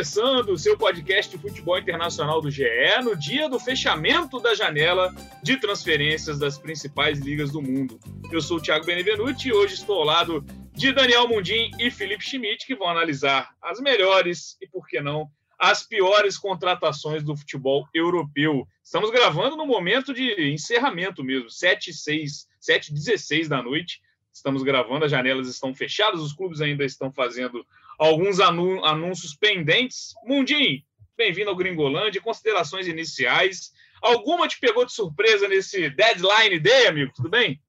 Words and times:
começando 0.00 0.48
o 0.48 0.58
seu 0.58 0.78
podcast 0.78 1.30
de 1.30 1.42
futebol 1.42 1.78
internacional 1.78 2.40
do 2.40 2.50
GE 2.50 2.64
no 3.04 3.14
dia 3.14 3.50
do 3.50 3.60
fechamento 3.60 4.40
da 4.40 4.54
janela 4.54 5.14
de 5.42 5.58
transferências 5.58 6.38
das 6.38 6.56
principais 6.56 7.18
ligas 7.18 7.50
do 7.50 7.60
mundo. 7.60 8.00
Eu 8.32 8.40
sou 8.40 8.56
o 8.56 8.62
Thiago 8.62 8.86
Benevenuti 8.86 9.48
e 9.48 9.52
hoje 9.52 9.74
estou 9.74 9.98
ao 9.98 10.04
lado 10.04 10.42
de 10.72 10.90
Daniel 10.90 11.28
Mundim 11.28 11.70
e 11.78 11.90
Felipe 11.90 12.24
Schmidt, 12.24 12.66
que 12.66 12.74
vão 12.74 12.88
analisar 12.88 13.50
as 13.60 13.78
melhores 13.78 14.56
e, 14.62 14.66
por 14.66 14.86
que 14.86 15.02
não, 15.02 15.28
as 15.58 15.82
piores 15.86 16.38
contratações 16.38 17.22
do 17.22 17.36
futebol 17.36 17.86
europeu. 17.92 18.66
Estamos 18.82 19.10
gravando 19.10 19.54
no 19.54 19.66
momento 19.66 20.14
de 20.14 20.50
encerramento 20.50 21.22
mesmo, 21.22 21.50
7 21.50 21.92
6 21.92 22.48
7 22.58 22.94
16 22.94 23.48
da 23.48 23.62
noite. 23.62 24.00
Estamos 24.32 24.62
gravando, 24.62 25.04
as 25.04 25.10
janelas 25.10 25.46
estão 25.46 25.74
fechadas, 25.74 26.22
os 26.22 26.32
clubes 26.32 26.62
ainda 26.62 26.86
estão 26.86 27.12
fazendo 27.12 27.66
alguns 28.00 28.40
anúncios 28.40 29.36
pendentes. 29.36 30.14
Mundim, 30.24 30.82
bem-vindo 31.18 31.50
ao 31.50 31.56
Gringolândia. 31.56 32.18
Considerações 32.22 32.88
iniciais. 32.88 33.72
Alguma 34.00 34.48
te 34.48 34.58
pegou 34.58 34.86
de 34.86 34.92
surpresa 34.94 35.46
nesse 35.46 35.90
deadline 35.90 36.58
day, 36.58 36.86
amigo? 36.86 37.12
Tudo 37.14 37.28
bem? 37.28 37.60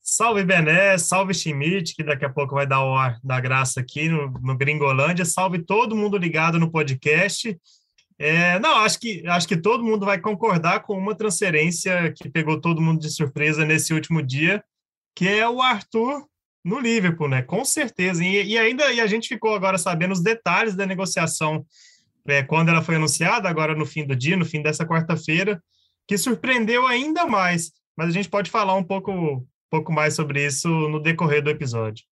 Salve 0.00 0.44
Bené, 0.44 0.96
salve 0.98 1.34
Schmidt, 1.34 1.96
que 1.96 2.04
daqui 2.04 2.24
a 2.24 2.30
pouco 2.30 2.54
vai 2.54 2.64
dar 2.64 2.84
o 2.84 2.94
ar 2.94 3.18
da 3.24 3.40
graça 3.40 3.80
aqui 3.80 4.08
no, 4.08 4.30
no 4.40 4.56
Gringolândia. 4.56 5.24
Salve 5.24 5.58
todo 5.58 5.96
mundo 5.96 6.16
ligado 6.16 6.60
no 6.60 6.70
podcast. 6.70 7.58
É, 8.16 8.60
não, 8.60 8.76
acho 8.76 9.00
que, 9.00 9.26
acho 9.26 9.48
que 9.48 9.56
todo 9.56 9.82
mundo 9.82 10.06
vai 10.06 10.20
concordar 10.20 10.84
com 10.84 10.96
uma 10.96 11.16
transferência 11.16 12.12
que 12.12 12.28
pegou 12.28 12.60
todo 12.60 12.80
mundo 12.80 13.00
de 13.00 13.10
surpresa 13.10 13.64
nesse 13.64 13.92
último 13.92 14.22
dia, 14.22 14.62
que 15.12 15.26
é 15.26 15.48
o 15.48 15.60
Arthur 15.60 16.24
no 16.64 16.80
Liverpool, 16.80 17.28
né? 17.28 17.42
Com 17.42 17.64
certeza. 17.64 18.24
E, 18.24 18.52
e, 18.52 18.58
ainda 18.58 18.90
e 18.92 19.00
a 19.00 19.06
gente 19.06 19.28
ficou 19.28 19.54
agora 19.54 19.76
sabendo 19.76 20.12
os 20.12 20.22
detalhes 20.22 20.74
da 20.74 20.86
negociação 20.86 21.64
é, 22.26 22.42
quando 22.42 22.70
ela 22.70 22.82
foi 22.82 22.96
anunciada, 22.96 23.48
agora 23.48 23.74
no 23.74 23.84
fim 23.84 24.06
do 24.06 24.16
dia, 24.16 24.36
no 24.36 24.46
fim 24.46 24.62
dessa 24.62 24.86
quarta-feira, 24.86 25.62
que 26.08 26.16
surpreendeu 26.16 26.86
ainda 26.86 27.26
mais. 27.26 27.72
Mas 27.96 28.08
a 28.08 28.12
gente 28.12 28.30
pode 28.30 28.50
falar 28.50 28.74
um 28.74 28.82
pouco, 28.82 29.46
pouco 29.70 29.92
mais 29.92 30.14
sobre 30.14 30.44
isso 30.44 30.68
no 30.68 31.00
decorrer 31.00 31.42
do 31.42 31.50
episódio. 31.50 32.04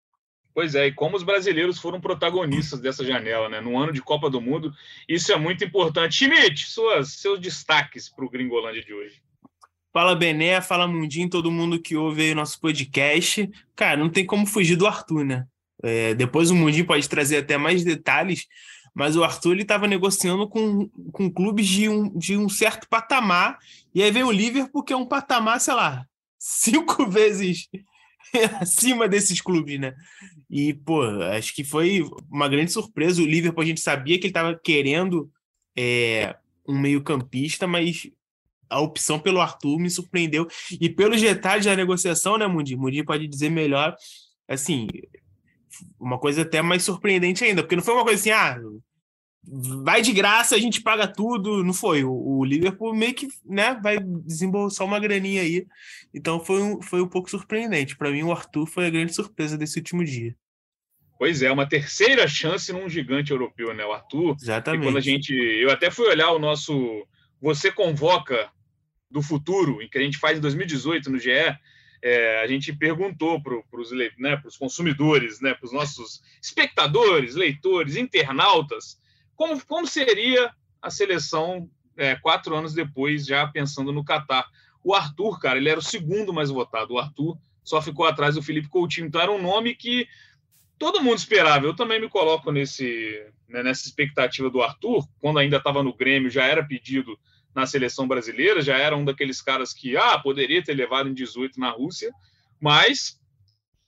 Pois 0.53 0.75
é, 0.75 0.89
e 0.89 0.92
como 0.92 1.17
os 1.17 1.23
brasileiros 1.23 1.79
foram 1.79 2.01
protagonistas 2.01 2.81
dessa 2.81 3.05
janela, 3.05 3.48
né? 3.48 3.61
No 3.61 3.79
ano 3.79 3.92
de 3.92 4.03
Copa 4.03 4.29
do 4.29 4.41
Mundo, 4.41 4.75
isso 5.09 5.33
é 5.33 5.37
muito 5.37 5.64
importante. 5.64 6.17
Schmidt, 6.17 6.67
suas, 6.67 7.12
seus 7.14 7.39
destaques 7.39 8.09
para 8.09 8.25
o 8.25 8.29
Gringolândia 8.29 8.83
de 8.83 8.92
hoje. 8.92 9.23
Fala 9.92 10.14
Bené, 10.14 10.60
fala 10.60 10.86
Mundinho, 10.86 11.28
todo 11.28 11.50
mundo 11.50 11.80
que 11.80 11.96
ouve 11.96 12.22
aí 12.22 12.33
o 12.33 12.36
nosso 12.36 12.60
podcast. 12.60 13.50
Cara, 13.74 13.96
não 13.96 14.08
tem 14.08 14.24
como 14.24 14.46
fugir 14.46 14.77
do 14.77 14.86
Arthur, 14.86 15.24
né? 15.24 15.46
É, 15.83 16.14
depois 16.14 16.50
o 16.50 16.55
Mundinho 16.55 16.86
pode 16.86 17.08
trazer 17.08 17.38
até 17.38 17.56
mais 17.56 17.83
detalhes, 17.83 18.46
mas 18.94 19.16
o 19.16 19.24
Arthur 19.24 19.52
ele 19.52 19.62
estava 19.62 19.88
negociando 19.88 20.48
com, 20.48 20.88
com 21.11 21.30
clubes 21.30 21.66
de 21.66 21.88
um, 21.88 22.16
de 22.16 22.36
um 22.36 22.48
certo 22.48 22.88
patamar, 22.88 23.58
e 23.92 24.02
aí 24.02 24.11
vem 24.12 24.22
o 24.22 24.30
Liverpool, 24.30 24.84
que 24.84 24.92
é 24.92 24.96
um 24.96 25.06
patamar, 25.06 25.61
sei 25.61 25.74
lá, 25.74 26.06
cinco 26.38 27.06
vezes 27.11 27.68
acima 28.61 29.08
desses 29.08 29.41
clubes, 29.41 29.80
né? 29.80 29.94
E, 30.48 30.72
pô, 30.72 31.02
acho 31.36 31.52
que 31.55 31.64
foi 31.64 32.08
uma 32.30 32.48
grande 32.48 32.70
surpresa. 32.70 33.22
O 33.22 33.27
Liverpool, 33.27 33.62
a 33.62 33.66
gente 33.66 33.80
sabia 33.80 34.18
que 34.18 34.27
ele 34.27 34.30
estava 34.30 34.58
querendo 34.62 35.30
é, 35.77 36.36
um 36.66 36.78
meio-campista, 36.78 37.66
mas 37.66 38.08
a 38.71 38.81
opção 38.81 39.19
pelo 39.19 39.41
Arthur 39.41 39.79
me 39.79 39.91
surpreendeu. 39.91 40.47
E 40.81 40.89
pelos 40.89 41.21
detalhes 41.21 41.67
da 41.67 41.77
negociação, 41.77 42.39
né, 42.39 42.47
Mundi? 42.47 42.77
Mundi 42.77 43.05
pode 43.05 43.27
dizer 43.27 43.51
melhor, 43.51 43.95
assim, 44.49 44.87
uma 45.99 46.19
coisa 46.19 46.43
até 46.43 46.63
mais 46.63 46.83
surpreendente 46.83 47.45
ainda, 47.45 47.63
porque 47.63 47.77
não 47.77 47.83
foi 47.83 47.95
uma 47.95 48.05
coisa 48.05 48.21
assim, 48.21 48.31
ah, 48.31 48.59
vai 49.42 50.03
de 50.03 50.13
graça, 50.13 50.55
a 50.55 50.59
gente 50.59 50.83
paga 50.83 51.07
tudo. 51.07 51.64
Não 51.64 51.73
foi. 51.73 52.05
O, 52.05 52.13
o 52.13 52.45
Liverpool 52.45 52.95
meio 52.95 53.14
que 53.14 53.29
né, 53.45 53.79
vai 53.83 53.98
desembolsar 53.98 54.86
uma 54.86 55.01
graninha 55.01 55.42
aí. 55.42 55.67
Então 56.13 56.41
foi 56.45 56.63
um, 56.63 56.83
foi 56.83 57.01
um 57.01 57.09
pouco 57.09 57.30
surpreendente. 57.30 57.97
Para 57.97 58.11
mim, 58.11 58.23
o 58.23 58.33
Arthur 58.33 58.67
foi 58.67 58.86
a 58.86 58.91
grande 58.91 59.14
surpresa 59.14 59.57
desse 59.57 59.79
último 59.79 60.05
dia. 60.05 60.35
Pois 61.19 61.42
é, 61.42 61.53
uma 61.53 61.69
terceira 61.69 62.27
chance 62.27 62.73
num 62.73 62.89
gigante 62.89 63.30
europeu, 63.30 63.75
né? 63.75 63.85
O 63.85 63.92
Arthur. 63.92 64.36
Exatamente. 64.41 64.83
E 64.83 64.85
quando 64.86 64.97
a 64.97 65.03
gente. 65.03 65.35
Eu 65.35 65.70
até 65.70 65.91
fui 65.91 66.09
olhar 66.09 66.30
o 66.33 66.39
nosso. 66.39 67.07
Você 67.42 67.70
convoca 67.70 68.51
do 69.11 69.23
futuro, 69.23 69.83
em 69.83 69.89
que 69.89 69.98
a 69.98 70.03
gente 70.03 70.19
faz 70.19 70.39
em 70.39 70.41
2018 70.41 71.11
no 71.11 71.19
GE, 71.19 71.31
é, 72.03 72.41
a 72.43 72.47
gente 72.47 72.73
perguntou 72.73 73.43
para 73.43 73.81
os 73.81 73.91
né, 74.19 74.41
consumidores, 74.59 75.41
né, 75.41 75.53
para 75.55 75.67
os 75.67 75.73
nossos 75.73 76.23
espectadores, 76.41 77.35
leitores, 77.35 77.97
internautas, 77.97 79.01
como, 79.37 79.63
como 79.67 79.87
seria 79.87 80.53
a 80.81 80.91
seleção 80.91 81.69
é, 81.97 82.15
quatro 82.17 82.55
anos 82.55 82.73
depois, 82.73 83.27
já 83.27 83.47
pensando 83.47 83.93
no 83.93 84.05
Catar. 84.05 84.47
O 84.83 84.95
Arthur, 84.95 85.39
cara, 85.39 85.59
ele 85.59 85.69
era 85.69 85.79
o 85.79 85.83
segundo 85.83 86.33
mais 86.33 86.48
votado. 86.48 86.95
O 86.95 86.98
Arthur 86.98 87.39
só 87.63 87.83
ficou 87.83 88.07
atrás 88.07 88.35
do 88.35 88.42
Felipe 88.42 88.69
Coutinho. 88.69 89.07
Então 89.07 89.21
era 89.21 89.31
um 89.31 89.41
nome 89.41 89.75
que 89.75 90.09
todo 90.79 91.03
mundo 91.03 91.19
esperava. 91.19 91.67
Eu 91.67 91.77
também 91.77 92.01
me 92.01 92.09
coloco 92.09 92.51
nesse, 92.51 93.27
né, 93.47 93.63
nessa 93.63 93.87
expectativa 93.87 94.48
do 94.48 94.63
Arthur. 94.63 95.07
Quando 95.19 95.39
ainda 95.39 95.59
estava 95.59 95.83
no 95.83 95.95
Grêmio, 95.95 96.31
já 96.31 96.47
era 96.47 96.65
pedido 96.65 97.19
na 97.55 97.66
seleção 97.66 98.06
brasileira, 98.06 98.62
já 98.62 98.77
era 98.77 98.96
um 98.96 99.05
daqueles 99.05 99.42
caras 99.42 99.72
que 99.72 99.96
ah, 99.96 100.18
poderia 100.18 100.62
ter 100.62 100.74
levado 100.74 101.08
em 101.08 101.14
18 101.14 101.58
na 101.58 101.70
Rússia, 101.70 102.12
mas 102.61 103.18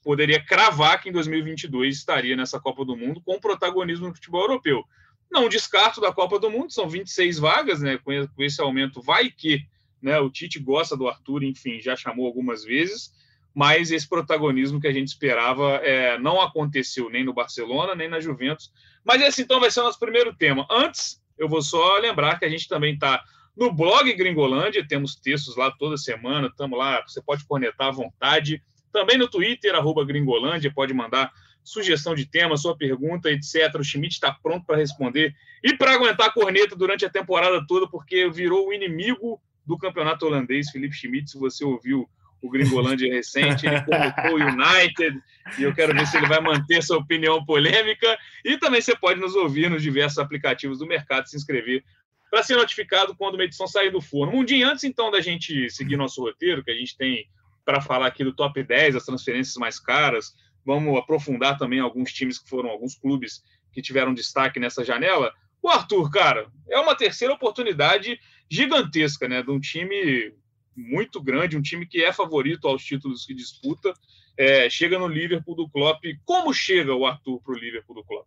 poderia 0.02 0.44
cravar 0.44 1.00
que 1.00 1.08
em 1.08 1.12
2022 1.12 1.96
estaria 1.96 2.36
nessa 2.36 2.60
Copa 2.60 2.84
do 2.84 2.96
Mundo 2.96 3.20
com 3.20 3.38
protagonismo 3.38 4.08
no 4.08 4.14
futebol 4.14 4.42
europeu. 4.42 4.84
Não 5.30 5.48
descarto 5.48 6.00
da 6.00 6.12
Copa 6.12 6.38
do 6.38 6.50
Mundo, 6.50 6.72
são 6.72 6.88
26 6.88 7.38
vagas, 7.38 7.80
né? 7.80 7.98
Com 7.98 8.42
esse 8.42 8.60
aumento, 8.60 9.00
vai 9.00 9.30
que 9.30 9.64
né, 10.02 10.18
o 10.18 10.28
Tite 10.28 10.58
gosta 10.58 10.96
do 10.96 11.08
Arthur, 11.08 11.44
enfim, 11.44 11.80
já 11.80 11.94
chamou 11.94 12.26
algumas 12.26 12.64
vezes, 12.64 13.12
mas 13.54 13.92
esse 13.92 14.08
protagonismo 14.08 14.80
que 14.80 14.88
a 14.88 14.92
gente 14.92 15.08
esperava 15.08 15.76
é, 15.76 16.18
não 16.18 16.40
aconteceu 16.40 17.08
nem 17.08 17.24
no 17.24 17.32
Barcelona, 17.32 17.94
nem 17.94 18.08
na 18.08 18.18
Juventus. 18.18 18.72
Mas 19.04 19.22
esse 19.22 19.42
então 19.42 19.60
vai 19.60 19.70
ser 19.70 19.80
o 19.80 19.84
nosso 19.84 19.98
primeiro 19.98 20.34
tema. 20.34 20.66
Antes, 20.70 21.22
eu 21.38 21.48
vou 21.48 21.62
só 21.62 21.98
lembrar 21.98 22.38
que 22.38 22.44
a 22.44 22.48
gente 22.48 22.66
também 22.66 22.94
está 22.94 23.22
no 23.56 23.72
blog 23.72 24.12
Gringolândia, 24.14 24.86
temos 24.86 25.14
textos 25.14 25.56
lá 25.56 25.70
toda 25.70 25.96
semana, 25.96 26.48
estamos 26.48 26.78
lá, 26.78 27.02
você 27.06 27.20
pode 27.22 27.44
cornetar 27.44 27.88
à 27.88 27.90
vontade. 27.90 28.62
Também 28.92 29.18
no 29.18 29.28
Twitter, 29.28 29.74
arroba 29.74 30.04
Gringolândia, 30.04 30.72
pode 30.74 30.94
mandar 30.94 31.30
sugestão 31.62 32.14
de 32.14 32.26
tema, 32.26 32.56
sua 32.56 32.76
pergunta, 32.76 33.30
etc. 33.30 33.74
O 33.78 33.84
Schmidt 33.84 34.14
está 34.14 34.32
pronto 34.32 34.66
para 34.66 34.76
responder 34.76 35.34
e 35.62 35.76
para 35.76 35.94
aguentar 35.94 36.28
a 36.28 36.32
corneta 36.32 36.74
durante 36.74 37.04
a 37.04 37.10
temporada 37.10 37.64
toda, 37.66 37.88
porque 37.88 38.28
virou 38.28 38.68
o 38.68 38.72
inimigo 38.72 39.40
do 39.64 39.78
campeonato 39.78 40.26
holandês, 40.26 40.70
Felipe 40.70 40.94
Schmidt. 40.94 41.30
Se 41.30 41.38
você 41.38 41.64
ouviu 41.64 42.08
o 42.42 42.50
Gringolândia 42.50 43.12
recente, 43.12 43.66
ele 43.66 43.80
colocou 43.82 44.32
o 44.32 44.42
United, 44.42 45.16
e 45.56 45.62
eu 45.62 45.72
quero 45.72 45.94
ver 45.94 46.06
se 46.08 46.16
ele 46.16 46.26
vai 46.26 46.40
manter 46.40 46.82
sua 46.82 46.98
opinião 46.98 47.44
polêmica. 47.44 48.18
E 48.44 48.58
também 48.58 48.80
você 48.80 48.96
pode 48.96 49.20
nos 49.20 49.36
ouvir 49.36 49.70
nos 49.70 49.80
diversos 49.80 50.18
aplicativos 50.18 50.80
do 50.80 50.86
mercado, 50.86 51.28
se 51.28 51.36
inscrever 51.36 51.84
para 52.32 52.42
ser 52.42 52.56
notificado 52.56 53.14
quando 53.14 53.34
uma 53.34 53.44
edição 53.44 53.66
sair 53.66 53.90
do 53.90 54.00
forno. 54.00 54.34
Um 54.34 54.42
dia 54.42 54.66
antes, 54.66 54.84
então, 54.84 55.10
da 55.10 55.20
gente 55.20 55.68
seguir 55.68 55.98
nosso 55.98 56.22
roteiro, 56.22 56.64
que 56.64 56.70
a 56.70 56.74
gente 56.74 56.96
tem 56.96 57.28
para 57.62 57.78
falar 57.78 58.06
aqui 58.06 58.24
do 58.24 58.32
top 58.32 58.62
10, 58.62 58.96
as 58.96 59.04
transferências 59.04 59.54
mais 59.56 59.78
caras, 59.78 60.34
vamos 60.64 60.96
aprofundar 60.96 61.58
também 61.58 61.78
alguns 61.78 62.10
times 62.10 62.38
que 62.38 62.48
foram, 62.48 62.70
alguns 62.70 62.94
clubes 62.94 63.44
que 63.70 63.82
tiveram 63.82 64.14
destaque 64.14 64.58
nessa 64.58 64.82
janela. 64.82 65.30
O 65.62 65.68
Arthur, 65.68 66.10
cara, 66.10 66.50
é 66.70 66.80
uma 66.80 66.96
terceira 66.96 67.34
oportunidade 67.34 68.18
gigantesca, 68.50 69.28
né? 69.28 69.42
De 69.42 69.50
um 69.50 69.60
time 69.60 70.32
muito 70.74 71.22
grande, 71.22 71.58
um 71.58 71.62
time 71.62 71.84
que 71.84 72.02
é 72.02 72.14
favorito 72.14 72.66
aos 72.66 72.82
títulos 72.82 73.26
que 73.26 73.34
disputa. 73.34 73.92
É, 74.38 74.70
chega 74.70 74.98
no 74.98 75.06
Liverpool 75.06 75.54
do 75.54 75.68
Klopp. 75.68 76.02
Como 76.24 76.50
chega 76.54 76.94
o 76.94 77.04
Arthur 77.04 77.42
para 77.42 77.52
o 77.52 77.58
Liverpool 77.58 77.96
do 77.96 78.04
Klopp? 78.04 78.26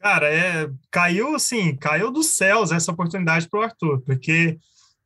Cara, 0.00 0.32
é, 0.32 0.70
caiu 0.90 1.34
assim, 1.34 1.74
caiu 1.76 2.10
dos 2.10 2.36
céus 2.36 2.70
essa 2.70 2.92
oportunidade 2.92 3.48
para 3.48 3.60
o 3.60 3.62
Arthur, 3.62 4.00
porque 4.02 4.58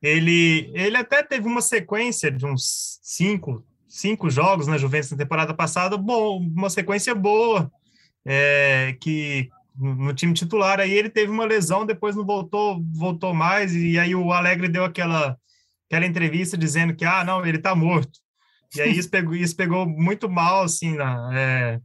ele, 0.02 0.70
ele 0.74 0.96
até 0.96 1.22
teve 1.22 1.46
uma 1.46 1.62
sequência 1.62 2.30
de 2.30 2.44
uns 2.44 2.98
cinco, 3.02 3.64
cinco 3.88 4.28
jogos 4.28 4.66
na 4.66 4.76
Juventus 4.76 5.10
na 5.10 5.16
temporada 5.16 5.54
passada, 5.54 5.96
bom, 5.96 6.38
uma 6.38 6.68
sequência 6.68 7.14
boa, 7.14 7.70
é, 8.24 8.96
que 9.00 9.48
no 9.74 10.12
time 10.12 10.34
titular, 10.34 10.78
aí 10.78 10.92
ele 10.92 11.08
teve 11.08 11.32
uma 11.32 11.46
lesão, 11.46 11.86
depois 11.86 12.14
não 12.14 12.24
voltou, 12.24 12.82
voltou 12.92 13.32
mais, 13.32 13.74
e 13.74 13.98
aí 13.98 14.14
o 14.14 14.32
Alegre 14.32 14.68
deu 14.68 14.84
aquela, 14.84 15.38
aquela 15.86 16.06
entrevista 16.06 16.56
dizendo 16.56 16.94
que, 16.94 17.04
ah, 17.04 17.24
não, 17.24 17.44
ele 17.46 17.56
está 17.56 17.74
morto. 17.74 18.18
E 18.76 18.82
aí 18.82 18.96
isso 18.96 19.08
pegou, 19.10 19.34
isso 19.34 19.56
pegou 19.56 19.86
muito 19.86 20.28
mal, 20.28 20.64
assim, 20.64 20.94
na, 20.94 21.30
é, 21.32 21.80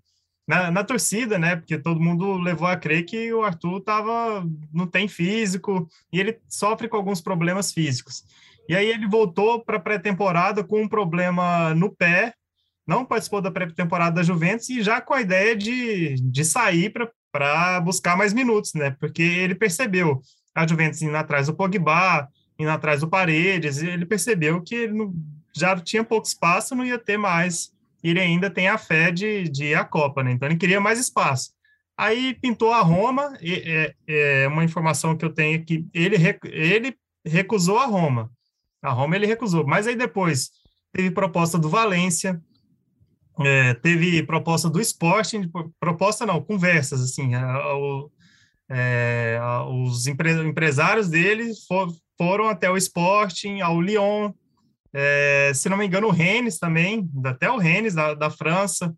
na, 0.47 0.71
na, 0.71 0.83
torcida, 0.83 1.37
né? 1.37 1.55
Porque 1.55 1.77
todo 1.77 1.99
mundo 1.99 2.37
levou 2.37 2.67
a 2.67 2.77
crer 2.77 3.03
que 3.03 3.33
o 3.33 3.43
Arthur 3.43 3.81
tava, 3.81 4.47
não 4.73 4.87
tem 4.87 5.07
físico 5.07 5.87
e 6.11 6.19
ele 6.19 6.39
sofre 6.47 6.87
com 6.87 6.95
alguns 6.95 7.19
problemas 7.19 7.71
físicos. 7.73 8.23
E 8.69 8.75
aí 8.75 8.87
ele 8.87 9.07
voltou 9.07 9.63
para 9.63 9.77
a 9.77 9.79
pré-temporada 9.79 10.63
com 10.63 10.81
um 10.81 10.87
problema 10.87 11.73
no 11.73 11.93
pé, 11.93 12.33
não 12.85 13.05
participou 13.05 13.41
da 13.41 13.51
pré-temporada 13.51 14.15
da 14.15 14.23
Juventus 14.23 14.69
e 14.69 14.81
já 14.81 15.01
com 15.01 15.13
a 15.13 15.21
ideia 15.21 15.55
de, 15.55 16.15
de 16.15 16.45
sair 16.45 16.93
para 17.31 17.81
buscar 17.81 18.17
mais 18.17 18.33
minutos, 18.33 18.73
né? 18.73 18.95
Porque 18.99 19.21
ele 19.21 19.55
percebeu 19.55 20.21
a 20.55 20.65
Juventus 20.65 21.01
indo 21.01 21.15
atrás 21.15 21.47
do 21.47 21.53
Pogba, 21.53 22.27
indo 22.57 22.71
atrás 22.71 23.01
do 23.01 23.09
Paredes, 23.09 23.81
ele 23.81 24.05
percebeu 24.05 24.61
que 24.61 24.75
ele 24.75 24.93
não, 24.93 25.13
já 25.55 25.75
tinha 25.77 26.03
pouco 26.03 26.27
espaço, 26.27 26.75
não 26.75 26.85
ia 26.85 26.97
ter 26.97 27.17
mais. 27.17 27.71
Ele 28.09 28.19
ainda 28.19 28.49
tem 28.49 28.67
a 28.67 28.77
fé 28.77 29.11
de, 29.11 29.49
de 29.49 29.65
ir 29.65 29.75
à 29.75 29.83
Copa, 29.83 30.23
né? 30.23 30.31
Então 30.31 30.47
ele 30.47 30.57
queria 30.57 30.79
mais 30.79 30.99
espaço. 30.99 31.51
Aí 31.97 32.35
pintou 32.35 32.71
a 32.71 32.81
Roma, 32.81 33.37
e, 33.41 33.53
é, 33.55 33.95
é 34.07 34.47
uma 34.47 34.63
informação 34.63 35.17
que 35.17 35.25
eu 35.25 35.33
tenho 35.33 35.63
que 35.65 35.85
ele, 35.93 36.15
ele 36.43 36.95
recusou 37.25 37.79
a 37.79 37.85
Roma. 37.85 38.31
A 38.81 38.91
Roma 38.91 39.15
ele 39.15 39.25
recusou, 39.25 39.65
mas 39.65 39.87
aí 39.87 39.95
depois 39.95 40.51
teve 40.93 41.11
proposta 41.11 41.57
do 41.57 41.69
Valência, 41.69 42.39
é, 43.39 43.73
teve 43.75 44.23
proposta 44.23 44.69
do 44.69 44.81
Sporting, 44.81 45.49
proposta 45.79 46.25
não, 46.25 46.41
conversas, 46.41 47.01
assim, 47.01 47.31
é, 48.69 49.39
os 49.69 50.07
empre, 50.07 50.31
empresários 50.43 51.07
dele 51.09 51.51
for, 51.67 51.87
foram 52.17 52.47
até 52.47 52.69
o 52.69 52.77
Sporting, 52.77 53.61
ao 53.61 53.79
Lyon, 53.81 54.31
é, 54.93 55.51
se 55.53 55.69
não 55.69 55.77
me 55.77 55.85
engano 55.85 56.07
o 56.07 56.11
Rennes 56.11 56.57
também, 56.57 57.09
até 57.25 57.49
o 57.49 57.57
Rennes 57.57 57.93
da, 57.93 58.13
da 58.13 58.29
França, 58.29 58.93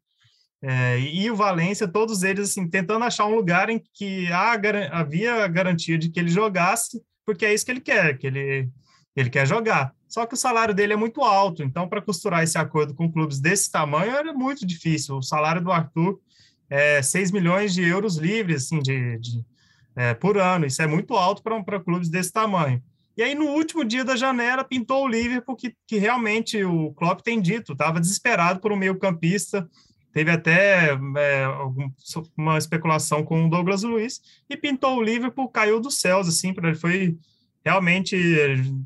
é, 0.61 0.99
e 0.99 1.31
o 1.31 1.35
Valência, 1.35 1.87
todos 1.87 2.23
eles 2.23 2.49
assim, 2.49 2.69
tentando 2.69 3.05
achar 3.05 3.25
um 3.25 3.35
lugar 3.35 3.69
em 3.69 3.81
que 3.93 4.27
há, 4.31 4.53
havia 4.91 5.47
garantia 5.47 5.97
de 5.97 6.09
que 6.09 6.19
ele 6.19 6.29
jogasse, 6.29 7.01
porque 7.25 7.45
é 7.45 7.53
isso 7.53 7.65
que 7.65 7.71
ele 7.71 7.79
quer, 7.79 8.17
que 8.17 8.27
ele, 8.27 8.69
ele 9.15 9.29
quer 9.29 9.47
jogar. 9.47 9.93
Só 10.07 10.25
que 10.25 10.33
o 10.33 10.37
salário 10.37 10.73
dele 10.73 10.93
é 10.93 10.97
muito 10.97 11.21
alto, 11.21 11.63
então 11.63 11.87
para 11.87 12.01
costurar 12.01 12.43
esse 12.43 12.57
acordo 12.57 12.93
com 12.93 13.11
clubes 13.11 13.39
desse 13.39 13.71
tamanho 13.71 14.11
é 14.11 14.33
muito 14.33 14.65
difícil. 14.65 15.17
O 15.17 15.23
salário 15.23 15.61
do 15.61 15.71
Arthur 15.71 16.19
é 16.69 17.01
6 17.01 17.31
milhões 17.31 17.73
de 17.73 17.83
euros 17.83 18.17
livres 18.17 18.65
assim, 18.65 18.79
de, 18.79 19.17
de 19.19 19.45
é, 19.95 20.13
por 20.13 20.37
ano, 20.37 20.65
isso 20.65 20.81
é 20.81 20.87
muito 20.87 21.15
alto 21.15 21.43
para 21.43 21.79
clubes 21.79 22.09
desse 22.09 22.31
tamanho. 22.31 22.81
E 23.19 23.21
aí, 23.21 23.35
no 23.35 23.47
último 23.47 23.83
dia 23.83 24.05
da 24.05 24.15
janela, 24.15 24.63
pintou 24.63 25.03
o 25.03 25.07
Liverpool, 25.09 25.53
que, 25.53 25.75
que 25.85 25.97
realmente 25.97 26.63
o 26.63 26.93
Klopp 26.93 27.19
tem 27.19 27.41
dito, 27.41 27.73
estava 27.73 27.99
desesperado 27.99 28.61
por 28.61 28.71
um 28.71 28.77
meio-campista. 28.77 29.69
Teve 30.13 30.31
até 30.31 30.97
é, 31.17 31.43
algum, 31.43 31.91
uma 32.37 32.57
especulação 32.57 33.21
com 33.21 33.45
o 33.45 33.49
Douglas 33.49 33.83
Luiz 33.83 34.21
e 34.49 34.55
pintou 34.55 34.95
o 34.95 35.03
Liverpool, 35.03 35.49
caiu 35.49 35.81
dos 35.81 35.99
céus, 35.99 36.29
assim, 36.29 36.53
para 36.53 36.69
ele 36.69 36.77
foi 36.77 37.17
realmente 37.61 38.15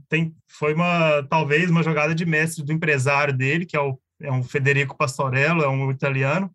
tem, 0.09 0.35
foi 0.47 0.73
uma 0.73 1.21
talvez 1.29 1.69
uma 1.69 1.83
jogada 1.83 2.15
de 2.15 2.25
mestre 2.25 2.63
do 2.63 2.73
empresário 2.73 3.37
dele, 3.37 3.67
que 3.67 3.77
é 3.77 3.79
o 3.79 3.99
é 4.19 4.31
um 4.31 4.41
Federico 4.41 4.97
Pastorello, 4.97 5.61
é 5.61 5.69
um 5.69 5.91
italiano, 5.91 6.49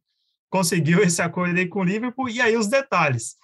conseguiu 0.51 1.01
esse 1.01 1.23
acordo 1.23 1.57
aí 1.57 1.67
com 1.67 1.79
o 1.79 1.85
Liverpool, 1.85 2.29
e 2.29 2.41
aí 2.41 2.57
os 2.57 2.67
detalhes, 2.67 3.37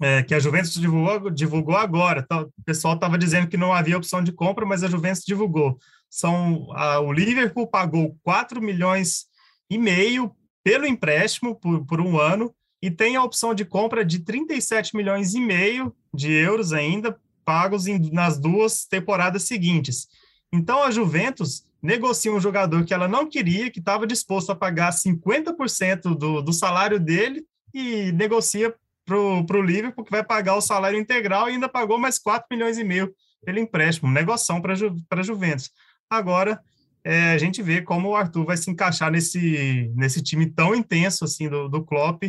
é, 0.00 0.22
que 0.22 0.34
a 0.34 0.38
Juventus 0.38 0.74
divulgou, 0.74 1.30
divulgou 1.30 1.76
agora, 1.76 2.22
tá, 2.22 2.42
o 2.42 2.64
pessoal 2.64 2.94
estava 2.94 3.18
dizendo 3.18 3.48
que 3.48 3.56
não 3.56 3.72
havia 3.72 3.96
opção 3.96 4.22
de 4.22 4.32
compra, 4.32 4.64
mas 4.64 4.82
a 4.84 4.88
Juventus 4.88 5.24
divulgou, 5.24 5.78
são, 6.08 6.68
a, 6.72 7.00
o 7.00 7.12
Liverpool 7.12 7.66
pagou 7.66 8.16
4 8.22 8.60
milhões 8.62 9.26
e 9.70 9.76
meio 9.76 10.34
pelo 10.62 10.86
empréstimo 10.86 11.54
por, 11.54 11.84
por 11.84 12.00
um 12.00 12.18
ano 12.18 12.54
e 12.80 12.90
tem 12.90 13.16
a 13.16 13.24
opção 13.24 13.54
de 13.54 13.64
compra 13.64 14.04
de 14.04 14.20
37 14.20 14.96
milhões 14.96 15.34
e 15.34 15.40
meio 15.40 15.94
de 16.14 16.32
euros 16.32 16.72
ainda 16.72 17.18
pagos 17.44 17.86
em, 17.86 18.10
nas 18.12 18.38
duas 18.38 18.84
temporadas 18.84 19.44
seguintes. 19.44 20.08
Então 20.52 20.82
a 20.82 20.90
Juventus 20.90 21.64
negocia 21.82 22.32
um 22.32 22.40
jogador 22.40 22.84
que 22.84 22.94
ela 22.94 23.08
não 23.08 23.28
queria, 23.28 23.70
que 23.70 23.78
estava 23.78 24.06
disposto 24.06 24.50
a 24.50 24.56
pagar 24.56 24.92
50% 24.92 26.16
do, 26.16 26.42
do 26.42 26.52
salário 26.52 26.98
dele 26.98 27.44
e 27.72 28.12
negocia 28.12 28.74
para 29.08 29.58
o 29.58 29.62
Liverpool, 29.62 30.04
que 30.04 30.10
vai 30.10 30.22
pagar 30.22 30.54
o 30.54 30.60
salário 30.60 30.98
integral 30.98 31.48
e 31.48 31.52
ainda 31.52 31.68
pagou 31.68 31.98
mais 31.98 32.18
4 32.18 32.46
milhões 32.50 32.76
e 32.76 32.84
meio 32.84 33.12
pelo 33.44 33.58
empréstimo, 33.58 34.10
negoção 34.10 34.60
para 34.60 34.74
a 34.74 35.22
Juventus. 35.22 35.70
Agora, 36.10 36.60
é, 37.04 37.32
a 37.32 37.38
gente 37.38 37.62
vê 37.62 37.80
como 37.80 38.08
o 38.08 38.16
Arthur 38.16 38.44
vai 38.44 38.56
se 38.56 38.70
encaixar 38.70 39.10
nesse, 39.10 39.90
nesse 39.94 40.22
time 40.22 40.46
tão 40.46 40.74
intenso 40.74 41.24
assim 41.24 41.48
do, 41.48 41.68
do 41.68 41.84
Klopp. 41.84 42.22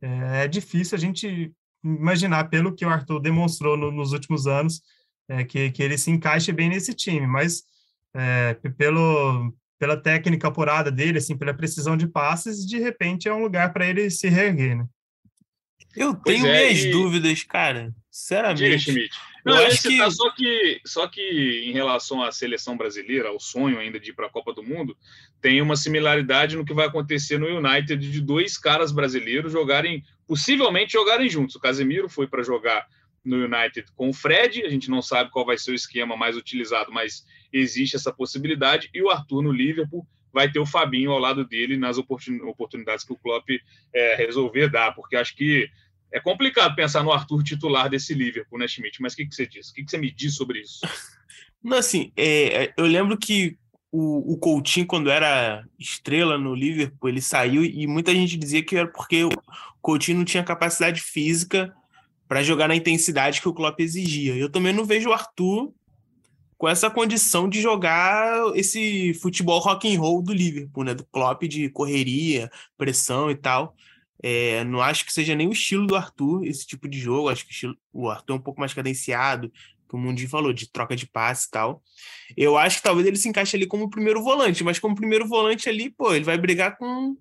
É, 0.00 0.44
é 0.44 0.48
difícil 0.48 0.96
a 0.96 1.00
gente 1.00 1.52
imaginar, 1.82 2.44
pelo 2.44 2.74
que 2.74 2.86
o 2.86 2.88
Arthur 2.88 3.20
demonstrou 3.20 3.76
no, 3.76 3.90
nos 3.90 4.12
últimos 4.12 4.46
anos, 4.46 4.80
é, 5.28 5.44
que, 5.44 5.70
que 5.70 5.82
ele 5.82 5.98
se 5.98 6.10
encaixe 6.10 6.52
bem 6.52 6.68
nesse 6.70 6.94
time, 6.94 7.26
mas 7.26 7.64
é, 8.14 8.54
pelo, 8.78 9.52
pela 9.78 9.96
técnica 9.96 10.48
apurada 10.48 10.90
dele, 10.90 11.18
assim, 11.18 11.36
pela 11.36 11.52
precisão 11.52 11.96
de 11.96 12.06
passes, 12.06 12.66
de 12.66 12.78
repente 12.78 13.28
é 13.28 13.34
um 13.34 13.42
lugar 13.42 13.72
para 13.72 13.86
ele 13.86 14.08
se 14.10 14.28
reerguer, 14.28 14.78
né? 14.78 14.86
Eu 15.96 16.14
tenho 16.14 16.46
é, 16.46 16.66
minhas 16.66 16.84
e... 16.84 16.90
dúvidas, 16.90 17.42
cara. 17.42 17.94
Sinceramente. 18.10 18.62
Diga, 18.62 18.78
Schmidt. 18.78 19.16
Não, 19.44 19.58
eu 19.58 19.66
acho 19.66 19.82
que... 19.82 19.98
Tá 19.98 20.10
só 20.10 20.30
que 20.30 20.80
só 20.84 21.08
que 21.08 21.64
em 21.66 21.72
relação 21.72 22.22
à 22.22 22.32
seleção 22.32 22.76
brasileira, 22.76 23.28
ao 23.28 23.38
sonho 23.38 23.78
ainda 23.78 24.00
de 24.00 24.10
ir 24.10 24.14
para 24.14 24.26
a 24.26 24.30
Copa 24.30 24.52
do 24.52 24.62
Mundo, 24.62 24.96
tem 25.40 25.60
uma 25.60 25.76
similaridade 25.76 26.56
no 26.56 26.64
que 26.64 26.72
vai 26.72 26.86
acontecer 26.86 27.38
no 27.38 27.46
United 27.46 27.96
de 28.10 28.20
dois 28.20 28.56
caras 28.56 28.92
brasileiros 28.92 29.52
jogarem, 29.52 30.02
possivelmente 30.26 30.92
jogarem 30.92 31.28
juntos. 31.28 31.56
O 31.56 31.60
Casemiro 31.60 32.08
foi 32.08 32.26
para 32.26 32.42
jogar 32.42 32.86
no 33.24 33.44
United 33.44 33.86
com 33.96 34.10
o 34.10 34.14
Fred, 34.14 34.62
a 34.64 34.68
gente 34.68 34.90
não 34.90 35.00
sabe 35.00 35.30
qual 35.30 35.46
vai 35.46 35.56
ser 35.56 35.72
o 35.72 35.74
esquema 35.74 36.16
mais 36.16 36.36
utilizado, 36.36 36.92
mas 36.92 37.24
existe 37.52 37.96
essa 37.96 38.12
possibilidade. 38.12 38.90
E 38.92 39.02
o 39.02 39.10
Arthur 39.10 39.42
no 39.42 39.50
Liverpool 39.50 40.06
vai 40.32 40.50
ter 40.50 40.58
o 40.58 40.66
Fabinho 40.66 41.12
ao 41.12 41.18
lado 41.18 41.44
dele 41.44 41.76
nas 41.76 41.96
oportunidades 41.96 43.04
que 43.04 43.12
o 43.12 43.16
Klopp 43.16 43.48
é, 43.94 44.16
resolver 44.16 44.68
dar, 44.68 44.92
porque 44.92 45.16
acho 45.16 45.34
que 45.36 45.70
é 46.14 46.20
complicado 46.20 46.76
pensar 46.76 47.02
no 47.02 47.10
Arthur 47.10 47.42
titular 47.42 47.90
desse 47.90 48.14
Liverpool, 48.14 48.56
né, 48.56 48.68
Schmidt? 48.68 49.02
Mas 49.02 49.14
o 49.14 49.16
que, 49.16 49.26
que 49.26 49.34
você 49.34 49.48
diz? 49.48 49.70
O 49.70 49.74
que, 49.74 49.84
que 49.84 49.90
você 49.90 49.98
me 49.98 50.12
diz 50.12 50.36
sobre 50.36 50.60
isso? 50.60 50.80
Não, 51.60 51.76
assim, 51.76 52.12
é, 52.16 52.64
é, 52.66 52.74
eu 52.76 52.86
lembro 52.86 53.18
que 53.18 53.58
o, 53.90 54.34
o 54.34 54.38
Coutinho, 54.38 54.86
quando 54.86 55.10
era 55.10 55.64
estrela 55.76 56.38
no 56.38 56.54
Liverpool, 56.54 57.08
ele 57.08 57.20
saiu 57.20 57.64
e 57.64 57.84
muita 57.88 58.12
gente 58.12 58.36
dizia 58.36 58.62
que 58.62 58.76
era 58.76 58.86
porque 58.86 59.24
o 59.24 59.30
Coutinho 59.82 60.18
não 60.18 60.24
tinha 60.24 60.44
capacidade 60.44 61.00
física 61.00 61.74
para 62.28 62.44
jogar 62.44 62.68
na 62.68 62.76
intensidade 62.76 63.40
que 63.40 63.48
o 63.48 63.54
Klopp 63.54 63.80
exigia. 63.80 64.36
Eu 64.36 64.48
também 64.48 64.72
não 64.72 64.84
vejo 64.84 65.08
o 65.08 65.12
Arthur 65.12 65.74
com 66.56 66.68
essa 66.68 66.88
condição 66.88 67.48
de 67.48 67.60
jogar 67.60 68.52
esse 68.54 69.14
futebol 69.14 69.58
rock 69.58 69.92
and 69.92 69.98
roll 69.98 70.22
do 70.22 70.32
Liverpool, 70.32 70.84
né? 70.84 70.94
Do 70.94 71.04
Klopp 71.06 71.42
de 71.42 71.68
correria, 71.70 72.48
pressão 72.78 73.32
e 73.32 73.34
tal. 73.34 73.74
É, 74.22 74.64
não 74.64 74.80
acho 74.80 75.04
que 75.04 75.12
seja 75.12 75.34
nem 75.34 75.48
o 75.48 75.52
estilo 75.52 75.86
do 75.86 75.96
Arthur 75.96 76.44
esse 76.44 76.66
tipo 76.66 76.88
de 76.88 76.98
jogo. 76.98 77.28
Acho 77.28 77.44
que 77.44 77.50
o, 77.50 77.54
estilo, 77.54 77.76
o 77.92 78.08
Arthur 78.08 78.34
é 78.34 78.36
um 78.36 78.42
pouco 78.42 78.60
mais 78.60 78.72
cadenciado, 78.72 79.50
que 79.50 79.94
o 79.94 79.98
Mundinho 79.98 80.28
falou, 80.28 80.52
de 80.52 80.70
troca 80.70 80.96
de 80.96 81.06
passe 81.06 81.46
e 81.46 81.50
tal. 81.50 81.82
Eu 82.36 82.56
acho 82.56 82.78
que 82.78 82.82
talvez 82.82 83.06
ele 83.06 83.16
se 83.16 83.28
encaixe 83.28 83.56
ali 83.56 83.66
como 83.66 83.90
primeiro 83.90 84.22
volante, 84.22 84.64
mas 84.64 84.78
como 84.78 84.94
primeiro 84.94 85.26
volante 85.28 85.68
ali, 85.68 85.90
pô, 85.90 86.14
ele 86.14 86.24
vai 86.24 86.38
brigar 86.38 86.76
com, 86.76 87.16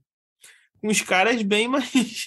com 0.81 0.87
os 0.87 1.01
caras 1.01 1.41
bem 1.41 1.67
mais. 1.69 2.25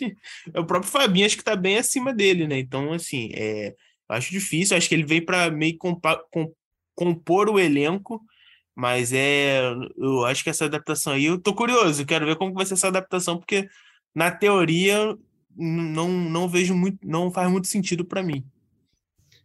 é 0.53 0.61
o 0.61 0.67
próprio 0.67 0.91
Fabinho, 0.91 1.27
acho 1.27 1.37
que 1.37 1.45
tá 1.45 1.57
bem 1.57 1.79
acima 1.79 2.13
dele, 2.13 2.47
né? 2.47 2.59
Então, 2.59 2.93
assim, 2.93 3.31
é, 3.35 3.75
acho 4.09 4.31
difícil. 4.31 4.77
Acho 4.77 4.89
que 4.89 4.95
ele 4.95 5.07
vem 5.07 5.25
para 5.25 5.51
meio 5.51 5.77
compa 5.79 6.23
com, 6.31 6.53
compor 6.95 7.49
o 7.49 7.59
elenco. 7.59 8.21
Mas 8.75 9.11
é, 9.11 9.61
eu 9.97 10.27
acho 10.27 10.45
que 10.45 10.51
essa 10.51 10.67
adaptação 10.67 11.15
aí, 11.15 11.25
eu 11.25 11.41
tô 11.41 11.55
curioso, 11.55 12.05
quero 12.05 12.27
ver 12.27 12.37
como 12.37 12.53
vai 12.53 12.67
ser 12.67 12.75
essa 12.75 12.89
adaptação, 12.89 13.39
porque 13.39 13.67
na 14.17 14.31
teoria, 14.31 15.15
não, 15.55 16.09
não 16.09 16.49
vejo 16.49 16.75
muito, 16.75 17.07
não 17.07 17.31
faz 17.31 17.51
muito 17.51 17.67
sentido 17.67 18.03
para 18.03 18.23
mim. 18.23 18.43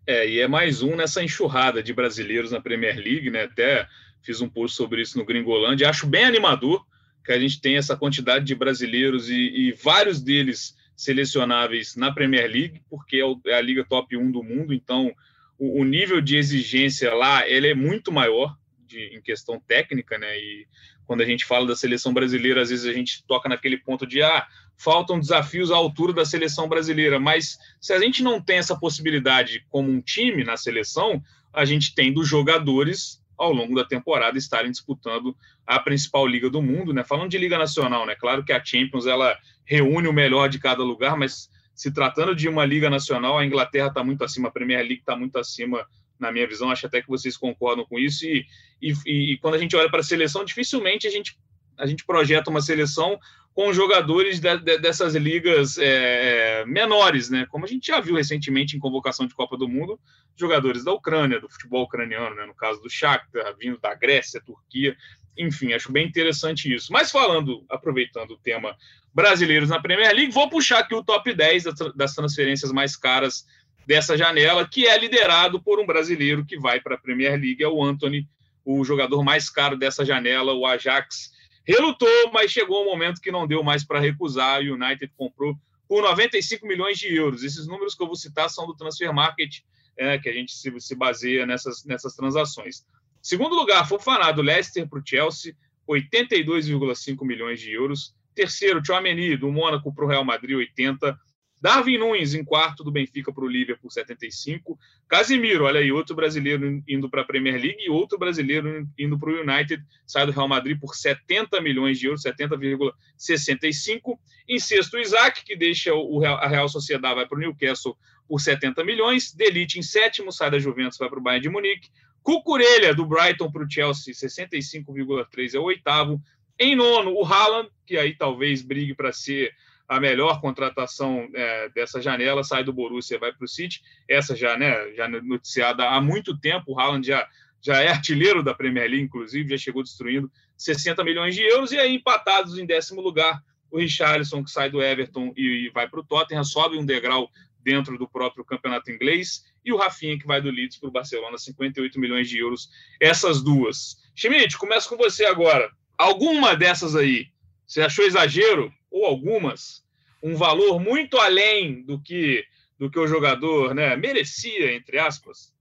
É, 0.08 0.26
e 0.26 0.40
é 0.40 0.48
mais 0.48 0.82
um 0.82 0.96
nessa 0.96 1.22
enxurrada 1.22 1.84
de 1.84 1.94
brasileiros 1.94 2.52
na 2.52 2.62
Premier 2.62 2.96
League, 2.96 3.30
né? 3.30 3.44
Até 3.44 3.86
fiz 4.24 4.40
um 4.40 4.48
post 4.48 4.78
sobre 4.78 5.02
isso 5.02 5.18
no 5.18 5.26
Gringolândia. 5.26 5.90
Acho 5.90 6.08
bem 6.08 6.24
animador 6.24 6.86
que 7.26 7.34
a 7.34 7.40
gente 7.40 7.60
tem 7.60 7.76
essa 7.76 7.98
quantidade 7.98 8.46
de 8.46 8.56
brasileiros 8.56 9.30
e, 9.30 9.36
e 9.36 9.72
vários 9.74 10.22
deles 10.22 10.74
selecionáveis 10.96 11.98
na 11.98 12.10
Premier 12.14 12.50
League, 12.50 12.82
porque 12.90 13.18
é, 13.18 13.52
é 13.52 13.56
a 13.56 13.62
liga 13.62 13.84
top 13.84 14.16
1 14.16 14.32
do 14.32 14.42
mundo, 14.42 14.74
então 14.74 15.14
o, 15.60 15.82
o 15.82 15.84
nível 15.84 16.22
de 16.22 16.38
exigência 16.38 17.14
lá 17.14 17.46
ele 17.46 17.68
é 17.68 17.76
muito 17.76 18.10
maior 18.10 18.56
de, 18.92 19.18
em 19.18 19.22
questão 19.22 19.60
técnica, 19.60 20.18
né? 20.18 20.38
E 20.38 20.68
quando 21.06 21.22
a 21.22 21.26
gente 21.26 21.46
fala 21.46 21.68
da 21.68 21.76
seleção 21.76 22.14
brasileira, 22.14 22.62
às 22.62 22.70
vezes 22.70 22.86
a 22.86 22.94
gente 22.94 23.24
toca 23.26 23.50
naquele 23.50 23.78
ponto 23.78 24.06
de 24.06 24.22
ah, 24.22 24.46
faltam 24.78 25.20
desafios 25.20 25.72
à 25.72 25.76
altura 25.76 26.14
da 26.14 26.26
seleção 26.26 26.68
brasileira, 26.68 27.20
mas 27.20 27.58
se 27.80 27.94
a 27.94 28.00
gente 28.00 28.22
não 28.22 28.42
tem 28.42 28.58
essa 28.58 28.78
possibilidade 28.78 29.66
como 29.70 29.90
um 29.90 30.02
time 30.02 30.44
na 30.44 30.58
seleção, 30.58 31.22
a 31.54 31.66
gente 31.66 31.94
tem 31.96 32.14
dos 32.14 32.28
jogadores 32.28 33.22
ao 33.38 33.52
longo 33.52 33.76
da 33.76 33.84
temporada 33.84 34.38
estarem 34.38 34.70
disputando 34.70 35.36
a 35.66 35.80
principal 35.80 36.28
liga 36.28 36.50
do 36.50 36.62
mundo, 36.62 36.94
né? 36.94 37.04
Falando 37.04 37.30
de 37.30 37.38
liga 37.38 37.58
nacional, 37.58 38.06
né? 38.06 38.16
Claro 38.16 38.44
que 38.44 38.54
a 38.54 38.64
Champions 38.64 39.08
ela 39.08 39.36
reúne 39.66 40.08
o 40.08 40.14
melhor 40.14 40.48
de 40.48 40.60
cada 40.60 40.84
lugar, 40.84 41.18
mas 41.18 41.50
se 41.74 41.92
tratando 41.92 42.36
de 42.36 42.48
uma 42.48 42.66
liga 42.66 42.90
nacional, 42.90 43.38
a 43.38 43.46
Inglaterra 43.46 43.88
está 43.88 44.04
muito 44.04 44.24
acima, 44.24 44.50
a 44.50 44.52
Premier 44.52 44.82
League 44.82 45.00
está 45.00 45.16
muito 45.16 45.40
acima 45.40 45.86
na 46.22 46.32
minha 46.32 46.48
visão, 46.48 46.70
acho 46.70 46.86
até 46.86 47.02
que 47.02 47.08
vocês 47.08 47.36
concordam 47.36 47.86
com 47.86 48.00
isso. 48.00 48.26
E, 48.26 48.46
e, 48.82 48.94
e 49.34 49.38
quando 49.40 49.56
a 49.56 49.58
gente 49.58 49.76
olha 49.76 49.90
para 49.90 50.00
a 50.00 50.04
seleção, 50.04 50.46
dificilmente 50.46 51.08
a 51.08 51.12
gente 51.12 51.38
a 51.78 51.88
gente 51.88 52.06
projeta 52.06 52.52
uma 52.52 52.62
seleção 52.62 53.20
com 53.54 53.74
jogadores 53.74 54.40
de, 54.40 54.58
de, 54.60 54.78
dessas 54.78 55.16
ligas 55.16 55.78
é, 55.78 56.64
menores, 56.66 57.30
né? 57.30 57.46
Como 57.50 57.66
a 57.66 57.68
gente 57.68 57.88
já 57.88 58.00
viu 58.00 58.16
recentemente 58.16 58.78
em 58.78 58.80
convocação 58.80 59.26
de 59.28 59.34
Copa 59.34 59.58
do 59.58 59.68
Mundo, 59.68 60.00
jogadores 60.38 60.84
da 60.84 60.94
Ucrânia, 60.94 61.40
do 61.40 61.50
futebol 61.50 61.84
ucraniano, 61.84 62.36
né? 62.36 62.46
no 62.46 62.56
caso 62.56 62.82
do 62.82 62.90
Shakhtar, 62.90 63.56
vindo 63.58 63.78
da 63.80 63.94
Grécia, 63.94 64.42
Turquia, 64.46 64.96
enfim, 65.38 65.74
acho 65.74 65.92
bem 65.92 66.08
interessante 66.08 66.74
isso. 66.74 66.94
Mas 66.94 67.12
falando, 67.12 67.66
aproveitando 67.70 68.32
o 68.32 68.38
tema 68.38 68.76
brasileiros 69.14 69.70
na 69.70 69.82
Premier 69.82 70.14
League, 70.16 70.32
vou 70.32 70.50
puxar 70.50 70.80
aqui 70.80 70.96
o 70.96 71.04
top 71.04 71.34
10 71.34 71.64
das 71.96 72.14
transferências 72.14 72.72
mais 72.72 72.96
caras 72.96 73.46
dessa 73.92 74.18
janela, 74.18 74.66
que 74.66 74.88
é 74.88 74.98
liderado 74.98 75.62
por 75.62 75.78
um 75.78 75.86
brasileiro 75.86 76.46
que 76.46 76.58
vai 76.58 76.80
para 76.80 76.96
a 76.96 76.98
Premier 76.98 77.34
League, 77.34 77.62
é 77.62 77.68
o 77.68 77.84
Anthony, 77.84 78.26
o 78.64 78.86
jogador 78.86 79.22
mais 79.22 79.50
caro 79.50 79.76
dessa 79.76 80.06
janela, 80.06 80.54
o 80.54 80.66
Ajax 80.66 81.34
relutou, 81.68 82.32
mas 82.32 82.52
chegou 82.52 82.84
um 82.84 82.86
momento 82.86 83.20
que 83.20 83.30
não 83.30 83.46
deu 83.46 83.62
mais 83.62 83.84
para 83.84 84.00
recusar. 84.00 84.62
O 84.62 84.76
United 84.76 85.12
comprou 85.18 85.58
por 85.90 86.04
95 86.04 86.66
milhões 86.66 87.00
de 87.00 87.14
euros. 87.14 87.44
Esses 87.44 87.68
números 87.68 87.94
que 87.94 88.02
eu 88.02 88.08
vou 88.08 88.16
citar 88.16 88.50
são 88.50 88.66
do 88.66 88.74
Transfer 88.74 89.14
Market, 89.14 89.58
é, 89.98 90.18
que 90.18 90.30
a 90.30 90.34
gente 90.34 90.56
se, 90.56 90.74
se, 90.80 90.96
baseia 90.96 91.46
nessas, 91.46 91.84
nessas 91.84 92.16
transações. 92.16 92.86
Segundo 93.22 93.58
lugar, 93.58 93.86
Fofaná, 93.90 94.32
do 94.32 94.42
Leicester 94.42 94.88
para 94.88 95.00
o 95.00 95.04
Chelsea, 95.06 95.54
82,5 95.86 97.26
milhões 97.26 97.60
de 97.60 97.74
euros. 97.74 98.16
Terceiro, 98.34 98.82
Tchouameni, 98.82 99.36
do 99.36 99.52
Mônaco 99.52 99.94
para 99.94 100.06
o 100.06 100.08
Real 100.08 100.24
Madrid, 100.24 100.56
80 100.56 101.20
Darwin 101.62 102.00
Nunes 102.00 102.34
em 102.34 102.44
quarto 102.44 102.84
do 102.84 102.92
Benfica 102.92 103.32
para 103.32 103.44
o 103.44 103.48
Liverpool, 103.48 103.92
75. 103.92 104.80
Casimiro, 105.08 105.66
olha 105.66 105.80
aí, 105.80 105.92
outro 105.92 106.16
brasileiro 106.16 106.82
indo 106.88 107.08
para 107.08 107.22
a 107.22 107.26
Premier 107.26 107.62
League 107.62 107.78
e 107.80 107.90
outro 107.90 108.18
brasileiro 108.18 108.88
indo 108.98 109.20
para 109.20 109.30
o 109.30 109.42
United, 109.42 109.84
sai 110.08 110.26
do 110.26 110.32
Real 110.32 110.48
Madrid 110.48 110.80
por 110.80 110.96
70 110.96 111.62
milhões 111.62 112.00
de 112.00 112.08
euros, 112.08 112.24
70,65. 112.24 114.18
Em 114.50 114.58
sexto, 114.58 114.98
Isaac, 114.98 115.46
que 115.46 115.56
deixa 115.56 115.94
o 115.94 116.18
Real, 116.18 116.38
a 116.38 116.48
Real 116.48 116.68
Sociedade, 116.68 117.16
vai 117.16 117.28
para 117.28 117.38
o 117.38 117.40
Newcastle 117.40 117.96
por 118.28 118.42
70 118.42 118.84
milhões. 118.84 119.32
Delite 119.32 119.78
em 119.78 119.84
sétimo, 119.84 120.32
sai 120.32 120.50
da 120.50 120.58
Juventus, 120.58 120.98
vai 120.98 121.10
para 121.10 121.20
o 121.20 121.22
Bayern 121.22 121.44
de 121.44 121.50
Munique. 121.50 121.90
Cucurelha, 122.24 122.94
do 122.94 123.06
Brighton 123.06 123.52
para 123.52 123.64
o 123.64 123.70
Chelsea, 123.70 124.14
65,3 124.14 125.54
é 125.54 125.60
o 125.60 125.64
oitavo. 125.64 126.20
Em 126.58 126.76
nono, 126.76 127.14
o 127.14 127.26
Haaland, 127.26 127.70
que 127.86 127.98
aí 127.98 128.16
talvez 128.16 128.62
brigue 128.62 128.96
para 128.96 129.12
ser 129.12 129.52
a 129.92 130.00
melhor 130.00 130.40
contratação 130.40 131.28
é, 131.36 131.68
dessa 131.76 132.02
janela, 132.02 132.46
sai 132.46 132.64
do 132.64 132.72
Borussia, 132.72 133.20
vai 133.20 133.34
para 133.34 133.44
o 133.44 133.48
City. 133.48 133.82
Essa 134.08 134.34
já, 134.38 134.58
né, 134.58 134.94
já 134.94 135.06
noticiada 135.06 135.86
há 135.86 136.00
muito 136.00 136.40
tempo, 136.40 136.72
o 136.72 136.80
Haaland 136.80 137.06
já, 137.06 137.28
já 137.62 137.82
é 137.82 137.90
artilheiro 137.90 138.42
da 138.42 138.54
Premier 138.54 138.90
League, 138.90 139.04
inclusive, 139.04 139.50
já 139.50 139.58
chegou 139.58 139.84
destruindo 139.84 140.32
60 140.56 141.04
milhões 141.04 141.36
de 141.36 141.42
euros, 141.42 141.74
e 141.74 141.78
aí 141.78 141.94
empatados 141.94 142.58
em 142.58 142.66
décimo 142.66 143.02
lugar, 143.02 143.44
o 143.70 143.80
Richarlison, 143.80 144.42
que 144.42 144.50
sai 144.50 144.70
do 144.70 144.82
Everton 144.82 145.34
e, 145.36 145.66
e 145.66 145.70
vai 145.72 145.90
para 145.90 146.00
o 146.00 146.06
Tottenham, 146.06 146.46
sobe 146.46 146.78
um 146.78 146.86
degrau 146.86 147.30
dentro 147.62 147.98
do 147.98 148.08
próprio 148.08 148.46
campeonato 148.46 148.90
inglês, 148.90 149.44
e 149.66 149.74
o 149.74 149.78
Rafinha, 149.78 150.18
que 150.18 150.26
vai 150.26 150.42
do 150.42 150.50
Leeds 150.50 150.78
para 150.78 150.88
o 150.88 150.92
Barcelona, 150.94 151.38
58 151.38 152.00
milhões 152.00 152.30
de 152.30 152.38
euros, 152.38 152.70
essas 152.98 153.44
duas. 153.44 153.98
Schmidt, 154.16 154.58
começa 154.58 154.88
com 154.88 154.96
você 154.96 155.26
agora. 155.26 155.70
Alguma 155.98 156.56
dessas 156.56 156.96
aí, 156.96 157.28
você 157.68 157.82
achou 157.82 158.06
exagero? 158.06 158.74
Ou 158.92 159.06
algumas, 159.06 159.84
um 160.22 160.36
valor 160.36 160.80
muito 160.80 161.18
além 161.18 161.82
do 161.84 162.00
que 162.00 162.46
do 162.82 162.90
que 162.90 162.98
o 162.98 163.08
jogador 163.08 163.76
né, 163.76 163.96
merecia, 163.96 164.74
entre 164.74 164.98
aspas? 164.98 165.54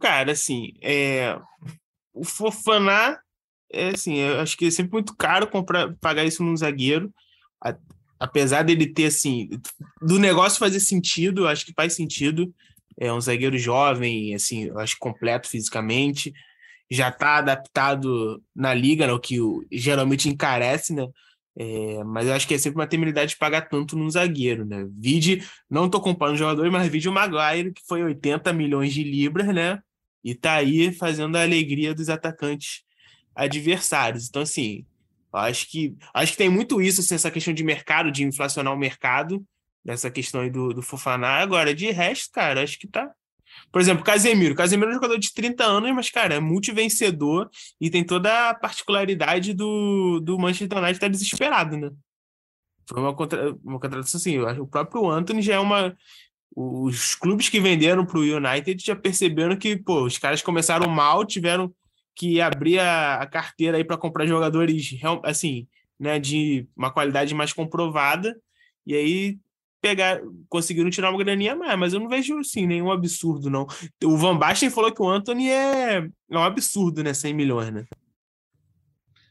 Cara, 0.00 0.30
assim, 0.30 0.74
é... 0.80 1.36
o 2.14 2.24
Fofaná, 2.24 3.18
é 3.68 3.88
assim, 3.88 4.18
eu 4.18 4.38
acho 4.38 4.56
que 4.56 4.66
é 4.66 4.70
sempre 4.70 4.92
muito 4.92 5.16
caro 5.16 5.48
comprar, 5.48 5.92
pagar 6.00 6.24
isso 6.24 6.44
num 6.44 6.56
zagueiro, 6.56 7.12
a... 7.60 7.76
apesar 8.20 8.62
dele 8.62 8.86
ter, 8.86 9.06
assim, 9.06 9.50
do 10.00 10.20
negócio 10.20 10.60
fazer 10.60 10.78
sentido, 10.78 11.48
acho 11.48 11.66
que 11.66 11.74
faz 11.74 11.94
sentido, 11.94 12.54
é 12.96 13.12
um 13.12 13.20
zagueiro 13.20 13.58
jovem, 13.58 14.32
assim, 14.32 14.70
acho 14.76 14.96
completo 15.00 15.48
fisicamente, 15.48 16.32
já 16.88 17.08
está 17.08 17.38
adaptado 17.38 18.40
na 18.54 18.72
liga, 18.72 19.04
né, 19.04 19.12
o 19.12 19.18
que 19.18 19.36
geralmente 19.72 20.28
encarece, 20.28 20.94
né, 20.94 21.08
é, 21.58 22.02
mas 22.04 22.26
eu 22.26 22.34
acho 22.34 22.46
que 22.46 22.54
é 22.54 22.58
sempre 22.58 22.78
uma 22.78 22.86
temeridade 22.86 23.32
de 23.32 23.38
pagar 23.38 23.62
tanto 23.62 23.96
num 23.96 24.08
zagueiro, 24.08 24.64
né? 24.64 24.86
Vide, 24.96 25.44
não 25.68 25.86
estou 25.86 26.00
comparando 26.00 26.38
jogadores, 26.38 26.72
mas 26.72 26.88
vide 26.88 27.08
o 27.08 27.12
Maguire, 27.12 27.72
que 27.72 27.82
foi 27.86 28.02
80 28.02 28.52
milhões 28.52 28.92
de 28.92 29.02
libras, 29.02 29.48
né? 29.48 29.80
E 30.22 30.34
tá 30.34 30.54
aí 30.54 30.92
fazendo 30.92 31.36
a 31.36 31.42
alegria 31.42 31.94
dos 31.94 32.08
atacantes 32.08 32.82
adversários. 33.34 34.28
Então, 34.28 34.42
assim, 34.42 34.84
acho 35.32 35.68
que 35.70 35.94
acho 36.14 36.32
que 36.32 36.38
tem 36.38 36.48
muito 36.48 36.80
isso, 36.80 37.00
assim, 37.00 37.14
essa 37.14 37.30
questão 37.30 37.54
de 37.54 37.64
mercado, 37.64 38.10
de 38.10 38.24
inflacionar 38.24 38.72
o 38.72 38.78
mercado, 38.78 39.44
dessa 39.84 40.10
questão 40.10 40.42
aí 40.42 40.50
do, 40.50 40.72
do 40.72 40.82
Fofaná. 40.82 41.38
Agora, 41.38 41.74
de 41.74 41.90
resto, 41.90 42.30
cara, 42.32 42.62
acho 42.62 42.78
que 42.78 42.86
tá, 42.86 43.10
por 43.72 43.80
exemplo, 43.80 44.04
Casemiro. 44.04 44.54
Casemiro 44.54 44.90
é 44.90 44.92
um 44.92 44.94
jogador 44.94 45.18
de 45.18 45.32
30 45.32 45.64
anos, 45.64 45.92
mas, 45.92 46.10
cara, 46.10 46.34
é 46.34 46.40
multivencedor 46.40 47.48
e 47.80 47.90
tem 47.90 48.04
toda 48.04 48.50
a 48.50 48.54
particularidade 48.54 49.54
do, 49.54 50.20
do 50.20 50.38
Manchester 50.38 50.78
United 50.78 50.96
estar 50.96 51.06
tá 51.06 51.10
desesperado, 51.10 51.76
né? 51.76 51.90
Foi 52.88 53.00
uma, 53.00 53.14
contra, 53.14 53.54
uma 53.62 53.78
contratação 53.78 54.18
assim. 54.18 54.38
O 54.38 54.66
próprio 54.66 55.08
Anthony 55.08 55.42
já 55.42 55.54
é 55.54 55.58
uma. 55.58 55.96
Os 56.54 57.14
clubes 57.14 57.48
que 57.48 57.60
venderam 57.60 58.04
para 58.04 58.18
o 58.18 58.22
United 58.22 58.84
já 58.84 58.96
perceberam 58.96 59.56
que, 59.56 59.76
pô, 59.76 60.02
os 60.02 60.18
caras 60.18 60.42
começaram 60.42 60.90
mal, 60.90 61.24
tiveram 61.24 61.72
que 62.16 62.40
abrir 62.40 62.80
a, 62.80 63.22
a 63.22 63.26
carteira 63.26 63.76
aí 63.76 63.84
para 63.84 63.96
comprar 63.96 64.26
jogadores, 64.26 64.98
assim, 65.22 65.68
né, 65.98 66.18
de 66.18 66.66
uma 66.76 66.90
qualidade 66.90 67.32
mais 67.34 67.52
comprovada. 67.52 68.36
E 68.84 68.94
aí 68.94 69.38
pegar, 69.80 70.20
conseguiram 70.48 70.90
tirar 70.90 71.10
uma 71.10 71.18
graninha 71.18 71.56
mais, 71.56 71.78
mas 71.78 71.92
eu 71.92 72.00
não 72.00 72.08
vejo 72.08 72.38
assim 72.38 72.66
nenhum 72.66 72.90
absurdo, 72.90 73.48
não. 73.48 73.66
O 74.04 74.16
Van 74.16 74.36
Basten 74.36 74.70
falou 74.70 74.92
que 74.92 75.02
o 75.02 75.08
Anthony 75.08 75.48
é, 75.48 75.98
é 76.30 76.38
um 76.38 76.42
absurdo, 76.42 77.02
né? 77.02 77.14
100 77.14 77.34
milhões, 77.34 77.72
né? 77.72 77.86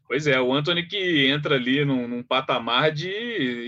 Pois 0.08 0.25
é, 0.25 0.41
o 0.41 0.51
Anthony 0.51 0.88
que 0.88 1.27
entra 1.27 1.56
ali 1.56 1.86
num, 1.86 2.08
num, 2.08 2.24
patamar 2.24 2.91
de 2.91 3.10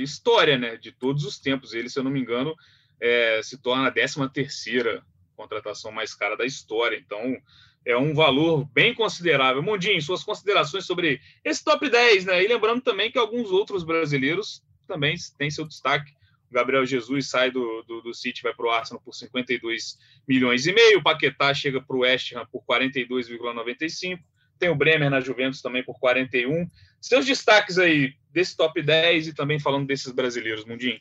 história, 0.01 0.57
né? 0.57 0.75
De 0.75 0.91
todos 0.91 1.23
os 1.23 1.39
tempos. 1.39 1.73
Ele, 1.73 1.87
se 1.87 1.99
eu 1.99 2.03
não 2.03 2.09
me 2.09 2.19
engano, 2.19 2.55
é, 2.99 3.41
se 3.43 3.61
torna 3.61 3.87
a 3.87 3.91
13 3.91 4.27
terceira 4.29 5.03
contratação 5.35 5.91
mais 5.91 6.15
cara 6.15 6.35
da 6.35 6.45
história. 6.45 6.97
Então, 6.97 7.37
é 7.85 7.95
um 7.95 8.13
valor 8.15 8.65
bem 8.73 8.93
considerável. 8.93 9.61
Mundinho, 9.61 10.01
suas 10.01 10.23
considerações 10.23 10.85
sobre 10.85 11.21
esse 11.43 11.63
top 11.63 11.87
10, 11.87 12.25
né? 12.25 12.43
E 12.43 12.47
lembrando 12.47 12.81
também 12.81 13.11
que 13.11 13.19
alguns 13.19 13.51
outros 13.51 13.83
brasileiros 13.83 14.63
também 14.87 15.15
têm 15.37 15.51
seu 15.51 15.65
destaque 15.67 16.11
Gabriel 16.51 16.85
Jesus 16.85 17.29
sai 17.29 17.49
do, 17.49 17.83
do, 17.83 18.01
do 18.01 18.13
City, 18.13 18.43
vai 18.43 18.53
para 18.53 18.65
o 18.65 18.69
Arsenal 18.69 19.01
por 19.03 19.13
52 19.13 19.97
milhões 20.27 20.67
e 20.67 20.73
meio. 20.73 21.01
Paquetá 21.01 21.53
chega 21.53 21.81
para 21.81 21.95
o 21.95 21.99
West 21.99 22.33
Ham 22.33 22.45
por 22.51 22.63
42,95. 22.65 24.19
Tem 24.59 24.69
o 24.69 24.75
Bremer 24.75 25.09
na 25.09 25.21
Juventus 25.21 25.61
também 25.61 25.83
por 25.83 25.99
41. 25.99 26.69
Seus 26.99 27.25
destaques 27.25 27.77
aí 27.77 28.13
desse 28.31 28.55
top 28.55 28.81
10 28.81 29.29
e 29.29 29.33
também 29.33 29.59
falando 29.59 29.87
desses 29.87 30.11
brasileiros, 30.11 30.65
Mundinho. 30.65 30.99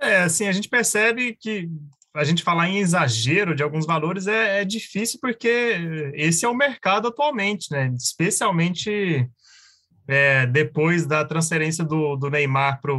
É, 0.00 0.18
assim, 0.18 0.46
a 0.46 0.52
gente 0.52 0.68
percebe 0.68 1.36
que 1.38 1.68
a 2.14 2.24
gente 2.24 2.42
falar 2.42 2.68
em 2.68 2.78
exagero 2.78 3.54
de 3.54 3.62
alguns 3.62 3.86
valores 3.86 4.26
é, 4.26 4.62
é 4.62 4.64
difícil 4.64 5.18
porque 5.20 6.12
esse 6.14 6.44
é 6.44 6.48
o 6.48 6.56
mercado 6.56 7.08
atualmente, 7.08 7.70
né? 7.70 7.92
Especialmente 7.96 9.28
é, 10.08 10.46
depois 10.46 11.06
da 11.06 11.24
transferência 11.24 11.84
do, 11.84 12.16
do 12.16 12.30
Neymar 12.30 12.80
para 12.80 12.94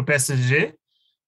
o 0.00 0.04
PSG, 0.04 0.74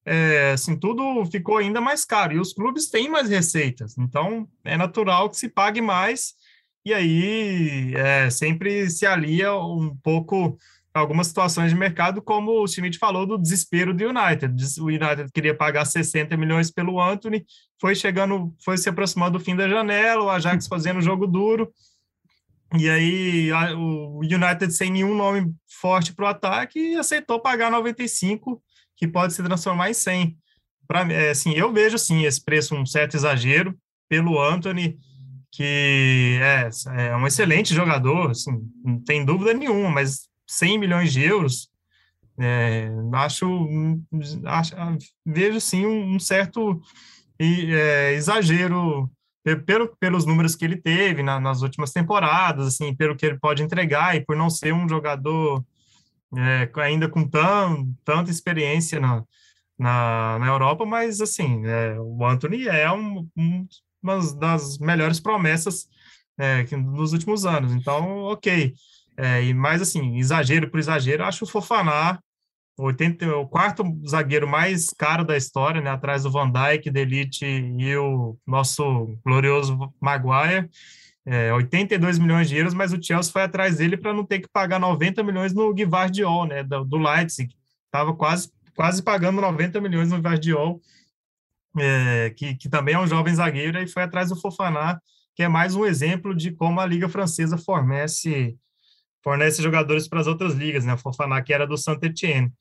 é, 0.04 0.52
assim, 0.52 0.76
tudo 0.76 1.24
ficou 1.26 1.58
ainda 1.58 1.80
mais 1.80 2.04
caro. 2.04 2.34
E 2.34 2.40
os 2.40 2.52
clubes 2.52 2.88
têm 2.88 3.08
mais 3.08 3.28
receitas, 3.28 3.96
então 3.98 4.48
é 4.64 4.76
natural 4.76 5.30
que 5.30 5.36
se 5.36 5.48
pague 5.48 5.80
mais, 5.80 6.34
e 6.84 6.92
aí 6.92 7.94
é, 7.94 8.28
sempre 8.30 8.90
se 8.90 9.06
alia 9.06 9.54
um 9.54 9.96
pouco 10.02 10.58
algumas 10.92 11.28
situações 11.28 11.70
de 11.70 11.78
mercado, 11.78 12.20
como 12.20 12.62
o 12.62 12.66
Schmidt 12.66 12.98
falou 12.98 13.24
do 13.26 13.38
desespero 13.38 13.94
do 13.94 14.04
United. 14.04 14.54
O 14.80 14.86
United 14.86 15.30
queria 15.32 15.56
pagar 15.56 15.86
60 15.86 16.36
milhões 16.36 16.70
pelo 16.70 17.00
Anthony, 17.00 17.46
foi 17.80 17.94
chegando, 17.94 18.54
foi 18.62 18.76
se 18.76 18.88
aproximando 18.88 19.38
do 19.38 19.44
fim 19.44 19.56
da 19.56 19.68
janela, 19.68 20.24
o 20.24 20.30
Ajax 20.30 20.66
fazendo 20.66 21.00
jogo 21.00 21.26
duro, 21.26 21.72
e 22.78 22.88
aí 22.88 23.50
a, 23.52 23.74
o 23.76 24.20
United 24.20 24.70
sem 24.72 24.90
nenhum 24.90 25.14
nome 25.14 25.54
forte 25.66 26.12
para 26.12 26.24
o 26.24 26.28
ataque 26.28 26.94
aceitou 26.96 27.40
pagar 27.40 27.70
95 27.70 28.62
que 29.02 29.08
pode 29.08 29.34
se 29.34 29.42
transformar 29.42 29.90
em 29.90 29.94
100. 29.94 30.36
Para 30.86 31.12
é, 31.12 31.30
assim, 31.30 31.54
eu 31.54 31.72
vejo 31.72 31.98
sim 31.98 32.22
esse 32.22 32.40
preço 32.40 32.76
um 32.76 32.86
certo 32.86 33.16
exagero 33.16 33.76
pelo 34.08 34.40
Anthony, 34.40 34.96
que 35.50 36.38
é, 36.40 36.70
é 37.08 37.16
um 37.16 37.26
excelente 37.26 37.74
jogador, 37.74 38.30
assim, 38.30 38.52
não 38.84 39.00
tem 39.00 39.24
dúvida 39.24 39.52
nenhuma, 39.54 39.90
mas 39.90 40.28
100 40.48 40.78
milhões 40.78 41.12
de 41.12 41.20
euros, 41.24 41.68
é, 42.38 42.90
acho, 43.14 43.68
acho, 44.44 44.76
vejo 45.26 45.60
sim 45.60 45.84
um, 45.84 46.20
certo 46.20 46.80
é, 47.40 48.12
exagero 48.12 49.10
pelo, 49.66 49.96
pelos 49.98 50.24
números 50.24 50.54
que 50.54 50.64
ele 50.64 50.76
teve 50.76 51.24
na, 51.24 51.40
nas 51.40 51.62
últimas 51.62 51.90
temporadas, 51.90 52.68
assim, 52.68 52.94
pelo 52.94 53.16
que 53.16 53.26
ele 53.26 53.40
pode 53.40 53.64
entregar 53.64 54.14
e 54.14 54.24
por 54.24 54.36
não 54.36 54.48
ser 54.48 54.72
um 54.72 54.88
jogador 54.88 55.64
é, 56.36 56.70
ainda 56.80 57.08
com 57.08 57.28
tão, 57.28 57.94
tanta 58.04 58.30
experiência 58.30 58.98
na, 58.98 59.24
na, 59.78 60.38
na 60.38 60.46
Europa, 60.46 60.84
mas 60.86 61.20
assim, 61.20 61.66
é, 61.66 61.98
o 62.00 62.24
Anthony 62.24 62.68
é 62.68 62.90
um, 62.90 63.28
um, 63.36 63.66
uma 64.02 64.18
das 64.36 64.78
melhores 64.78 65.20
promessas 65.20 65.88
é, 66.38 66.64
nos 66.76 67.12
últimos 67.12 67.44
anos. 67.44 67.72
Então, 67.72 68.22
ok. 68.24 68.74
É, 69.16 69.44
e 69.44 69.52
mais 69.52 69.82
assim, 69.82 70.16
exagero 70.16 70.70
por 70.70 70.80
exagero, 70.80 71.24
acho 71.24 71.44
o 71.44 71.48
Fofaná 71.48 72.18
80, 72.78 73.36
o 73.36 73.46
quarto 73.46 73.84
zagueiro 74.08 74.48
mais 74.48 74.88
caro 74.90 75.24
da 75.24 75.36
história, 75.36 75.80
né, 75.80 75.90
atrás 75.90 76.22
do 76.22 76.30
Van 76.30 76.50
Dijk, 76.50 76.90
Delite 76.90 77.44
e 77.44 77.96
o 77.96 78.36
nosso 78.46 79.16
glorioso 79.24 79.92
Maguire. 80.00 80.70
É, 81.24 81.52
82 81.52 82.18
milhões 82.18 82.48
de 82.48 82.56
euros, 82.56 82.74
mas 82.74 82.92
o 82.92 83.00
Chelsea 83.00 83.32
foi 83.32 83.42
atrás 83.42 83.76
dele 83.76 83.96
para 83.96 84.12
não 84.12 84.24
ter 84.24 84.40
que 84.40 84.48
pagar 84.48 84.80
90 84.80 85.22
milhões 85.22 85.52
no 85.52 85.72
Guivardiol, 85.72 86.46
né, 86.46 86.64
do, 86.64 86.84
do 86.84 86.98
Leipzig. 86.98 87.54
Estava 87.86 88.12
quase, 88.14 88.50
quase 88.74 89.02
pagando 89.02 89.40
90 89.40 89.80
milhões 89.80 90.10
no 90.10 90.16
Guivardiol, 90.16 90.80
é, 91.78 92.30
que, 92.30 92.54
que 92.56 92.68
também 92.68 92.94
é 92.94 92.98
um 92.98 93.06
jovem 93.06 93.34
zagueiro, 93.34 93.80
e 93.80 93.86
foi 93.86 94.02
atrás 94.02 94.30
do 94.30 94.40
Fofaná, 94.40 95.00
que 95.34 95.42
é 95.42 95.48
mais 95.48 95.74
um 95.74 95.86
exemplo 95.86 96.34
de 96.34 96.50
como 96.52 96.80
a 96.80 96.86
Liga 96.86 97.08
Francesa 97.08 97.56
fornece 97.56 98.56
fornece 99.22 99.62
jogadores 99.62 100.08
para 100.08 100.20
as 100.20 100.26
outras 100.26 100.54
ligas, 100.54 100.84
né? 100.84 100.94
O 100.94 100.98
Fofaná 100.98 101.40
que 101.40 101.54
era 101.54 101.66
do 101.66 101.76
Saint-Etienne. 101.76 102.52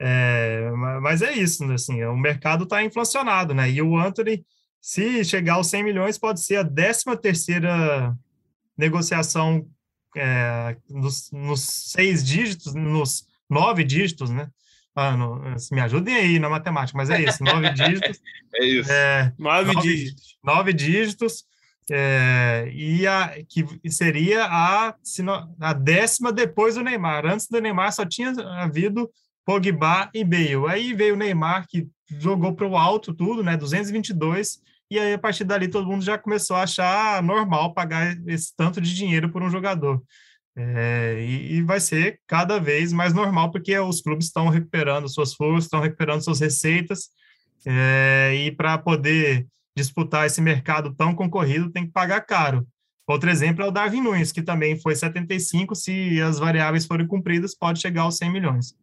É, 0.00 0.70
mas 1.02 1.22
é 1.22 1.32
isso, 1.32 1.66
né? 1.66 1.74
assim, 1.74 2.02
o 2.04 2.16
mercado 2.16 2.64
está 2.64 2.82
inflacionado, 2.82 3.52
né? 3.52 3.70
E 3.70 3.82
o 3.82 3.98
Anthony, 3.98 4.44
se 4.80 5.24
chegar 5.24 5.54
aos 5.54 5.66
100 5.68 5.84
milhões, 5.84 6.18
pode 6.18 6.40
ser 6.40 6.56
a 6.56 6.64
13 6.64 7.16
terceira 7.20 8.16
negociação 8.76 9.66
é, 10.16 10.76
nos, 10.88 11.30
nos, 11.32 11.60
seis 11.60 12.24
dígitos, 12.24 12.74
nos 12.74 13.26
nove 13.48 13.84
dígitos, 13.84 14.30
né? 14.30 14.48
Ah, 14.94 15.16
no, 15.16 15.40
me 15.70 15.80
ajudem 15.80 16.14
aí 16.14 16.38
na 16.38 16.48
matemática, 16.48 16.96
mas 16.96 17.10
é 17.10 17.22
isso, 17.22 17.42
nove 17.44 17.70
dígitos. 17.74 18.20
é 18.54 18.64
isso. 18.64 18.90
É, 18.90 19.32
nove, 19.38 19.74
nove, 19.74 19.88
dígitos. 19.88 20.38
Nove 20.42 20.72
dígitos, 20.72 21.44
é, 21.90 22.70
e 22.72 23.06
a, 23.06 23.34
que 23.48 23.64
seria 23.90 24.44
a, 24.44 24.94
a 25.60 25.72
décima 25.72 26.32
depois 26.32 26.74
do 26.74 26.82
Neymar. 26.82 27.26
Antes 27.26 27.48
do 27.48 27.60
Neymar 27.60 27.92
só 27.92 28.04
tinha 28.04 28.30
havido 28.60 29.10
Pogba 29.44 30.10
e 30.12 30.24
Bale. 30.24 30.68
Aí 30.68 30.92
veio 30.92 31.14
o 31.14 31.16
Neymar, 31.16 31.66
que 31.66 31.88
jogou 32.08 32.54
para 32.54 32.66
o 32.66 32.76
alto 32.76 33.12
tudo, 33.12 33.42
né, 33.42 33.56
222, 33.56 34.60
e 34.90 34.98
aí 34.98 35.12
a 35.12 35.18
partir 35.18 35.44
dali 35.44 35.68
todo 35.68 35.86
mundo 35.86 36.04
já 36.04 36.16
começou 36.16 36.56
a 36.56 36.62
achar 36.62 37.22
normal 37.22 37.74
pagar 37.74 38.16
esse 38.26 38.54
tanto 38.56 38.80
de 38.80 38.94
dinheiro 38.94 39.30
por 39.30 39.42
um 39.42 39.50
jogador. 39.50 40.02
É, 40.56 41.18
e, 41.20 41.56
e, 41.56 41.62
vai 41.62 41.78
ser 41.78 42.20
cada 42.26 42.58
vez 42.58 42.92
mais 42.92 43.14
normal, 43.14 43.52
porque 43.52 43.78
os 43.78 44.00
clubes 44.00 44.26
estão 44.26 44.48
recuperando 44.48 45.08
suas 45.08 45.32
forças, 45.32 45.64
estão 45.64 45.80
recuperando 45.80 46.24
suas 46.24 46.40
receitas, 46.40 47.10
é, 47.64 48.34
e 48.34 48.50
para 48.50 48.76
poder 48.76 49.46
disputar 49.76 50.26
esse 50.26 50.40
mercado 50.40 50.92
tão 50.94 51.14
concorrido, 51.14 51.70
tem 51.70 51.86
que 51.86 51.92
pagar 51.92 52.22
caro. 52.22 52.66
Outro 53.06 53.30
exemplo 53.30 53.64
é 53.64 53.68
o 53.68 53.70
Darwin 53.70 54.00
Nunes, 54.00 54.32
que 54.32 54.42
também 54.42 54.78
foi 54.80 54.96
75, 54.96 55.74
se 55.74 56.20
as 56.20 56.38
variáveis 56.38 56.84
forem 56.84 57.06
cumpridas, 57.06 57.54
pode 57.54 57.80
chegar 57.80 58.02
aos 58.02 58.18
100 58.18 58.32
milhões. 58.32 58.74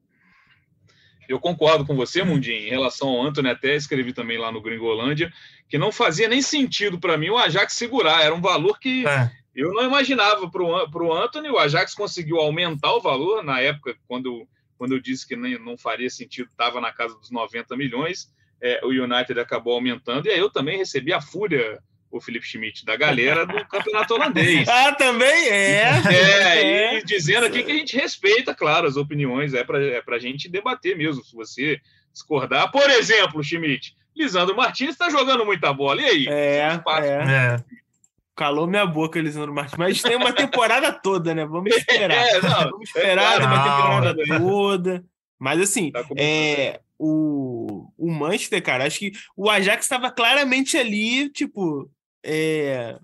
Eu 1.28 1.40
concordo 1.40 1.86
com 1.86 1.96
você, 1.96 2.24
Mundinho, 2.24 2.68
em 2.68 2.70
relação 2.70 3.10
ao 3.10 3.22
Anthony, 3.22 3.50
até 3.50 3.76
escrevi 3.76 4.14
também 4.14 4.38
lá 4.38 4.52
no 4.52 4.62
Gringolândia, 4.62 5.32
que 5.68 5.78
não 5.78 5.92
fazia 5.92 6.28
nem 6.28 6.42
sentido 6.42 7.00
para 7.00 7.18
mim 7.18 7.30
o 7.30 7.38
Ajax 7.38 7.74
segurar, 7.74 8.24
era 8.24 8.34
um 8.34 8.42
valor 8.42 8.80
que 8.80 9.08
é. 9.08 9.32
eu 9.56 9.74
não 9.74 9.84
imaginava 9.84 10.50
para 10.50 10.64
o 10.64 11.14
Anthony, 11.14 11.50
o 11.50 11.58
Ajax 11.58 11.94
conseguiu 11.94 12.38
aumentar 12.38 12.94
o 12.94 13.02
valor, 13.02 13.44
na 13.44 13.60
época, 13.60 13.96
quando, 14.08 14.48
quando 14.78 14.94
eu 14.94 15.00
disse 15.00 15.28
que 15.28 15.36
nem, 15.36 15.58
não 15.60 15.78
faria 15.78 16.10
sentido, 16.10 16.50
estava 16.50 16.80
na 16.80 16.92
casa 16.92 17.16
dos 17.16 17.32
90 17.32 17.76
milhões, 17.76 18.32
é, 18.62 18.80
o 18.84 18.90
United 18.90 19.40
acabou 19.40 19.74
aumentando, 19.74 20.28
e 20.28 20.32
aí 20.32 20.40
eu 20.40 20.50
também 20.50 20.78
recebi 20.78 21.14
a 21.14 21.22
fúria, 21.22 21.80
o 22.12 22.22
Felipe 22.22 22.46
Schmidt, 22.46 22.86
da 22.86 22.96
galera 22.96 23.46
do 23.46 23.54
campeonato 23.68 24.14
holandês. 24.14 24.68
ah, 24.68 24.92
também 24.94 25.50
é. 25.50 25.84
É, 26.10 26.62
é. 26.62 26.98
e 26.98 27.04
dizendo 27.04 27.46
aqui 27.46 27.64
que 27.64 27.72
a 27.72 27.76
gente 27.76 27.96
respeita, 27.96 28.54
claro, 28.54 28.88
as 28.88 28.96
opiniões, 28.96 29.54
é 29.54 29.64
para 29.64 29.84
é 29.84 30.02
a 30.08 30.20
gente 30.20 30.50
debater 30.50 30.96
mesmo, 30.96 31.24
se 31.24 31.36
você 31.36 31.80
discordar. 32.12 32.72
Por 32.72 32.90
exemplo, 32.90 33.44
Schmidt, 33.44 33.96
Lisandro 34.16 34.56
Martins 34.56 34.92
está 34.92 35.10
jogando 35.10 35.46
muita 35.46 35.74
bola, 35.74 36.02
e 36.02 36.06
aí? 36.06 36.28
É, 36.28 36.82
é. 37.04 37.64
Calou 38.36 38.68
minha 38.68 38.86
boca, 38.86 39.20
Lisandro 39.20 39.54
Martins. 39.54 39.78
Mas 39.78 40.02
tem 40.02 40.16
uma 40.16 40.34
temporada 40.34 40.92
toda, 40.92 41.34
né? 41.34 41.46
Vamos 41.46 41.72
esperar. 41.76 42.16
É, 42.16 42.42
não, 42.42 42.72
Vamos 42.72 42.90
esperar 42.90 43.42
é, 43.42 43.46
uma 43.46 43.64
temporada 43.64 44.40
toda. 44.40 45.06
Mas 45.38 45.62
assim, 45.62 45.92
tá 45.92 46.06
é, 46.18 46.80
o, 46.98 47.90
o 47.98 48.12
Manchester, 48.12 48.62
cara, 48.64 48.86
acho 48.86 49.00
que 49.00 49.12
o 49.36 49.50
Ajax 49.50 49.86
estava 49.86 50.12
claramente 50.12 50.78
ali, 50.78 51.30
tipo, 51.30 51.90
é, 52.26 52.98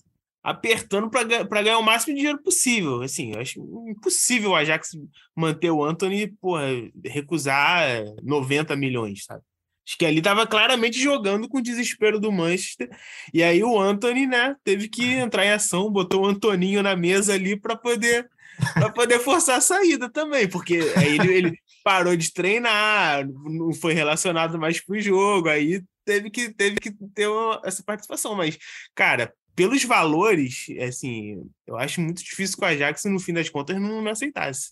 apertando 0.44 1.10
para 1.10 1.62
ganhar 1.62 1.78
o 1.78 1.84
máximo 1.84 2.14
de 2.14 2.22
dinheiro 2.22 2.42
possível. 2.42 3.02
Assim, 3.02 3.34
eu 3.34 3.40
acho 3.40 3.60
impossível 3.88 4.52
o 4.52 4.56
Ajax 4.56 4.98
manter 5.36 5.70
o 5.70 5.84
Anthony, 5.84 6.28
porra, 6.28 6.66
recusar 7.06 8.04
90 8.24 8.76
milhões, 8.76 9.26
sabe? 9.26 9.44
Acho 9.88 9.98
que 9.98 10.06
ali 10.06 10.20
estava 10.20 10.46
claramente 10.48 11.00
jogando 11.00 11.50
com 11.50 11.58
o 11.58 11.64
desespero 11.64 12.20
do 12.20 12.32
Manchester. 12.32 12.90
E 13.34 13.44
aí 13.44 13.64
o 13.64 13.80
Anthony, 13.80 14.26
né, 14.28 14.56
teve 14.64 14.88
que 14.88 15.04
entrar 15.14 15.46
em 15.46 15.52
ação, 15.52 15.92
botou 15.92 16.24
o 16.24 16.28
Antoninho 16.28 16.82
na 16.82 16.96
mesa 16.96 17.34
ali 17.34 17.60
para 17.60 17.76
poder 17.76 18.30
para 18.74 18.92
poder 18.92 19.18
forçar 19.20 19.58
a 19.58 19.62
saída 19.62 20.10
também, 20.10 20.48
porque 20.48 20.80
aí 20.96 21.18
ele, 21.18 21.34
ele 21.34 21.60
parou 21.84 22.16
de 22.16 22.32
treinar, 22.32 23.28
não 23.28 23.74
foi 23.74 23.94
relacionado 23.94 24.60
mais 24.60 24.80
pro 24.80 25.00
jogo, 25.00 25.50
aí 25.50 25.82
teve 26.06 26.30
que, 26.30 26.54
teve 26.54 26.78
que 26.78 26.92
ter 27.14 27.28
uma, 27.28 27.62
essa 27.64 27.84
participação. 27.84 28.36
Mas, 28.36 28.58
cara, 28.96 29.34
pelos 29.56 29.84
valores, 29.84 30.68
assim, 30.88 31.44
eu 31.68 31.78
acho 31.78 32.02
muito 32.02 32.24
difícil 32.24 32.58
que 32.58 32.64
o 32.64 32.68
Ajax, 32.68 33.04
no 33.06 33.20
fim 33.20 33.34
das 33.34 33.50
contas, 33.50 33.80
não, 33.80 34.02
não 34.02 34.12
aceitasse. 34.12 34.72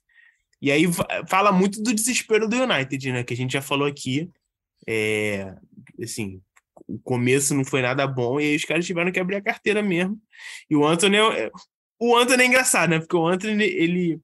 E 0.61 0.71
aí 0.71 0.85
fala 1.27 1.51
muito 1.51 1.81
do 1.81 1.93
desespero 1.93 2.47
do 2.47 2.61
United, 2.61 3.11
né? 3.11 3.23
Que 3.23 3.33
a 3.33 3.37
gente 3.37 3.53
já 3.53 3.61
falou 3.61 3.87
aqui. 3.87 4.29
É, 4.87 5.55
assim, 6.01 6.41
o 6.87 6.99
começo 6.99 7.53
não 7.53 7.63
foi 7.63 7.81
nada 7.81 8.07
bom, 8.07 8.39
e 8.39 8.45
aí 8.45 8.55
os 8.55 8.65
caras 8.65 8.85
tiveram 8.85 9.11
que 9.11 9.19
abrir 9.19 9.35
a 9.35 9.41
carteira 9.41 9.81
mesmo. 9.81 10.19
E 10.69 10.75
o 10.75 10.85
Anthony, 10.85 11.17
é, 11.17 11.51
o 11.99 12.17
Anthony 12.17 12.43
é 12.43 12.45
engraçado, 12.47 12.89
né? 12.89 12.99
Porque 12.99 13.15
o 13.15 13.27
Anthony, 13.27 13.63
ele 13.63 14.19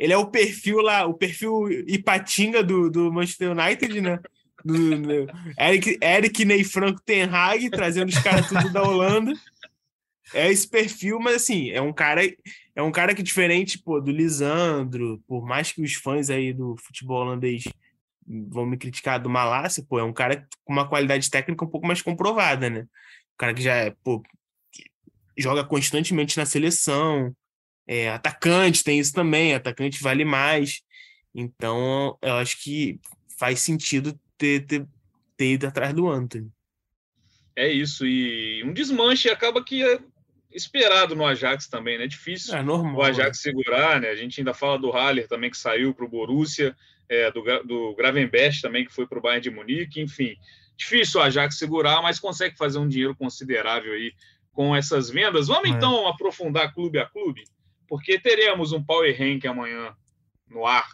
ele 0.00 0.14
é 0.14 0.16
o 0.16 0.30
perfil 0.30 0.78
lá, 0.80 1.04
o 1.04 1.12
perfil 1.12 1.70
Ipatinga 1.86 2.62
do, 2.62 2.90
do 2.90 3.12
Manchester 3.12 3.50
United, 3.50 4.00
né? 4.00 4.18
Eric, 5.58 5.98
Eric 6.02 6.44
Ney 6.44 6.64
Franco 6.64 7.00
Ten 7.02 7.24
Hag, 7.24 7.70
trazendo 7.70 8.08
os 8.08 8.18
caras 8.18 8.48
tudo 8.48 8.70
da 8.72 8.82
Holanda. 8.82 9.32
É 10.32 10.50
esse 10.50 10.68
perfil, 10.68 11.18
mas 11.18 11.36
assim, 11.36 11.70
é 11.70 11.82
um 11.82 11.92
cara 11.92 12.22
é 12.74 12.82
um 12.82 12.92
cara 12.92 13.14
que 13.14 13.22
diferente, 13.22 13.78
pô, 13.78 14.00
do 14.00 14.12
Lisandro, 14.12 15.22
por 15.26 15.44
mais 15.44 15.72
que 15.72 15.82
os 15.82 15.94
fãs 15.94 16.30
aí 16.30 16.52
do 16.52 16.76
futebol 16.78 17.20
holandês 17.20 17.64
vão 18.26 18.64
me 18.64 18.76
criticar 18.76 19.20
do 19.20 19.28
Malásia, 19.28 19.84
pô, 19.88 19.98
é 19.98 20.04
um 20.04 20.12
cara 20.12 20.46
com 20.64 20.72
uma 20.72 20.88
qualidade 20.88 21.28
técnica 21.28 21.64
um 21.64 21.68
pouco 21.68 21.86
mais 21.86 22.00
comprovada, 22.00 22.70
né? 22.70 22.82
Um 22.82 23.36
cara 23.36 23.52
que 23.52 23.62
já 23.62 23.74
é, 23.74 23.90
pô, 24.04 24.22
joga 25.36 25.64
constantemente 25.64 26.36
na 26.36 26.46
seleção, 26.46 27.34
é, 27.86 28.10
atacante 28.10 28.84
tem 28.84 29.00
isso 29.00 29.12
também, 29.12 29.54
atacante 29.54 30.02
vale 30.02 30.24
mais. 30.24 30.80
Então, 31.34 32.16
eu 32.22 32.34
acho 32.34 32.62
que 32.62 33.00
faz 33.38 33.60
sentido 33.60 34.18
ter, 34.40 34.66
ter, 34.66 34.86
ter 35.36 35.52
ido 35.52 35.66
atrás 35.66 35.92
do 35.94 36.08
Anthony. 36.08 36.50
É 37.54 37.68
isso, 37.68 38.06
e 38.06 38.62
um 38.64 38.72
desmanche 38.72 39.28
acaba 39.28 39.62
que 39.62 39.84
é 39.84 39.98
esperado 40.50 41.14
no 41.14 41.26
Ajax 41.26 41.68
também, 41.68 41.98
né? 41.98 42.04
É 42.04 42.08
difícil 42.08 42.54
é 42.54 42.62
normal, 42.62 42.96
o 42.96 43.02
Ajax 43.02 43.40
segurar, 43.40 44.00
né? 44.00 44.08
A 44.08 44.16
gente 44.16 44.40
ainda 44.40 44.54
fala 44.54 44.78
do 44.78 44.90
Haller 44.90 45.28
também, 45.28 45.50
que 45.50 45.58
saiu 45.58 45.94
para 45.94 46.04
o 46.04 46.08
Borussia, 46.08 46.74
é, 47.08 47.30
do, 47.30 47.42
do 47.64 47.94
Gravenberch 47.94 48.62
também, 48.62 48.84
que 48.84 48.92
foi 48.92 49.06
para 49.06 49.18
o 49.18 49.22
Bayern 49.22 49.42
de 49.42 49.50
Munique, 49.50 50.00
enfim. 50.00 50.34
Difícil 50.76 51.20
o 51.20 51.22
Ajax 51.22 51.58
segurar, 51.58 52.00
mas 52.02 52.18
consegue 52.18 52.56
fazer 52.56 52.78
um 52.78 52.88
dinheiro 52.88 53.14
considerável 53.14 53.92
aí 53.92 54.12
com 54.52 54.74
essas 54.74 55.10
vendas. 55.10 55.48
Vamos 55.48 55.70
é. 55.70 55.72
então 55.72 56.08
aprofundar 56.08 56.72
clube 56.72 56.98
a 56.98 57.06
clube? 57.06 57.44
porque 57.90 58.20
teremos 58.20 58.70
um 58.70 58.80
Power 58.80 59.12
Rank 59.18 59.44
amanhã 59.46 59.92
no 60.48 60.64
ar. 60.64 60.88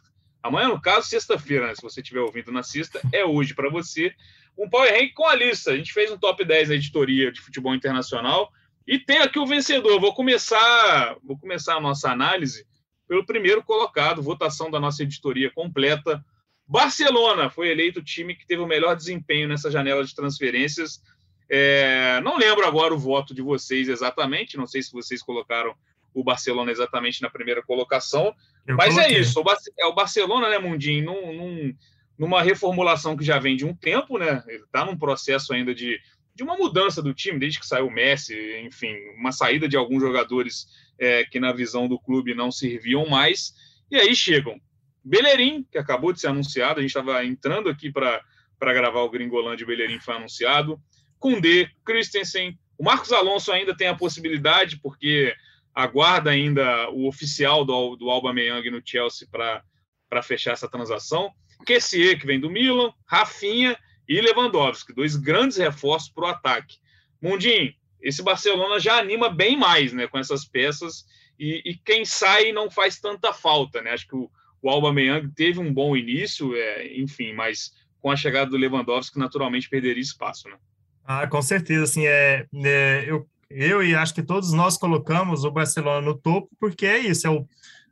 Amanhã, 0.46 0.68
no 0.68 0.80
caso, 0.80 1.08
sexta-feira, 1.08 1.66
né? 1.66 1.74
se 1.74 1.82
você 1.82 2.00
estiver 2.00 2.20
ouvindo 2.20 2.52
na 2.52 2.62
sexta, 2.62 3.00
é 3.12 3.24
hoje 3.24 3.54
para 3.54 3.68
você. 3.68 4.14
Um 4.56 4.68
Power 4.68 4.92
Rank 4.92 5.12
com 5.14 5.26
a 5.26 5.34
lista. 5.34 5.72
A 5.72 5.76
gente 5.76 5.92
fez 5.92 6.10
um 6.10 6.16
top 6.16 6.44
10 6.44 6.68
na 6.68 6.74
editoria 6.76 7.30
de 7.30 7.40
futebol 7.40 7.74
internacional 7.74 8.50
e 8.86 8.98
tem 8.98 9.18
aqui 9.18 9.38
o 9.38 9.46
vencedor. 9.46 10.00
Vou 10.00 10.14
começar, 10.14 11.16
vou 11.22 11.38
começar 11.38 11.74
a 11.74 11.80
nossa 11.80 12.10
análise 12.10 12.66
pelo 13.08 13.26
primeiro 13.26 13.62
colocado, 13.62 14.22
votação 14.22 14.70
da 14.70 14.80
nossa 14.80 15.02
editoria 15.02 15.50
completa. 15.50 16.24
Barcelona 16.66 17.50
foi 17.50 17.68
eleito 17.68 18.00
o 18.00 18.04
time 18.04 18.34
que 18.34 18.46
teve 18.46 18.62
o 18.62 18.66
melhor 18.66 18.96
desempenho 18.96 19.48
nessa 19.48 19.70
janela 19.70 20.04
de 20.04 20.14
transferências. 20.14 21.00
É, 21.48 22.20
não 22.22 22.38
lembro 22.38 22.66
agora 22.66 22.92
o 22.92 22.98
voto 22.98 23.32
de 23.34 23.42
vocês 23.42 23.88
exatamente, 23.88 24.56
não 24.56 24.66
sei 24.66 24.82
se 24.82 24.92
vocês 24.92 25.22
colocaram 25.22 25.74
o 26.20 26.24
Barcelona 26.24 26.72
exatamente 26.72 27.20
na 27.20 27.28
primeira 27.28 27.62
colocação, 27.62 28.34
Eu 28.66 28.76
mas 28.76 28.96
é 28.96 29.02
coloquei. 29.02 29.16
é 29.16 29.20
isso, 29.20 29.40
o, 29.40 29.44
é 29.78 29.86
o 29.86 29.94
Barcelona, 29.94 30.48
né, 30.48 30.58
Mundinho, 30.58 31.04
num, 31.04 31.32
num, 31.34 31.74
numa 32.18 32.42
reformulação 32.42 33.16
que 33.16 33.24
já 33.24 33.38
vem 33.38 33.54
de 33.54 33.66
um 33.66 33.74
tempo, 33.76 34.18
né, 34.18 34.42
ele 34.48 34.64
está 34.64 34.84
num 34.84 34.96
processo 34.96 35.52
ainda 35.52 35.74
de, 35.74 36.00
de 36.34 36.42
uma 36.42 36.56
mudança 36.56 37.02
do 37.02 37.12
time, 37.12 37.38
desde 37.38 37.60
que 37.60 37.66
saiu 37.66 37.88
o 37.88 37.92
Messi, 37.92 38.34
enfim, 38.64 38.94
uma 39.18 39.30
saída 39.30 39.68
de 39.68 39.76
alguns 39.76 40.00
jogadores 40.00 40.66
é, 40.98 41.24
que 41.24 41.38
na 41.38 41.52
visão 41.52 41.86
do 41.86 41.98
clube 42.00 42.34
não 42.34 42.50
serviam 42.50 43.06
mais, 43.06 43.52
e 43.90 43.96
aí 43.96 44.16
chegam 44.16 44.58
Bellerin, 45.04 45.64
que 45.70 45.78
acabou 45.78 46.12
de 46.12 46.20
ser 46.20 46.28
anunciado, 46.28 46.80
a 46.80 46.82
gente 46.82 46.90
estava 46.90 47.24
entrando 47.24 47.68
aqui 47.68 47.92
para 47.92 48.22
gravar 48.60 49.02
o 49.02 49.10
Gringolândia, 49.10 49.64
o 49.64 49.68
Bellerin 49.68 50.00
foi 50.00 50.14
anunciado, 50.16 50.80
Kundê, 51.18 51.68
Christensen, 51.84 52.58
o 52.78 52.84
Marcos 52.84 53.12
Alonso 53.12 53.52
ainda 53.52 53.74
tem 53.76 53.88
a 53.88 53.94
possibilidade, 53.94 54.78
porque 54.80 55.34
aguarda 55.76 56.30
ainda 56.30 56.88
o 56.90 57.06
oficial 57.06 57.62
do, 57.62 57.96
do 57.96 58.08
Alba 58.08 58.32
Meyang 58.32 58.70
no 58.70 58.80
Chelsea 58.82 59.28
para 59.30 60.22
fechar 60.22 60.52
essa 60.52 60.66
transação. 60.66 61.30
Kessier, 61.66 62.18
que 62.18 62.26
vem 62.26 62.40
do 62.40 62.50
Milan, 62.50 62.90
Rafinha 63.04 63.78
e 64.08 64.18
Lewandowski, 64.18 64.94
dois 64.94 65.16
grandes 65.16 65.58
reforços 65.58 66.08
para 66.08 66.24
o 66.24 66.28
ataque. 66.28 66.76
Mundinho, 67.20 67.74
esse 68.00 68.22
Barcelona 68.22 68.80
já 68.80 68.98
anima 68.98 69.28
bem 69.28 69.54
mais 69.54 69.92
né, 69.92 70.06
com 70.06 70.18
essas 70.18 70.46
peças 70.46 71.04
e, 71.38 71.60
e 71.64 71.74
quem 71.74 72.06
sai 72.06 72.52
não 72.52 72.70
faz 72.70 72.98
tanta 72.98 73.34
falta. 73.34 73.82
Né? 73.82 73.90
Acho 73.90 74.08
que 74.08 74.16
o, 74.16 74.30
o 74.62 74.70
Alba 74.70 74.94
Meyang 74.94 75.28
teve 75.34 75.60
um 75.60 75.72
bom 75.72 75.94
início, 75.94 76.56
é, 76.56 76.96
enfim, 76.96 77.34
mas 77.34 77.72
com 78.00 78.10
a 78.10 78.16
chegada 78.16 78.50
do 78.50 78.56
Lewandowski, 78.56 79.18
naturalmente 79.18 79.68
perderia 79.68 80.02
espaço. 80.02 80.48
Né? 80.48 80.56
Ah, 81.04 81.26
com 81.26 81.42
certeza, 81.42 81.84
assim, 81.84 82.06
é, 82.06 82.46
é, 82.64 83.04
eu, 83.06 83.28
eu 83.50 83.82
e 83.82 83.94
acho 83.94 84.14
que 84.14 84.22
todos 84.22 84.52
nós 84.52 84.76
colocamos 84.76 85.44
o 85.44 85.50
Barcelona 85.50 86.00
no 86.00 86.14
topo, 86.14 86.48
porque 86.58 86.86
é 86.86 86.98
isso, 86.98 87.26
é 87.26 87.30
o, 87.30 87.46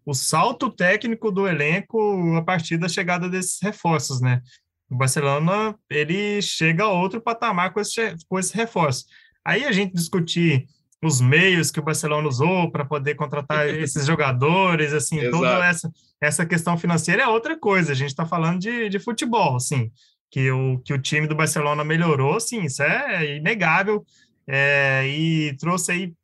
o 0.04 0.14
salto 0.14 0.70
técnico 0.70 1.30
do 1.30 1.46
elenco 1.46 2.34
a 2.36 2.42
partir 2.42 2.76
da 2.76 2.88
chegada 2.88 3.28
desses 3.28 3.58
reforços, 3.62 4.20
né? 4.20 4.42
O 4.90 4.96
Barcelona, 4.96 5.74
ele 5.88 6.42
chega 6.42 6.84
a 6.84 6.90
outro 6.90 7.20
patamar 7.20 7.72
com 7.72 7.80
esse, 7.80 8.14
com 8.28 8.38
esse 8.38 8.54
reforço. 8.54 9.06
Aí 9.44 9.64
a 9.64 9.72
gente 9.72 9.94
discutir 9.94 10.66
os 11.02 11.20
meios 11.20 11.70
que 11.70 11.80
o 11.80 11.82
Barcelona 11.82 12.28
usou 12.28 12.70
para 12.70 12.84
poder 12.84 13.14
contratar 13.14 13.68
esses 13.74 14.06
jogadores, 14.06 14.92
assim, 14.92 15.18
Exato. 15.18 15.36
toda 15.36 15.66
essa, 15.66 15.90
essa 16.20 16.46
questão 16.46 16.76
financeira 16.76 17.22
é 17.22 17.28
outra 17.28 17.58
coisa. 17.58 17.92
A 17.92 17.94
gente 17.94 18.10
está 18.10 18.26
falando 18.26 18.58
de, 18.60 18.88
de 18.88 18.98
futebol, 18.98 19.56
assim 19.56 19.90
que 20.34 20.50
o, 20.50 20.80
que 20.80 20.92
o 20.92 21.00
time 21.00 21.28
do 21.28 21.36
Barcelona 21.36 21.84
melhorou, 21.84 22.40
sim, 22.40 22.64
isso 22.64 22.82
é 22.82 23.36
inegável, 23.36 24.04
é, 24.46 25.06
e 25.08 25.56
trouxe 25.56 25.92
aí 25.92 26.14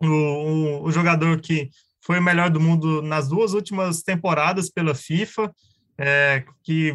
o, 0.00 0.06
o, 0.06 0.84
o, 0.84 0.92
jogador 0.92 1.40
que 1.40 1.70
foi 2.00 2.18
o 2.18 2.22
melhor 2.22 2.50
do 2.50 2.60
mundo 2.60 3.02
nas 3.02 3.28
duas 3.28 3.52
últimas 3.52 4.02
temporadas 4.02 4.70
pela 4.70 4.94
FIFA, 4.94 5.52
é, 5.96 6.44
que 6.62 6.94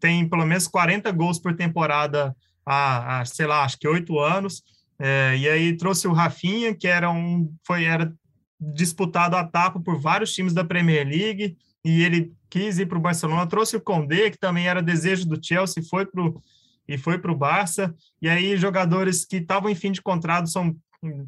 tem 0.00 0.28
pelo 0.28 0.44
menos 0.44 0.66
40 0.66 1.10
gols 1.12 1.38
por 1.38 1.54
temporada 1.54 2.34
há, 2.66 3.20
há 3.20 3.24
sei 3.24 3.46
lá, 3.46 3.64
acho 3.64 3.78
que 3.78 3.88
oito 3.88 4.18
anos, 4.18 4.62
é, 4.98 5.36
e 5.36 5.48
aí 5.48 5.76
trouxe 5.76 6.06
o 6.06 6.12
Rafinha, 6.12 6.74
que 6.74 6.86
era 6.86 7.10
um, 7.10 7.52
foi, 7.66 7.84
era 7.84 8.12
disputado 8.60 9.36
a 9.36 9.44
tapa 9.44 9.80
por 9.80 10.00
vários 10.00 10.32
times 10.32 10.52
da 10.52 10.64
Premier 10.64 11.06
League, 11.06 11.56
e 11.84 12.02
ele 12.02 12.32
quis 12.48 12.78
ir 12.78 12.86
para 12.86 12.98
o 12.98 13.00
Barcelona, 13.00 13.46
trouxe 13.46 13.76
o 13.76 13.80
Condé, 13.80 14.30
que 14.30 14.38
também 14.38 14.68
era 14.68 14.82
desejo 14.82 15.26
do 15.26 15.44
Chelsea, 15.44 15.82
foi 15.82 16.06
pro, 16.06 16.40
e 16.88 16.98
foi 16.98 17.18
para 17.18 17.32
o 17.32 17.36
Barça. 17.36 17.94
E 18.20 18.28
aí, 18.28 18.56
jogadores 18.56 19.24
que 19.24 19.36
estavam 19.36 19.70
em 19.70 19.74
fim 19.74 19.92
de 19.92 20.02
contrato 20.02 20.48
são, 20.48 20.76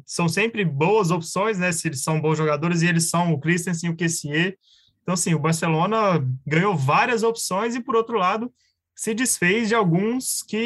são 0.05 0.27
sempre 0.27 0.63
boas 0.63 1.11
opções, 1.11 1.57
né? 1.57 1.71
Se 1.71 1.87
eles 1.87 2.03
são 2.03 2.21
bons 2.21 2.37
jogadores, 2.37 2.81
e 2.81 2.87
eles 2.87 3.09
são 3.09 3.33
o 3.33 3.39
Christensen 3.39 3.89
e 3.89 3.93
o 3.93 3.95
Kessier. 3.95 4.57
Então, 5.01 5.13
assim, 5.13 5.33
o 5.33 5.39
Barcelona 5.39 6.25
ganhou 6.45 6.75
várias 6.75 7.23
opções 7.23 7.75
e, 7.75 7.81
por 7.81 7.95
outro 7.95 8.17
lado, 8.17 8.51
se 8.95 9.13
desfez 9.13 9.67
de 9.67 9.75
alguns 9.75 10.41
que 10.41 10.57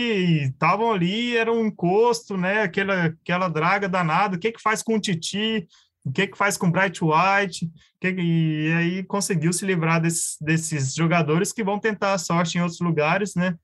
estavam 0.52 0.92
ali, 0.92 1.36
era 1.36 1.52
um 1.52 1.66
encosto, 1.66 2.38
né? 2.38 2.62
Aquela, 2.62 3.06
aquela 3.06 3.50
draga 3.50 3.90
danada. 3.90 4.36
O 4.36 4.40
que, 4.40 4.52
que 4.52 4.62
faz 4.62 4.82
com 4.82 4.96
o 4.96 5.00
Titi? 5.00 5.68
o 6.04 6.12
que 6.12 6.28
que 6.28 6.38
faz 6.38 6.58
com 6.58 6.72
Bright 6.72 7.02
White, 7.04 7.70
que, 8.00 8.08
e 8.08 8.74
aí 8.74 9.04
conseguiu 9.04 9.52
se 9.54 9.66
livrar 9.66 10.02
desse, 10.02 10.44
desses 10.44 10.94
jogadores 10.94 11.52
que 11.52 11.64
vão 11.64 11.80
tentar 11.80 12.14
a 12.14 12.18
sorte 12.18 12.58
em 12.58 12.62
outros 12.62 12.80
lugares, 12.80 13.36
né? 13.36 13.56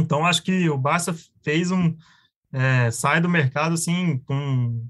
Então 0.00 0.26
acho 0.26 0.42
que 0.42 0.68
o 0.68 0.78
Barça 0.78 1.14
fez 1.42 1.70
um 1.70 1.94
é, 2.52 2.90
sai 2.90 3.20
do 3.20 3.28
mercado 3.28 3.74
assim 3.74 4.18
com, 4.26 4.86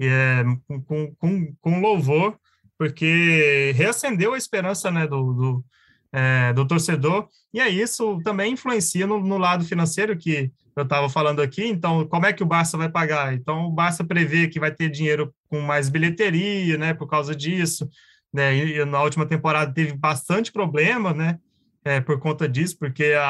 é, 0.00 0.42
com, 0.86 1.14
com, 1.14 1.54
com 1.60 1.80
louvor, 1.80 2.36
porque 2.76 3.72
reacendeu 3.76 4.34
a 4.34 4.38
esperança 4.38 4.90
né, 4.90 5.06
do, 5.06 5.32
do, 5.32 5.64
é, 6.12 6.52
do 6.52 6.66
torcedor, 6.66 7.28
e 7.54 7.60
é 7.60 7.68
isso 7.68 8.20
também 8.24 8.52
influencia 8.52 9.06
no, 9.06 9.20
no 9.20 9.38
lado 9.38 9.64
financeiro 9.64 10.16
que 10.16 10.50
eu 10.74 10.84
estava 10.84 11.08
falando 11.08 11.40
aqui. 11.40 11.64
Então, 11.66 12.06
como 12.06 12.26
é 12.26 12.32
que 12.32 12.42
o 12.42 12.46
Barça 12.46 12.78
vai 12.78 12.88
pagar? 12.88 13.34
Então, 13.34 13.66
o 13.66 13.70
Barça 13.70 14.02
prevê 14.02 14.48
que 14.48 14.58
vai 14.58 14.72
ter 14.72 14.88
dinheiro 14.88 15.32
com 15.48 15.60
mais 15.60 15.88
bilheteria, 15.88 16.76
né, 16.78 16.94
por 16.94 17.06
causa 17.08 17.34
disso. 17.36 17.88
Né, 18.32 18.56
e 18.56 18.84
na 18.86 19.02
última 19.02 19.26
temporada 19.26 19.72
teve 19.74 19.92
bastante 19.92 20.50
problema, 20.50 21.12
né, 21.12 21.38
é, 21.84 22.00
por 22.00 22.18
conta 22.18 22.48
disso, 22.48 22.78
porque 22.78 23.12
a, 23.12 23.26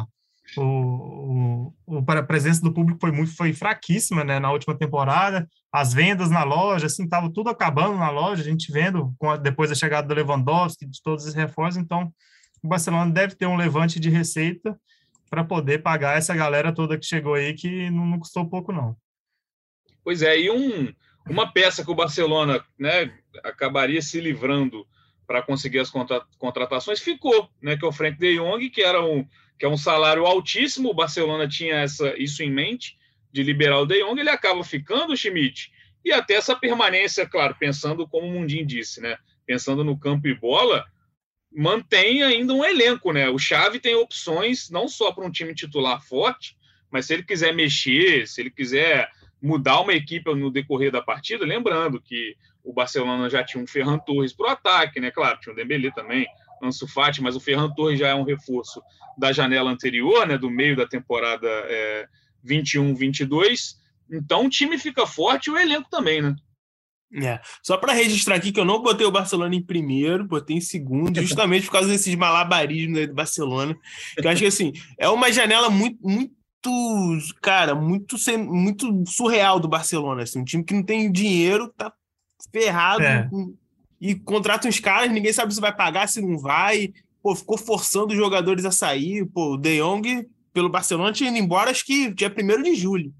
a 0.00 0.06
o, 0.56 1.72
o, 1.86 2.04
a 2.06 2.22
presença 2.22 2.62
do 2.62 2.72
público 2.72 3.00
foi 3.00 3.12
muito 3.12 3.34
foi 3.36 3.52
fraquíssima, 3.52 4.24
né, 4.24 4.38
na 4.38 4.50
última 4.50 4.76
temporada. 4.76 5.48
As 5.72 5.92
vendas 5.92 6.30
na 6.30 6.44
loja, 6.44 6.86
assim, 6.86 7.04
estava 7.04 7.30
tudo 7.32 7.50
acabando 7.50 7.96
na 7.96 8.10
loja, 8.10 8.42
a 8.42 8.44
gente 8.44 8.72
vendo 8.72 9.14
a, 9.22 9.36
depois 9.36 9.68
da 9.70 9.76
chegada 9.76 10.08
do 10.08 10.14
Lewandowski, 10.14 10.86
de 10.86 11.02
todos 11.02 11.26
os 11.26 11.34
reforços. 11.34 11.80
Então, 11.80 12.12
o 12.62 12.68
Barcelona 12.68 13.10
deve 13.10 13.34
ter 13.34 13.46
um 13.46 13.56
levante 13.56 14.00
de 14.00 14.08
receita 14.08 14.78
para 15.28 15.44
poder 15.44 15.82
pagar 15.82 16.16
essa 16.16 16.34
galera 16.34 16.72
toda 16.72 16.98
que 16.98 17.04
chegou 17.04 17.34
aí, 17.34 17.52
que 17.52 17.90
não, 17.90 18.06
não 18.06 18.18
custou 18.18 18.48
pouco, 18.48 18.72
não. 18.72 18.96
Pois 20.02 20.22
é, 20.22 20.40
e 20.40 20.50
um, 20.50 20.92
uma 21.28 21.52
peça 21.52 21.84
que 21.84 21.90
o 21.90 21.94
Barcelona 21.94 22.64
né, 22.78 23.12
acabaria 23.44 24.00
se 24.00 24.20
livrando 24.20 24.86
para 25.26 25.42
conseguir 25.42 25.80
as 25.80 25.90
contra, 25.90 26.24
contratações 26.38 27.00
ficou, 27.00 27.50
né, 27.60 27.76
que 27.76 27.84
é 27.84 27.88
o 27.88 27.92
Frank 27.92 28.18
de 28.18 28.38
Jong, 28.38 28.70
que 28.70 28.80
era 28.80 29.04
um, 29.04 29.26
que 29.58 29.66
é 29.66 29.68
um 29.68 29.76
salário 29.76 30.24
altíssimo, 30.24 30.90
o 30.90 30.94
Barcelona 30.94 31.48
tinha 31.48 31.76
essa, 31.76 32.14
isso 32.16 32.42
em 32.42 32.50
mente, 32.50 32.96
de 33.32 33.42
liberar 33.42 33.80
o 33.80 33.86
de 33.86 34.02
Jong, 34.02 34.18
ele 34.20 34.30
acaba 34.30 34.62
ficando, 34.64 35.16
Schmidt, 35.16 35.70
e 36.04 36.12
até 36.12 36.34
essa 36.34 36.54
permanência, 36.56 37.26
claro, 37.26 37.56
pensando 37.58 38.06
como 38.06 38.26
o 38.26 38.30
Mundinho 38.30 38.64
disse, 38.64 39.00
né, 39.00 39.18
pensando 39.44 39.82
no 39.82 39.98
campo 39.98 40.28
e 40.28 40.34
bola, 40.34 40.84
mantém 41.52 42.22
ainda 42.22 42.52
um 42.52 42.64
elenco, 42.64 43.12
né? 43.12 43.28
O 43.28 43.38
Xavi 43.38 43.80
tem 43.80 43.94
opções 43.94 44.70
não 44.70 44.86
só 44.86 45.12
para 45.12 45.24
um 45.24 45.30
time 45.30 45.54
titular 45.54 46.02
forte, 46.02 46.56
mas 46.90 47.06
se 47.06 47.14
ele 47.14 47.22
quiser 47.22 47.54
mexer, 47.54 48.26
se 48.28 48.40
ele 48.40 48.50
quiser 48.50 49.10
mudar 49.40 49.80
uma 49.80 49.92
equipe 49.94 50.32
no 50.34 50.50
decorrer 50.50 50.90
da 50.90 51.00
partida, 51.00 51.44
lembrando 51.44 52.00
que 52.00 52.36
o 52.62 52.72
Barcelona 52.72 53.30
já 53.30 53.42
tinha 53.42 53.62
um 53.62 53.66
Ferran 53.66 53.98
Torres 53.98 54.32
para 54.32 54.46
o 54.46 54.50
ataque, 54.50 55.00
né? 55.00 55.10
Claro, 55.10 55.38
tinha 55.40 55.52
o 55.52 55.56
Dembélé 55.56 55.90
também, 55.90 56.26
Ansu 56.62 56.86
Fati, 56.88 57.22
mas 57.22 57.36
o 57.36 57.40
Ferran 57.40 57.70
Torres 57.74 57.98
já 57.98 58.08
é 58.08 58.14
um 58.14 58.24
reforço 58.24 58.82
da 59.16 59.32
janela 59.32 59.70
anterior, 59.70 60.26
né? 60.26 60.38
Do 60.38 60.50
meio 60.50 60.76
da 60.76 60.86
temporada 60.86 61.48
é, 61.48 62.06
21-22. 62.46 63.76
Então 64.10 64.46
o 64.46 64.50
time 64.50 64.78
fica 64.78 65.06
forte 65.06 65.48
e 65.48 65.50
o 65.50 65.58
elenco 65.58 65.88
também, 65.90 66.22
né? 66.22 66.34
É. 67.14 67.40
Só 67.62 67.76
para 67.76 67.94
registrar 67.94 68.34
aqui 68.36 68.52
que 68.52 68.60
eu 68.60 68.64
não 68.64 68.82
botei 68.82 69.06
o 69.06 69.10
Barcelona 69.10 69.54
em 69.54 69.62
primeiro, 69.62 70.26
botei 70.26 70.56
em 70.56 70.60
segundo, 70.60 71.20
justamente 71.22 71.66
por 71.66 71.72
causa 71.72 71.88
desses 71.88 72.14
malabarismos 72.14 73.06
do 73.06 73.14
Barcelona. 73.14 73.76
Que 74.14 74.26
eu 74.26 74.30
acho 74.30 74.42
que 74.42 74.46
assim, 74.46 74.72
é 74.98 75.08
uma 75.08 75.32
janela 75.32 75.70
muito, 75.70 75.98
muito 76.06 76.36
cara, 77.40 77.74
muito, 77.74 78.16
muito 78.38 79.04
surreal 79.06 79.58
do 79.58 79.68
Barcelona. 79.68 80.22
Assim, 80.22 80.40
um 80.40 80.44
time 80.44 80.64
que 80.64 80.74
não 80.74 80.82
tem 80.82 81.10
dinheiro, 81.10 81.72
tá 81.76 81.92
ferrado 82.52 83.02
é. 83.02 83.28
E 84.00 84.14
contrata 84.14 84.68
uns 84.68 84.80
caras, 84.80 85.10
ninguém 85.10 85.32
sabe 85.32 85.54
se 85.54 85.60
vai 85.60 85.74
pagar, 85.74 86.08
se 86.08 86.20
não 86.20 86.38
vai. 86.38 86.92
Pô, 87.22 87.34
ficou 87.34 87.58
forçando 87.58 88.12
os 88.12 88.16
jogadores 88.16 88.64
a 88.64 88.70
sair. 88.70 89.26
Pô, 89.26 89.54
o 89.54 89.56
De 89.56 89.78
Jong, 89.78 90.28
pelo 90.52 90.68
Barcelona, 90.68 91.12
tinha 91.12 91.30
ido 91.30 91.38
embora, 91.38 91.70
acho 91.70 91.84
que 91.84 92.12
dia 92.12 92.32
1 92.32 92.62
de 92.62 92.74
julho 92.74 93.12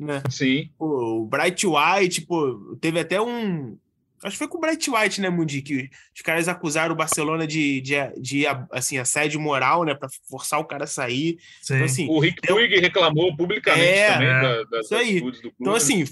né? 0.00 0.22
Sim. 0.30 0.70
Pô, 0.78 1.20
o 1.20 1.26
Bright 1.26 1.66
White, 1.66 2.22
pô, 2.22 2.76
teve 2.80 2.98
até 2.98 3.20
um. 3.20 3.76
Acho 4.22 4.32
que 4.32 4.38
foi 4.38 4.48
com 4.48 4.58
o 4.58 4.60
Bright 4.60 4.90
White, 4.90 5.20
né, 5.20 5.30
Mundi? 5.30 5.62
Que 5.62 5.88
os 6.14 6.20
caras 6.22 6.48
acusaram 6.48 6.94
o 6.94 6.96
Barcelona 6.96 7.46
de, 7.46 7.80
de, 7.80 7.94
de 8.18 8.44
assim, 8.70 8.98
assédio 8.98 9.40
moral, 9.40 9.84
né, 9.84 9.94
para 9.94 10.08
forçar 10.28 10.58
o 10.60 10.64
cara 10.64 10.84
a 10.84 10.86
sair. 10.86 11.38
Então, 11.64 11.84
assim, 11.84 12.06
o 12.08 12.18
Rick. 12.18 12.46
Puig 12.46 12.80
reclamou 12.80 13.34
publicamente 13.34 13.82
é, 13.82 14.12
também 14.12 14.28
é, 14.28 14.40
da, 14.40 14.64
das 14.64 14.86
isso 14.86 14.94
aí. 14.94 15.20
do 15.20 15.32
clube. 15.32 15.54
Então, 15.60 15.74
assim, 15.74 16.04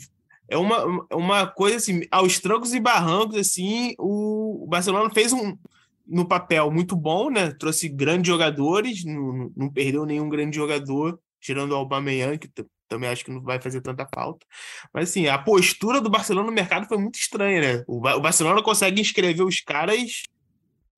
é 0.49 0.57
uma, 0.57 1.07
uma 1.13 1.47
coisa 1.47 1.77
assim, 1.77 2.03
aos 2.11 2.39
trancos 2.39 2.73
e 2.73 2.81
barrancos, 2.81 3.37
assim, 3.37 3.95
o, 3.99 4.67
Barcelona 4.69 5.11
fez 5.11 5.33
um 5.33 5.57
no 6.07 6.27
papel 6.27 6.71
muito 6.71 6.97
bom, 6.97 7.29
né? 7.29 7.53
Trouxe 7.53 7.87
grandes 7.87 8.29
jogadores, 8.29 9.05
não, 9.05 9.53
não 9.55 9.71
perdeu 9.71 10.07
nenhum 10.07 10.29
grande 10.29 10.57
jogador, 10.57 11.21
tirando 11.39 11.73
o 11.73 11.75
Aubameyang, 11.75 12.39
que 12.39 12.49
também 12.89 13.11
acho 13.11 13.25
que 13.25 13.31
não 13.31 13.43
vai 13.43 13.61
fazer 13.61 13.83
tanta 13.83 14.09
falta. 14.13 14.47
Mas 14.93 15.11
assim, 15.11 15.27
a 15.29 15.37
postura 15.37 16.01
do 16.01 16.09
Barcelona 16.09 16.47
no 16.47 16.55
mercado 16.55 16.89
foi 16.89 16.97
muito 16.97 17.19
estranha, 17.19 17.61
né? 17.61 17.85
O, 17.87 17.99
o 17.99 18.21
Barcelona 18.21 18.63
consegue 18.63 19.03
inscrever 19.03 19.45
os 19.45 19.61
caras. 19.61 20.23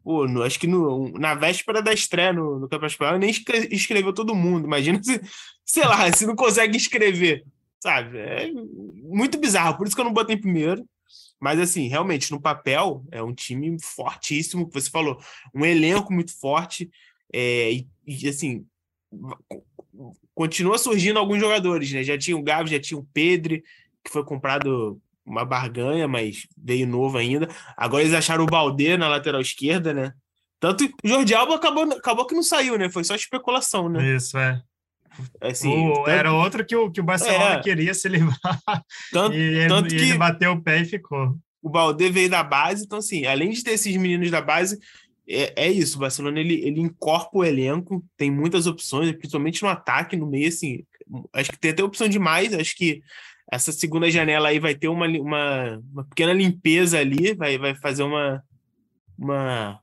Pô, 0.04 0.28
no, 0.28 0.44
acho 0.44 0.60
que 0.60 0.68
no, 0.68 1.10
na 1.18 1.34
véspera 1.34 1.82
da 1.82 1.92
estreia 1.92 2.32
no, 2.32 2.60
no 2.60 2.68
Campeonato 2.68 2.92
Espanhol 2.92 3.18
nem 3.18 3.30
escreveu 3.70 4.12
todo 4.12 4.34
mundo. 4.34 4.66
Imagina 4.66 5.02
se, 5.02 5.20
sei 5.64 5.84
lá, 5.84 6.10
se 6.12 6.24
não 6.24 6.36
consegue 6.36 6.76
escrever, 6.76 7.44
sabe? 7.80 8.18
É 8.18 8.52
muito 8.52 9.38
bizarro, 9.38 9.76
por 9.76 9.86
isso 9.86 9.96
que 9.96 10.00
eu 10.00 10.06
não 10.06 10.12
botei 10.12 10.36
em 10.36 10.40
primeiro. 10.40 10.86
Mas, 11.40 11.58
assim, 11.58 11.88
realmente, 11.88 12.30
no 12.30 12.40
papel, 12.40 13.02
é 13.10 13.22
um 13.22 13.34
time 13.34 13.76
fortíssimo, 13.82 14.68
que 14.68 14.74
você 14.74 14.90
falou, 14.90 15.18
um 15.54 15.64
elenco 15.64 16.12
muito 16.12 16.38
forte. 16.38 16.90
É, 17.32 17.72
e, 17.72 17.88
e, 18.06 18.28
assim, 18.28 18.66
continua 20.34 20.78
surgindo 20.78 21.18
alguns 21.18 21.40
jogadores, 21.40 21.90
né? 21.92 22.04
Já 22.04 22.16
tinha 22.18 22.36
o 22.36 22.42
Gavi, 22.42 22.70
já 22.70 22.80
tinha 22.80 22.98
o 22.98 23.06
Pedro, 23.12 23.60
que 24.04 24.10
foi 24.10 24.22
comprado 24.24 25.00
uma 25.24 25.44
barganha, 25.44 26.06
mas 26.06 26.46
veio 26.56 26.86
novo 26.86 27.16
ainda. 27.16 27.48
Agora 27.76 28.02
eles 28.02 28.14
acharam 28.14 28.44
o 28.44 28.46
Balde 28.46 28.96
na 28.96 29.08
lateral 29.08 29.40
esquerda, 29.40 29.94
né? 29.94 30.12
Tanto 30.58 30.84
o 30.84 31.08
Jordi 31.08 31.34
Alba 31.34 31.56
acabou, 31.56 31.84
acabou 31.92 32.26
que 32.26 32.34
não 32.34 32.42
saiu, 32.42 32.76
né? 32.76 32.90
Foi 32.90 33.02
só 33.02 33.14
especulação, 33.14 33.88
né? 33.88 34.14
Isso, 34.14 34.36
é. 34.36 34.62
Assim, 35.40 35.90
o, 35.90 35.94
tanto... 35.94 36.10
Era 36.10 36.32
outro 36.32 36.64
que 36.64 36.76
o, 36.76 36.90
que 36.90 37.00
o 37.00 37.04
Barcelona 37.04 37.54
é. 37.54 37.60
queria 37.60 37.94
se 37.94 38.08
livrar. 38.08 38.60
Tanto, 39.12 39.36
e, 39.36 39.68
tanto 39.68 39.94
e 39.94 39.96
que 39.96 40.02
ele 40.02 40.18
bateu 40.18 40.52
o 40.52 40.62
pé 40.62 40.80
e 40.80 40.84
ficou. 40.84 41.36
O 41.62 41.68
Balde 41.68 42.08
veio 42.08 42.30
da 42.30 42.42
base, 42.42 42.84
então, 42.84 42.98
assim, 42.98 43.26
além 43.26 43.50
de 43.50 43.62
ter 43.62 43.72
esses 43.72 43.94
meninos 43.96 44.30
da 44.30 44.40
base, 44.40 44.78
é, 45.28 45.66
é 45.66 45.70
isso. 45.70 45.96
O 45.96 46.00
Barcelona 46.00 46.40
ele, 46.40 46.54
ele 46.54 46.80
incorpora 46.80 47.46
o 47.46 47.48
elenco, 47.48 48.04
tem 48.16 48.30
muitas 48.30 48.66
opções, 48.66 49.12
principalmente 49.12 49.62
no 49.62 49.68
ataque, 49.68 50.16
no 50.16 50.26
meio, 50.26 50.48
assim. 50.48 50.84
Acho 51.32 51.50
que 51.50 51.58
tem 51.58 51.72
até 51.72 51.84
opção 51.84 52.08
demais. 52.08 52.54
Acho 52.54 52.74
que 52.74 53.02
essa 53.52 53.72
segunda 53.72 54.10
janela 54.10 54.48
aí 54.48 54.58
vai 54.58 54.74
ter 54.74 54.88
uma, 54.88 55.06
uma, 55.06 55.82
uma 55.92 56.04
pequena 56.04 56.32
limpeza 56.32 56.98
ali, 56.98 57.34
vai, 57.34 57.58
vai 57.58 57.74
fazer 57.74 58.04
uma, 58.04 58.42
uma 59.18 59.80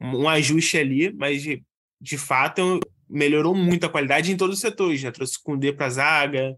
um 0.00 0.28
ajuste 0.28 0.78
ali, 0.78 1.12
mas 1.12 1.42
de, 1.42 1.62
de 2.00 2.18
fato 2.18 2.80
melhorou 3.08 3.54
muito 3.54 3.86
a 3.86 3.88
qualidade 3.88 4.30
em 4.30 4.36
todos 4.36 4.56
os 4.56 4.60
setores. 4.60 5.00
Já 5.00 5.12
trouxe 5.12 5.42
Kundê 5.42 5.72
para 5.72 5.86
a 5.86 5.90
zaga, 5.90 6.56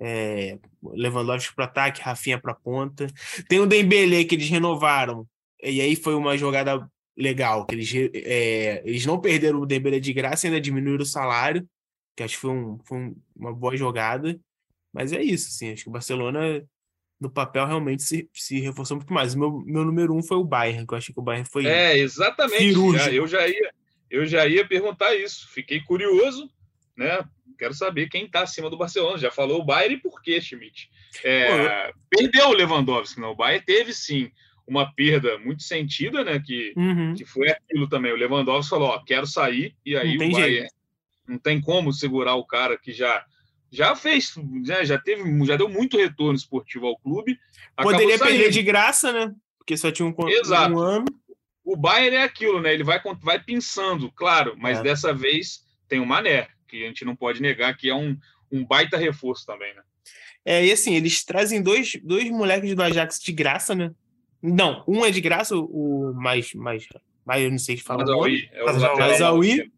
é, 0.00 0.58
Lewandowski 0.82 1.54
para 1.54 1.64
ataque, 1.64 2.00
Rafinha 2.00 2.40
para 2.40 2.54
ponta. 2.54 3.06
Tem 3.48 3.60
o 3.60 3.66
Dembele 3.66 4.24
que 4.24 4.34
eles 4.34 4.48
renovaram, 4.48 5.26
e 5.62 5.80
aí 5.80 5.96
foi 5.96 6.14
uma 6.14 6.36
jogada 6.36 6.88
legal, 7.16 7.66
que 7.66 7.74
eles, 7.74 7.92
é, 8.14 8.82
eles 8.84 9.04
não 9.04 9.20
perderam 9.20 9.60
o 9.60 9.66
Dembele 9.66 10.00
de 10.00 10.12
graça, 10.12 10.46
ainda 10.46 10.60
diminuíram 10.60 11.02
o 11.02 11.06
salário, 11.06 11.68
que 12.16 12.22
acho 12.22 12.34
que 12.34 12.40
foi, 12.40 12.50
um, 12.50 12.78
foi 12.84 12.98
um, 12.98 13.16
uma 13.34 13.52
boa 13.52 13.76
jogada. 13.76 14.38
Mas 14.92 15.12
é 15.12 15.22
isso, 15.22 15.48
assim, 15.48 15.72
acho 15.72 15.82
que 15.82 15.88
o 15.88 15.92
Barcelona 15.92 16.64
no 17.20 17.28
papel 17.28 17.66
realmente 17.66 18.02
se, 18.02 18.28
se 18.32 18.60
reforçou 18.60 18.96
muito 18.96 19.12
mais. 19.12 19.34
O 19.34 19.38
meu, 19.38 19.50
meu 19.66 19.84
número 19.84 20.14
um 20.14 20.22
foi 20.22 20.36
o 20.36 20.44
Bayern, 20.44 20.86
que 20.86 20.94
eu 20.94 20.98
achei 20.98 21.12
que 21.12 21.20
o 21.20 21.22
Bayern 21.22 21.48
foi. 21.50 21.66
É, 21.66 21.98
exatamente. 21.98 22.72
Já, 22.96 23.12
eu 23.12 23.26
já 23.26 23.46
ia 23.46 23.72
eu 24.10 24.26
já 24.26 24.46
ia 24.46 24.66
perguntar 24.66 25.14
isso. 25.14 25.48
Fiquei 25.48 25.80
curioso, 25.80 26.50
né? 26.96 27.24
Quero 27.58 27.74
saber 27.74 28.08
quem 28.08 28.24
está 28.24 28.42
acima 28.42 28.70
do 28.70 28.76
Barcelona. 28.76 29.18
Já 29.18 29.30
falou 29.30 29.60
o 29.60 29.64
Bayern 29.64 29.96
e 29.96 30.00
por 30.00 30.22
quê, 30.22 30.40
Schmidt? 30.40 30.90
É, 31.24 31.92
perdeu 32.08 32.48
o 32.48 32.52
Lewandowski, 32.52 33.20
não. 33.20 33.32
O 33.32 33.36
Bayern 33.36 33.64
teve 33.64 33.92
sim 33.92 34.30
uma 34.66 34.92
perda 34.92 35.38
muito 35.38 35.62
sentida, 35.62 36.22
né? 36.22 36.38
Que, 36.38 36.72
uhum. 36.76 37.14
que 37.14 37.24
foi 37.24 37.50
aquilo 37.50 37.88
também. 37.88 38.12
O 38.12 38.16
Lewandowski 38.16 38.70
falou: 38.70 38.88
ó, 38.88 38.98
quero 39.00 39.26
sair, 39.26 39.74
e 39.84 39.96
aí 39.96 40.16
o 40.16 40.18
Bayern 40.18 40.40
jeito. 40.40 40.74
não 41.26 41.38
tem 41.38 41.60
como 41.60 41.92
segurar 41.92 42.34
o 42.34 42.44
cara 42.44 42.78
que 42.78 42.92
já 42.92 43.24
já 43.70 43.94
fez, 43.94 44.34
né, 44.36 44.82
já 44.82 44.98
teve, 44.98 45.22
já 45.44 45.54
deu 45.54 45.68
muito 45.68 45.98
retorno 45.98 46.34
esportivo 46.34 46.86
ao 46.86 46.96
clube. 46.96 47.38
Poderia 47.76 48.18
perder 48.18 48.50
de 48.50 48.62
graça, 48.62 49.12
né? 49.12 49.34
Porque 49.58 49.76
só 49.76 49.90
tinha 49.90 50.08
um, 50.08 50.28
Exato. 50.28 50.74
um 50.74 50.78
ano 50.78 51.04
o 51.68 51.76
Bayern 51.76 52.16
é 52.16 52.22
aquilo, 52.22 52.62
né? 52.62 52.72
Ele 52.72 52.82
vai, 52.82 52.98
vai 53.20 53.38
pensando, 53.38 54.10
claro, 54.12 54.56
mas 54.56 54.78
é. 54.78 54.82
dessa 54.82 55.12
vez 55.12 55.66
tem 55.86 56.00
o 56.00 56.06
Mané, 56.06 56.48
que 56.66 56.82
a 56.82 56.86
gente 56.86 57.04
não 57.04 57.14
pode 57.14 57.42
negar 57.42 57.76
que 57.76 57.90
é 57.90 57.94
um, 57.94 58.16
um 58.50 58.64
baita 58.64 58.96
reforço 58.96 59.44
também, 59.44 59.74
né? 59.74 59.82
É, 60.46 60.64
e 60.64 60.72
assim, 60.72 60.94
eles 60.94 61.22
trazem 61.22 61.62
dois, 61.62 61.98
dois 62.02 62.30
moleques 62.30 62.74
do 62.74 62.82
Ajax 62.82 63.20
de 63.20 63.32
graça, 63.32 63.74
né? 63.74 63.90
Não, 64.42 64.82
um 64.88 65.04
é 65.04 65.10
de 65.10 65.20
graça, 65.20 65.54
o 65.54 66.14
mais, 66.14 66.54
mais, 66.54 66.86
mais 67.22 67.42
eu 67.42 67.50
não 67.50 67.58
sei 67.58 67.76
se 67.76 67.82
fala. 67.82 68.00
Mazaui, 68.00 68.48
é 68.50 68.64
o 68.64 68.98
Mazaui. 68.98 69.70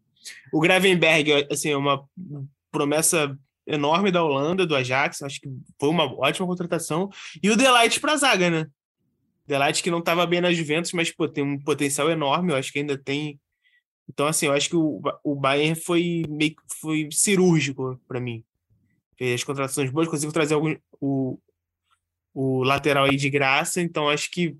O 0.53 0.61
Gravenberg, 0.61 1.45
assim, 1.51 1.71
é 1.71 1.77
uma 1.77 2.07
promessa 2.71 3.37
enorme 3.67 4.11
da 4.11 4.23
Holanda, 4.23 4.65
do 4.65 4.77
Ajax, 4.77 5.23
acho 5.23 5.41
que 5.41 5.49
foi 5.77 5.89
uma 5.89 6.05
ótima 6.05 6.47
contratação. 6.47 7.09
E 7.43 7.49
o 7.49 7.57
Delight 7.57 7.99
para 7.99 8.13
a 8.13 8.17
zaga, 8.17 8.49
né? 8.49 8.67
Delight 9.51 9.83
que 9.83 9.91
não 9.91 9.99
estava 9.99 10.25
bem 10.25 10.39
na 10.39 10.53
Juventus, 10.53 10.93
mas 10.93 11.11
pô, 11.11 11.27
tem 11.27 11.43
um 11.43 11.59
potencial 11.59 12.09
enorme, 12.09 12.53
eu 12.53 12.55
acho 12.55 12.71
que 12.71 12.79
ainda 12.79 12.97
tem. 12.97 13.39
Então, 14.09 14.25
assim, 14.25 14.45
eu 14.45 14.53
acho 14.53 14.69
que 14.69 14.75
o, 14.75 15.01
o 15.23 15.35
Bayern 15.35 15.75
foi 15.75 16.23
meio 16.29 16.55
foi 16.79 17.09
cirúrgico 17.11 17.99
para 18.07 18.19
mim. 18.19 18.43
Fez 19.17 19.35
as 19.35 19.43
contratações 19.43 19.91
boas, 19.91 20.07
conseguiu 20.07 20.33
trazer 20.33 20.53
algum, 20.53 20.75
o, 20.99 21.37
o 22.33 22.63
lateral 22.63 23.05
aí 23.05 23.17
de 23.17 23.29
graça, 23.29 23.81
então 23.81 24.09
acho 24.09 24.31
que 24.31 24.55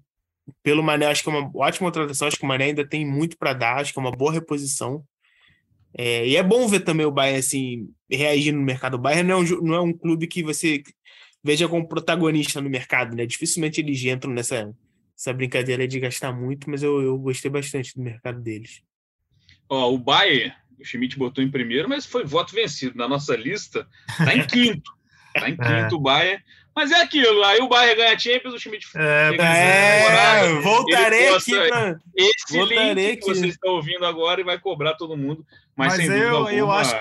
pelo 0.61 0.83
Mané, 0.83 1.05
acho 1.05 1.23
que 1.23 1.29
é 1.29 1.33
uma 1.33 1.49
ótima 1.55 1.87
contratação, 1.87 2.27
acho 2.27 2.37
que 2.37 2.43
o 2.43 2.47
Mané 2.47 2.65
ainda 2.65 2.85
tem 2.85 3.05
muito 3.05 3.37
para 3.37 3.53
dar, 3.53 3.77
acho 3.77 3.93
que 3.93 3.99
é 3.99 4.01
uma 4.01 4.11
boa 4.11 4.33
reposição. 4.33 5.05
É, 5.93 6.27
e 6.27 6.35
é 6.35 6.43
bom 6.43 6.67
ver 6.67 6.81
também 6.81 7.05
o 7.05 7.11
Bayern 7.11 7.39
assim, 7.39 7.89
reagindo 8.09 8.57
no 8.57 8.65
mercado. 8.65 8.95
O 8.95 8.97
Bayern 8.97 9.27
não 9.27 9.35
é 9.35 9.43
um, 9.43 9.61
não 9.61 9.75
é 9.75 9.81
um 9.81 9.93
clube 9.93 10.27
que 10.27 10.43
você 10.43 10.83
veja 11.43 11.67
como 11.67 11.87
protagonista 11.87 12.61
no 12.61 12.69
mercado, 12.69 13.15
né? 13.15 13.25
Dificilmente 13.25 13.81
eles 13.81 14.03
entram 14.03 14.31
nessa 14.31 14.73
essa 15.21 15.33
brincadeira 15.33 15.87
de 15.87 15.99
gastar 15.99 16.31
muito, 16.31 16.67
mas 16.67 16.81
eu, 16.81 16.99
eu 16.99 17.15
gostei 17.17 17.51
bastante 17.51 17.95
do 17.95 18.01
mercado 18.01 18.41
deles. 18.41 18.81
Ó, 19.69 19.93
o 19.93 19.97
Bayern, 19.97 20.51
o 20.79 20.83
Schmidt 20.83 21.15
botou 21.15 21.43
em 21.43 21.51
primeiro, 21.51 21.87
mas 21.87 22.07
foi 22.07 22.25
voto 22.25 22.55
vencido. 22.55 22.97
Na 22.97 23.07
nossa 23.07 23.35
lista, 23.35 23.87
tá 24.17 24.35
em 24.35 24.45
quinto. 24.47 24.91
tá 25.33 25.47
em 25.47 25.53
é. 25.61 25.83
quinto 25.83 25.95
o 25.95 25.99
Bayern. 25.99 26.43
Mas 26.75 26.89
é 26.91 27.01
aquilo, 27.01 27.43
aí 27.43 27.59
o 27.59 27.67
Bayern 27.67 27.97
ganha 27.97 28.17
Champions, 28.17 28.53
o 28.53 28.59
Schmidt 28.59 28.87
é, 28.95 29.35
é, 29.35 30.61
voltarei 30.61 31.27
aqui 31.35 31.67
pra... 31.67 31.99
esse 32.15 32.57
voltarei 32.57 32.93
link 32.93 33.11
aqui. 33.11 33.17
que 33.17 33.25
vocês 33.25 33.53
estão 33.53 33.73
ouvindo 33.73 34.05
agora 34.05 34.39
e 34.39 34.45
vai 34.45 34.57
cobrar 34.57 34.93
todo 34.93 35.17
mundo. 35.17 35.45
Mas, 35.75 35.97
mas 35.97 36.07
sem 36.07 36.17
eu, 36.17 36.39
dúvida 36.39 36.57
eu 36.57 36.71
acho 36.71 36.95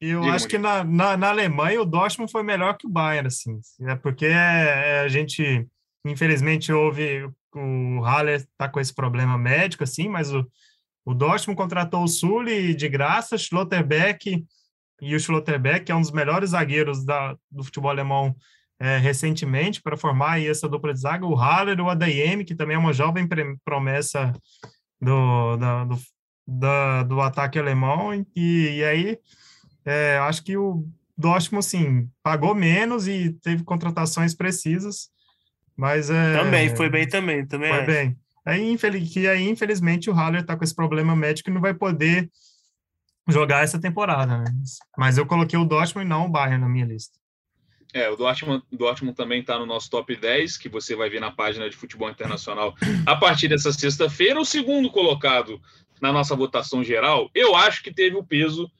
eu 0.00 0.24
acho 0.24 0.48
que 0.48 0.56
na, 0.56 0.82
na, 0.82 1.16
na, 1.16 1.28
Alemanha 1.28 1.82
o 1.82 1.84
Dortmund 1.84 2.32
foi 2.32 2.42
melhor 2.42 2.76
que 2.76 2.86
o 2.86 2.90
Bayern, 2.90 3.26
assim. 3.26 3.60
É 3.82 3.94
porque 3.94 4.26
é, 4.26 5.00
a 5.00 5.08
gente, 5.08 5.66
infelizmente, 6.06 6.72
houve 6.72 7.30
o 7.54 8.00
Haller 8.02 8.46
tá 8.56 8.68
com 8.68 8.80
esse 8.80 8.94
problema 8.94 9.36
médico, 9.36 9.84
assim, 9.84 10.08
mas 10.08 10.32
o, 10.32 10.46
o 11.04 11.12
Dortmund 11.12 11.56
contratou 11.56 12.04
o 12.04 12.08
Sully 12.08 12.74
de 12.74 12.88
graça, 12.88 13.36
Schlotterbeck 13.36 14.44
e 15.02 15.14
o 15.14 15.20
Schlotterbeck, 15.20 15.84
que 15.84 15.92
é 15.92 15.94
um 15.94 16.00
dos 16.00 16.12
melhores 16.12 16.50
zagueiros 16.50 17.04
da, 17.04 17.36
do 17.50 17.64
futebol 17.64 17.90
alemão 17.90 18.34
é, 18.78 18.96
recentemente, 18.96 19.82
para 19.82 19.96
formar 19.96 20.32
aí 20.32 20.48
essa 20.48 20.68
dupla 20.68 20.94
de 20.94 21.00
zaga, 21.00 21.26
o 21.26 21.34
Haller, 21.34 21.80
o 21.80 21.90
ADM, 21.90 22.44
que 22.46 22.54
também 22.54 22.76
é 22.76 22.78
uma 22.78 22.94
jovem 22.94 23.28
promessa 23.62 24.32
do, 25.00 25.56
da, 25.56 25.84
do, 25.84 25.98
da, 26.46 27.02
do 27.02 27.20
ataque 27.20 27.58
alemão, 27.58 28.14
e, 28.34 28.78
e 28.78 28.84
aí 28.84 29.18
é, 29.90 30.18
acho 30.18 30.44
que 30.44 30.56
o 30.56 30.86
Dortmund, 31.18 31.64
sim, 31.64 32.08
pagou 32.22 32.54
menos 32.54 33.08
e 33.08 33.32
teve 33.42 33.64
contratações 33.64 34.34
precisas, 34.34 35.10
mas... 35.76 36.10
É, 36.10 36.38
também, 36.38 36.76
foi 36.76 36.88
bem 36.88 37.08
também, 37.08 37.44
também 37.44 37.70
Foi 37.70 37.78
acho. 37.78 37.86
bem. 37.86 38.16
Aí, 38.46 38.70
infeliz, 38.70 39.12
que 39.12 39.26
aí, 39.26 39.48
infelizmente, 39.48 40.08
o 40.08 40.12
Haller 40.12 40.42
está 40.42 40.56
com 40.56 40.62
esse 40.62 40.74
problema 40.74 41.16
médico 41.16 41.50
e 41.50 41.52
não 41.52 41.60
vai 41.60 41.74
poder 41.74 42.30
jogar 43.28 43.64
essa 43.64 43.80
temporada, 43.80 44.38
né? 44.38 44.44
Mas 44.96 45.18
eu 45.18 45.26
coloquei 45.26 45.58
o 45.58 45.64
Dortmund 45.64 46.06
e 46.06 46.08
não 46.08 46.26
o 46.26 46.28
Bayern 46.28 46.58
na 46.58 46.68
minha 46.68 46.86
lista. 46.86 47.18
É, 47.92 48.08
o 48.08 48.16
Dortmund, 48.16 48.62
Dortmund 48.70 49.16
também 49.16 49.40
está 49.40 49.58
no 49.58 49.66
nosso 49.66 49.90
top 49.90 50.14
10, 50.14 50.56
que 50.56 50.68
você 50.68 50.94
vai 50.94 51.10
ver 51.10 51.20
na 51.20 51.32
página 51.32 51.68
de 51.68 51.76
futebol 51.76 52.08
internacional 52.08 52.74
a 53.04 53.16
partir 53.16 53.48
dessa 53.48 53.72
sexta-feira. 53.72 54.40
O 54.40 54.44
segundo 54.44 54.88
colocado 54.90 55.60
na 56.00 56.12
nossa 56.12 56.36
votação 56.36 56.84
geral, 56.84 57.28
eu 57.34 57.56
acho 57.56 57.82
que 57.82 57.92
teve 57.92 58.16
o 58.16 58.24
peso 58.24 58.70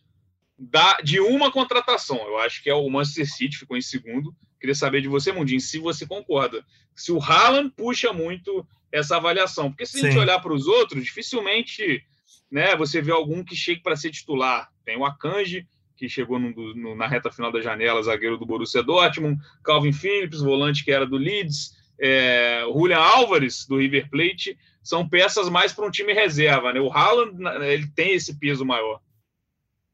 da, 0.61 0.99
de 1.03 1.19
uma 1.19 1.51
contratação. 1.51 2.19
Eu 2.19 2.39
acho 2.39 2.63
que 2.63 2.69
é 2.69 2.75
o 2.75 2.89
Manchester 2.91 3.33
City, 3.33 3.57
ficou 3.57 3.79
em 3.79 3.81
segundo. 3.83 4.35
Queria 4.61 4.75
saber 4.75 5.01
de 5.01 5.09
você, 5.09 5.33
Mundinho, 5.33 5.61
se 5.61 5.79
você 5.79 6.07
concorda. 6.07 6.63
Se 6.95 7.11
o 7.11 7.19
Haaland 7.19 7.73
puxa 7.75 8.13
muito 8.13 8.67
essa 8.93 9.17
avaliação. 9.17 9.71
Porque 9.71 9.87
se 9.87 9.93
Sim. 9.93 10.07
a 10.07 10.11
gente 10.11 10.21
olhar 10.21 10.39
para 10.41 10.53
os 10.53 10.67
outros, 10.67 11.03
dificilmente 11.03 12.05
né, 12.51 12.77
você 12.77 13.01
vê 13.01 13.11
algum 13.11 13.43
que 13.43 13.57
chegue 13.57 13.81
para 13.81 13.97
ser 13.97 14.11
titular. 14.11 14.71
Tem 14.85 14.99
o 14.99 15.05
Akanji, 15.07 15.67
que 15.97 16.09
chegou 16.09 16.39
no, 16.39 16.51
no, 16.75 16.95
na 16.95 17.07
reta 17.07 17.31
final 17.31 17.51
da 17.51 17.63
janela, 17.63 18.03
zagueiro 18.03 18.37
do 18.37 18.45
Borussia 18.45 18.83
Dortmund, 18.83 19.41
Calvin 19.65 19.93
Phillips, 19.93 20.41
volante 20.41 20.85
que 20.85 20.91
era 20.91 21.07
do 21.07 21.17
Leeds, 21.17 21.77
é, 21.99 22.65
Julian 22.65 22.99
Álvares, 22.99 23.67
do 23.67 23.79
River 23.79 24.11
Plate, 24.11 24.59
são 24.83 25.09
peças 25.09 25.49
mais 25.49 25.73
para 25.73 25.87
um 25.87 25.91
time 25.91 26.13
reserva. 26.13 26.73
Né? 26.73 26.81
O 26.81 26.91
Haaland 26.91 27.39
ele 27.65 27.87
tem 27.95 28.15
esse 28.15 28.39
peso 28.39 28.65
maior. 28.65 29.01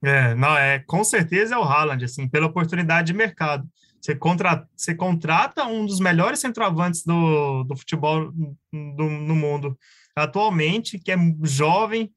É, 0.02 0.34
não, 0.34 0.56
é, 0.56 0.78
com 0.80 1.02
certeza 1.02 1.54
é 1.54 1.58
o 1.58 1.62
Haaland, 1.62 2.04
assim, 2.04 2.28
pela 2.28 2.46
oportunidade 2.46 3.08
de 3.08 3.14
mercado. 3.14 3.68
Você, 4.00 4.16
você 4.76 4.94
contrata 4.94 5.64
um 5.66 5.84
dos 5.84 5.98
melhores 5.98 6.38
centroavantes 6.38 7.02
do, 7.04 7.64
do 7.64 7.76
futebol 7.76 8.30
do, 8.30 9.10
no 9.10 9.34
mundo 9.34 9.76
atualmente, 10.14 10.98
que 10.98 11.10
é 11.10 11.16
jovem, 11.42 12.12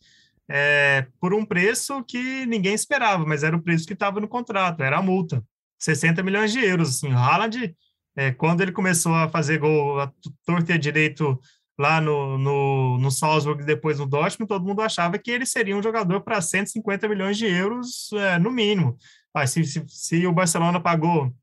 é, 0.48 1.06
por 1.20 1.34
um 1.34 1.46
preço 1.46 2.04
que 2.04 2.46
ninguém 2.46 2.74
esperava, 2.74 3.26
mas 3.26 3.44
era 3.44 3.56
o 3.56 3.62
preço 3.62 3.86
que 3.86 3.94
estava 3.94 4.20
no 4.20 4.28
contrato, 4.28 4.82
era 4.82 4.98
a 4.98 5.02
multa, 5.02 5.44
60 5.78 6.24
milhões 6.24 6.52
de 6.52 6.60
euros. 6.60 6.90
Assim, 6.90 7.14
o 7.14 7.18
Haaland, 7.18 7.76
é, 8.16 8.32
quando 8.32 8.62
ele 8.62 8.72
começou 8.72 9.14
a 9.14 9.30
fazer 9.30 9.60
gol 9.60 10.00
a 10.00 10.12
torta 10.46 10.78
direito 10.78 11.40
lá 11.80 12.02
no, 12.02 12.38
no, 12.38 12.98
no 12.98 13.10
Salzburg 13.10 13.64
e 13.64 13.66
depois 13.66 14.00
no 14.00 14.06
Dortmund, 14.06 14.50
todo 14.50 14.66
mundo 14.66 14.82
achava 14.82 15.18
que 15.18 15.32
ele 15.32 15.46
seria 15.46 15.78
um 15.78 15.82
jogador 15.82 16.20
para 16.20 16.42
150 16.42 17.08
milhões 17.08 17.38
de 17.38 17.46
euros 17.46 18.12
é, 18.12 18.38
no 18.38 18.52
mínimo. 18.52 18.98
Ah, 19.34 19.48
se, 19.48 19.64
se, 19.64 19.86
se 19.88 20.28
o 20.28 20.34
Barcelona 20.34 20.82
pagou 20.82 21.34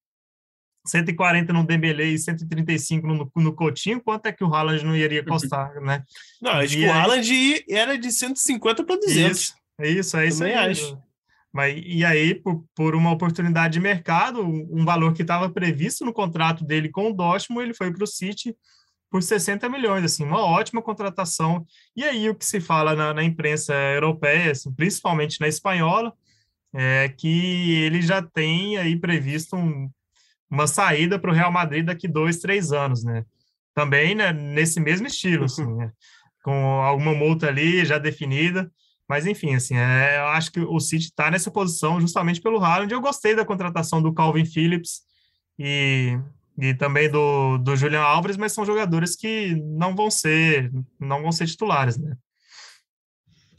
140 0.85 1.55
no 1.55 1.65
Dembélé 1.65 2.05
e 2.05 2.19
135 2.19 3.07
no, 3.07 3.33
no 3.35 3.53
Coutinho, 3.55 3.99
quanto 3.99 4.27
é 4.27 4.33
que 4.33 4.45
o 4.45 4.55
Haaland 4.55 4.85
não 4.85 4.95
iria 4.95 5.25
custar, 5.25 5.81
né? 5.81 6.05
Não, 6.43 6.53
acho 6.53 6.77
que 6.77 6.87
o 6.87 6.93
Haaland 6.93 7.65
era 7.71 7.97
de 7.97 8.13
150 8.13 8.85
para 8.85 8.97
200. 8.97 9.41
Isso, 9.41 9.55
é 9.81 9.89
isso, 9.89 10.17
é 10.19 10.27
isso 10.27 10.39
Também 10.41 10.55
aí. 10.55 10.71
acho. 10.71 10.99
Mas, 11.51 11.83
e 11.83 12.05
aí, 12.05 12.35
por, 12.35 12.63
por 12.75 12.95
uma 12.95 13.11
oportunidade 13.11 13.73
de 13.73 13.81
mercado, 13.81 14.43
um 14.43 14.85
valor 14.85 15.15
que 15.15 15.23
estava 15.23 15.49
previsto 15.49 16.05
no 16.05 16.13
contrato 16.13 16.63
dele 16.63 16.91
com 16.91 17.11
o 17.11 17.15
Dortmund, 17.15 17.65
ele 17.65 17.75
foi 17.75 17.91
para 17.91 18.05
o 18.05 18.07
City 18.07 18.55
por 19.11 19.23
60 19.23 19.69
milhões, 19.69 20.05
assim, 20.05 20.25
uma 20.25 20.45
ótima 20.45 20.83
contratação. 20.83 21.67
E 21.97 22.05
aí 22.05 22.29
o 22.29 22.35
que 22.35 22.45
se 22.45 22.61
fala 22.61 22.95
na, 22.95 23.15
na 23.15 23.23
imprensa 23.23 23.73
europeia, 23.75 24.53
assim, 24.53 24.73
principalmente 24.73 25.41
na 25.41 25.49
espanhola, 25.49 26.13
é 26.75 27.09
que 27.09 27.75
ele 27.83 28.03
já 28.03 28.21
tem 28.21 28.77
aí 28.77 28.99
previsto 28.99 29.57
um, 29.57 29.89
uma 30.51 30.67
saída 30.67 31.19
para 31.19 31.31
o 31.31 31.35
Real 31.35 31.53
Madrid 31.53 31.85
daqui 31.87 32.07
dois, 32.09 32.39
três 32.39 32.73
anos, 32.73 33.05
né? 33.05 33.25
Também 33.75 34.15
né, 34.15 34.33
nesse 34.33 34.81
mesmo 34.81 35.07
estilo, 35.07 35.45
assim, 35.45 35.67
né? 35.75 35.93
com 36.47 36.81
alguma 36.81 37.13
multa 37.13 37.49
ali 37.49 37.85
já 37.85 37.99
definida. 37.99 38.71
Mas, 39.09 39.27
enfim, 39.27 39.57
assim, 39.57 39.77
é, 39.77 40.19
eu 40.19 40.27
acho 40.27 40.53
que 40.53 40.61
o 40.61 40.79
City 40.79 41.07
está 41.07 41.29
nessa 41.29 41.51
posição 41.51 42.01
justamente 42.01 42.41
pelo 42.41 42.63
Haaland. 42.63 42.93
Eu 42.93 43.01
gostei 43.01 43.35
da 43.35 43.45
contratação 43.45 44.01
do 44.01 44.15
Calvin 44.15 44.45
Phillips 44.45 45.01
e, 45.59 46.17
e 46.59 46.75
também 46.75 47.11
do, 47.11 47.59
do 47.59 47.77
Julian 47.77 48.01
Alves, 48.01 48.37
mas 48.37 48.53
são 48.53 48.65
jogadores 48.65 49.15
que 49.15 49.55
não 49.57 49.95
vão 49.95 50.11
ser, 50.11 50.71
não 50.99 51.23
vão 51.23 51.33
ser 51.33 51.47
titulares, 51.47 51.99
né? 51.99 52.17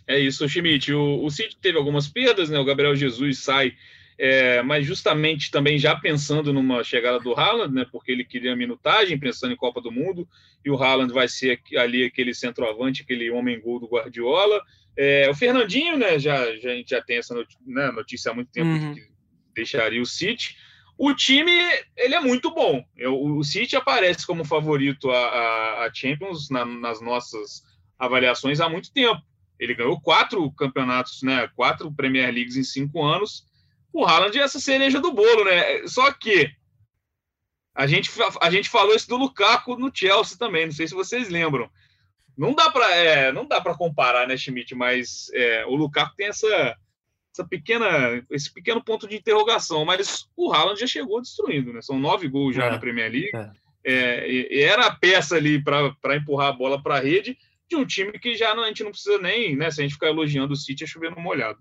É 0.08 0.18
isso, 0.20 0.48
Schmidt. 0.48 0.94
O, 0.94 1.24
o 1.24 1.30
City 1.30 1.58
teve 1.62 1.78
algumas 1.78 2.08
perdas, 2.08 2.50
né? 2.50 2.58
O 2.58 2.66
Gabriel 2.66 2.96
Jesus 2.96 3.40
sai 3.40 3.74
é, 4.18 4.64
mas 4.64 4.86
justamente 4.86 5.52
também 5.52 5.78
já 5.78 5.96
pensando 5.96 6.52
numa 6.52 6.84
chegada 6.84 7.20
do 7.20 7.34
Haaland, 7.34 7.74
né, 7.74 7.86
porque 7.92 8.12
ele 8.12 8.26
queria 8.26 8.56
minutagem, 8.56 9.20
pensando 9.20 9.54
em 9.54 9.58
Copa 9.58 9.80
do 9.80 9.92
Mundo, 9.92 10.28
e 10.66 10.72
o 10.72 10.76
Haaland 10.76 11.14
vai 11.14 11.28
ser 11.28 11.62
ali 11.78 12.04
aquele 12.04 12.34
centroavante, 12.34 13.04
aquele 13.04 13.30
homem-gol 13.30 13.80
do 13.80 13.88
Guardiola. 13.88 14.60
É, 14.98 15.30
o 15.30 15.36
Fernandinho, 15.36 15.98
né, 15.98 16.18
já, 16.18 16.56
já, 16.58 16.72
a 16.72 16.76
gente 16.76 16.90
já 16.90 17.02
tem 17.02 17.18
essa 17.18 17.36
notícia, 17.36 17.62
né, 17.68 17.92
notícia 17.92 18.32
há 18.32 18.34
muito 18.34 18.52
tempo 18.52 18.68
uhum. 18.68 18.96
que 18.96 19.02
deixaria 19.54 20.02
o 20.02 20.06
City. 20.06 20.58
O 20.98 21.14
time, 21.14 21.52
ele 21.96 22.16
é 22.16 22.20
muito 22.20 22.52
bom. 22.52 22.84
O 23.06 23.44
City 23.44 23.76
aparece 23.76 24.26
como 24.26 24.44
favorito 24.44 25.12
a, 25.12 25.18
a, 25.18 25.86
a 25.86 25.94
Champions 25.94 26.50
na, 26.50 26.66
nas 26.66 27.00
nossas 27.00 27.64
avaliações 28.00 28.60
há 28.60 28.68
muito 28.68 28.92
tempo. 28.92 29.22
Ele 29.60 29.76
ganhou 29.76 30.02
quatro 30.02 30.52
campeonatos, 30.52 31.22
né, 31.22 31.48
quatro 31.56 31.92
Premier 31.94 32.34
Leagues 32.34 32.56
em 32.56 32.64
cinco 32.64 33.04
anos, 33.04 33.48
o 33.98 34.06
Haaland 34.06 34.38
é 34.38 34.44
essa 34.44 34.60
cereja 34.60 35.00
do 35.00 35.12
bolo, 35.12 35.44
né? 35.46 35.88
Só 35.88 36.12
que 36.12 36.52
a 37.74 37.88
gente, 37.88 38.12
a 38.42 38.52
gente 38.52 38.70
falou 38.70 38.96
isso 38.96 39.08
do 39.08 39.18
Lukaku 39.18 39.76
no 39.76 39.92
Chelsea 39.94 40.38
também, 40.38 40.66
não 40.66 40.72
sei 40.72 40.88
se 40.88 40.94
vocês 40.94 41.30
lembram. 41.30 41.70
Não 42.38 42.54
dá 42.54 42.70
para 42.70 42.96
é, 42.96 43.32
não 43.32 43.48
dá 43.48 43.60
para 43.60 43.76
comparar, 43.76 44.28
né, 44.28 44.38
Schmidt? 44.38 44.76
Mas 44.76 45.32
é, 45.34 45.66
o 45.66 45.76
Lukaku 45.76 46.16
tem 46.16 46.28
essa, 46.28 46.78
essa 47.38 47.48
pequena, 47.48 47.88
esse 48.32 48.52
pequeno 48.52 48.84
ponto 48.84 49.08
de 49.08 49.16
interrogação. 49.16 49.86
Mas 49.86 50.28
o 50.36 50.52
Haaland 50.52 50.80
já 50.80 50.88
chegou 50.88 51.22
destruindo, 51.22 51.72
né? 51.72 51.82
São 51.82 52.00
nove 52.00 52.28
gols 52.28 52.56
já 52.56 52.66
é, 52.66 52.72
na 52.72 52.80
Premier 52.80 53.12
League. 53.12 53.32
É. 53.34 53.52
é 53.86 54.64
era 54.64 54.88
a 54.88 54.96
peça 54.96 55.36
ali 55.36 55.64
para 55.64 56.16
empurrar 56.16 56.50
a 56.50 56.54
bola 56.54 56.82
para 56.82 56.96
a 56.96 57.00
rede 57.00 57.38
de 57.70 57.76
um 57.76 57.86
time 57.86 58.14
que 58.14 58.36
já 58.36 58.56
não, 58.56 58.64
a 58.64 58.68
gente 58.68 58.84
não 58.84 58.92
precisa 58.92 59.18
nem, 59.20 59.56
né? 59.56 59.70
Se 59.70 59.82
a 59.82 59.84
gente 59.84 59.94
ficar 59.94 60.08
elogiando 60.08 60.54
o 60.54 60.56
City, 60.56 60.84
é 60.84 60.88
chover 60.88 61.12
no 61.12 61.22
molhado. 61.22 61.60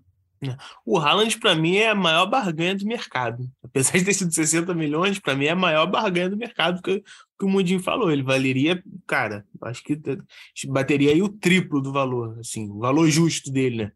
O 0.85 0.99
Haaland, 0.99 1.37
para 1.39 1.55
mim, 1.55 1.77
é 1.77 1.89
a 1.89 1.95
maior 1.95 2.27
barganha 2.27 2.75
do 2.75 2.85
mercado. 2.85 3.49
Apesar 3.63 3.97
de 3.97 4.05
ter 4.05 4.13
sido 4.13 4.31
60 4.31 4.73
milhões, 4.73 5.19
para 5.19 5.35
mim 5.35 5.45
é 5.45 5.51
a 5.51 5.55
maior 5.55 5.87
barganha 5.87 6.29
do 6.29 6.37
mercado 6.37 6.81
que, 6.81 6.99
que 7.01 7.45
o 7.45 7.49
Mundinho 7.49 7.79
falou. 7.79 8.11
Ele 8.11 8.23
valeria, 8.23 8.81
cara, 9.07 9.43
acho 9.63 9.83
que 9.83 9.99
bateria 10.67 11.11
aí 11.11 11.21
o 11.21 11.29
triplo 11.29 11.81
do 11.81 11.91
valor, 11.91 12.37
assim, 12.39 12.69
o 12.69 12.79
valor 12.79 13.09
justo 13.09 13.51
dele, 13.51 13.85
né? 13.85 13.91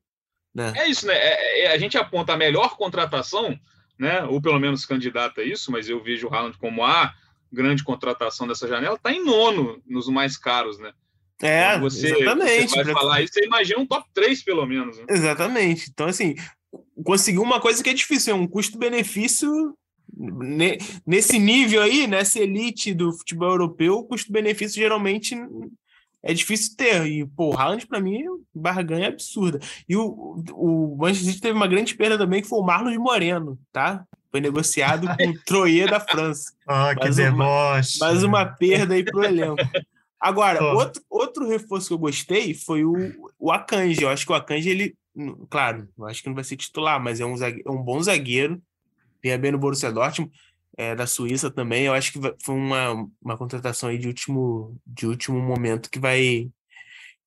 Né? 0.53 0.73
É 0.75 0.89
isso, 0.89 1.05
né? 1.05 1.13
É, 1.15 1.65
é, 1.65 1.71
a 1.73 1.77
gente 1.77 1.97
aponta 1.97 2.33
a 2.33 2.37
melhor 2.37 2.75
contratação, 2.77 3.57
né? 3.97 4.23
Ou 4.23 4.41
pelo 4.41 4.59
menos 4.59 4.85
candidata 4.85 5.41
a 5.41 5.43
isso, 5.43 5.71
mas 5.71 5.89
eu 5.89 6.01
vejo 6.03 6.27
o 6.27 6.33
Haaland 6.33 6.57
como 6.57 6.83
a 6.83 7.13
grande 7.51 7.83
contratação 7.83 8.47
dessa 8.47 8.67
janela, 8.67 8.95
está 8.95 9.11
em 9.11 9.23
nono 9.23 9.81
nos 9.85 10.07
mais 10.07 10.37
caros, 10.37 10.79
né? 10.79 10.93
É, 11.41 11.77
você, 11.79 12.15
exatamente. 12.15 12.69
Você 12.69 12.83
vai 12.83 12.93
falar 12.93 13.21
isso, 13.21 13.33
você 13.33 13.45
imagina 13.45 13.79
um 13.79 13.85
top 13.85 14.07
3, 14.13 14.43
pelo 14.43 14.65
menos. 14.65 14.97
Né? 14.97 15.05
Exatamente. 15.09 15.89
Então, 15.91 16.07
assim, 16.07 16.35
conseguir 17.03 17.39
uma 17.39 17.59
coisa 17.59 17.83
que 17.83 17.89
é 17.89 17.93
difícil, 17.93 18.33
é 18.33 18.37
um 18.37 18.47
custo-benefício 18.47 19.75
nesse 21.05 21.39
nível 21.39 21.81
aí, 21.81 22.05
nessa 22.05 22.39
elite 22.39 22.93
do 22.93 23.11
futebol 23.13 23.49
europeu, 23.49 23.95
o 23.95 24.03
custo-benefício 24.03 24.75
geralmente 24.75 25.35
é 26.23 26.33
difícil 26.33 26.75
ter. 26.75 27.05
E, 27.05 27.25
pô, 27.25 27.49
o 27.49 27.57
Haaland, 27.57 27.87
para 27.87 27.99
mim, 27.99 28.23
barganha 28.53 29.07
absurda. 29.07 29.59
E 29.87 29.95
o, 29.95 30.43
o 30.53 30.95
Manchester 30.97 31.29
City 31.29 31.41
teve 31.41 31.55
uma 31.55 31.67
grande 31.67 31.95
perda 31.95 32.17
também, 32.17 32.41
que 32.41 32.47
foi 32.47 32.59
o 32.59 32.63
Marlon 32.63 32.91
de 32.91 32.99
Moreno, 32.99 33.59
tá? 33.71 34.05
Foi 34.29 34.39
negociado 34.39 35.07
com 35.07 35.29
o 35.29 35.43
Troyer 35.43 35.89
da 35.89 35.99
França. 35.99 36.51
Ah, 36.73 36.95
que 36.95 37.09
deboche. 37.09 37.99
Mais 37.99 38.23
uma 38.23 38.45
perda 38.45 38.93
aí 38.93 39.03
pro 39.03 39.25
elenco. 39.25 39.57
Agora, 40.17 40.63
outro, 40.63 41.03
outro 41.09 41.49
reforço 41.49 41.87
que 41.89 41.93
eu 41.93 41.97
gostei 41.97 42.53
foi 42.53 42.85
o, 42.85 42.93
o 43.37 43.51
Akanji. 43.51 44.03
Eu 44.03 44.09
acho 44.09 44.25
que 44.25 44.31
o 44.31 44.35
Akanji, 44.35 44.69
ele, 44.69 44.95
claro, 45.49 45.89
eu 45.97 46.05
acho 46.05 46.21
que 46.21 46.29
não 46.29 46.35
vai 46.35 46.45
ser 46.45 46.55
titular, 46.55 47.03
mas 47.03 47.19
é 47.19 47.25
um, 47.25 47.35
zague, 47.35 47.61
é 47.65 47.69
um 47.69 47.83
bom 47.83 48.01
zagueiro. 48.01 48.61
Vinha 49.21 49.37
bem 49.37 49.51
no 49.51 49.57
Borussia 49.57 49.91
Dortmund, 49.91 50.31
é, 50.77 50.95
da 50.95 51.07
Suíça 51.07 51.49
também. 51.49 51.85
Eu 51.85 51.93
acho 51.93 52.13
que 52.13 52.19
foi 52.43 52.55
uma, 52.55 53.07
uma 53.21 53.37
contratação 53.37 53.89
aí 53.89 53.97
de 53.97 54.07
último, 54.07 54.77
de 54.85 55.05
último 55.05 55.39
momento 55.39 55.89
que 55.89 55.99
vai 55.99 56.49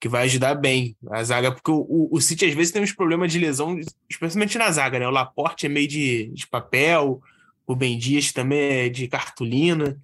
que 0.00 0.08
vai 0.08 0.24
ajudar 0.24 0.54
bem 0.56 0.94
a 1.10 1.24
zaga, 1.24 1.50
porque 1.50 1.70
o, 1.70 1.78
o, 1.88 2.08
o 2.12 2.20
City 2.20 2.44
às 2.44 2.52
vezes 2.52 2.72
tem 2.72 2.82
uns 2.82 2.92
problemas 2.92 3.32
de 3.32 3.38
lesão, 3.38 3.80
especialmente 4.10 4.58
na 4.58 4.70
zaga, 4.70 4.98
né? 4.98 5.08
O 5.08 5.10
Laporte 5.10 5.64
é 5.64 5.68
meio 5.68 5.88
de, 5.88 6.26
de 6.26 6.46
papel, 6.46 7.22
o 7.66 7.74
Ben 7.74 7.96
Dias 7.96 8.30
também 8.30 8.58
é 8.58 8.88
de 8.90 9.08
cartolina. 9.08 9.98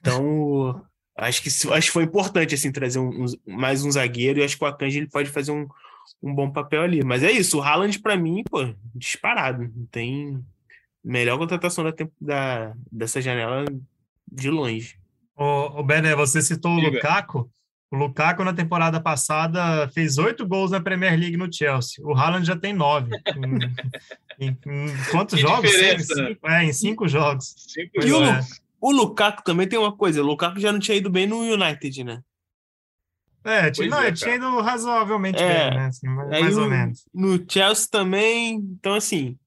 Então, 0.00 0.84
Acho 1.16 1.42
que, 1.42 1.48
acho 1.48 1.86
que 1.86 1.92
foi 1.92 2.02
importante 2.02 2.54
assim, 2.54 2.72
trazer 2.72 2.98
um, 2.98 3.24
um, 3.24 3.26
mais 3.46 3.84
um 3.84 3.90
zagueiro 3.90 4.40
e 4.40 4.42
acho 4.42 4.58
que 4.58 4.64
o 4.64 4.66
Akanji 4.66 4.98
ele 4.98 5.06
pode 5.08 5.30
fazer 5.30 5.52
um, 5.52 5.68
um 6.20 6.34
bom 6.34 6.50
papel 6.50 6.82
ali. 6.82 7.04
Mas 7.04 7.22
é 7.22 7.30
isso, 7.30 7.58
o 7.58 7.62
Haaland, 7.62 8.00
para 8.00 8.16
mim, 8.16 8.42
pô, 8.50 8.74
disparado. 8.94 9.70
Não 9.74 9.86
tem 9.86 10.44
melhor 11.04 11.38
contratação 11.38 11.84
da, 11.84 11.92
tempo, 11.92 12.12
da, 12.20 12.72
dessa 12.90 13.20
janela 13.20 13.64
de 14.30 14.50
longe. 14.50 14.98
O, 15.36 15.80
o 15.80 15.82
Bené, 15.82 16.14
você 16.14 16.40
citou 16.40 16.72
o 16.72 16.80
Lukaku. 16.80 17.50
O 17.90 17.96
Lukaku, 17.96 18.42
na 18.42 18.52
temporada 18.52 19.00
passada, 19.00 19.88
fez 19.88 20.18
oito 20.18 20.46
gols 20.46 20.70
na 20.70 20.80
Premier 20.80 21.18
League 21.18 21.36
no 21.36 21.52
Chelsea. 21.52 22.04
O 22.04 22.14
Haaland 22.14 22.46
já 22.46 22.56
tem 22.56 22.72
nove. 22.72 23.10
em, 24.40 24.48
em, 24.48 24.86
em 24.86 25.04
quantos 25.10 25.34
que 25.34 25.40
jogos? 25.40 25.70
Cinco, 25.70 26.48
é, 26.48 26.64
em 26.64 26.72
cinco 26.72 27.08
jogos. 27.08 27.54
Cinco 27.68 28.04
e. 28.04 28.12
O, 28.12 28.20
o 28.80 28.92
Lukaku 28.92 29.42
também 29.44 29.68
tem 29.68 29.78
uma 29.78 29.96
coisa, 29.96 30.22
o 30.22 30.26
Lukaku 30.26 30.60
já 30.60 30.72
não 30.72 30.78
tinha 30.78 30.96
ido 30.96 31.08
bem 31.08 31.26
no 31.26 31.40
United, 31.40 32.04
né? 32.04 32.20
É, 33.44 33.70
tinha, 33.70 33.88
não, 33.88 34.00
é, 34.00 34.10
tinha 34.10 34.36
ido 34.36 34.60
razoavelmente 34.60 35.42
é, 35.42 35.70
bem, 35.70 35.78
né? 35.78 35.86
Assim, 35.86 36.08
mais 36.08 36.56
ou 36.56 36.68
menos. 36.68 37.04
No 37.12 37.42
Chelsea 37.48 37.88
também, 37.90 38.56
então 38.56 38.94
assim, 38.94 39.38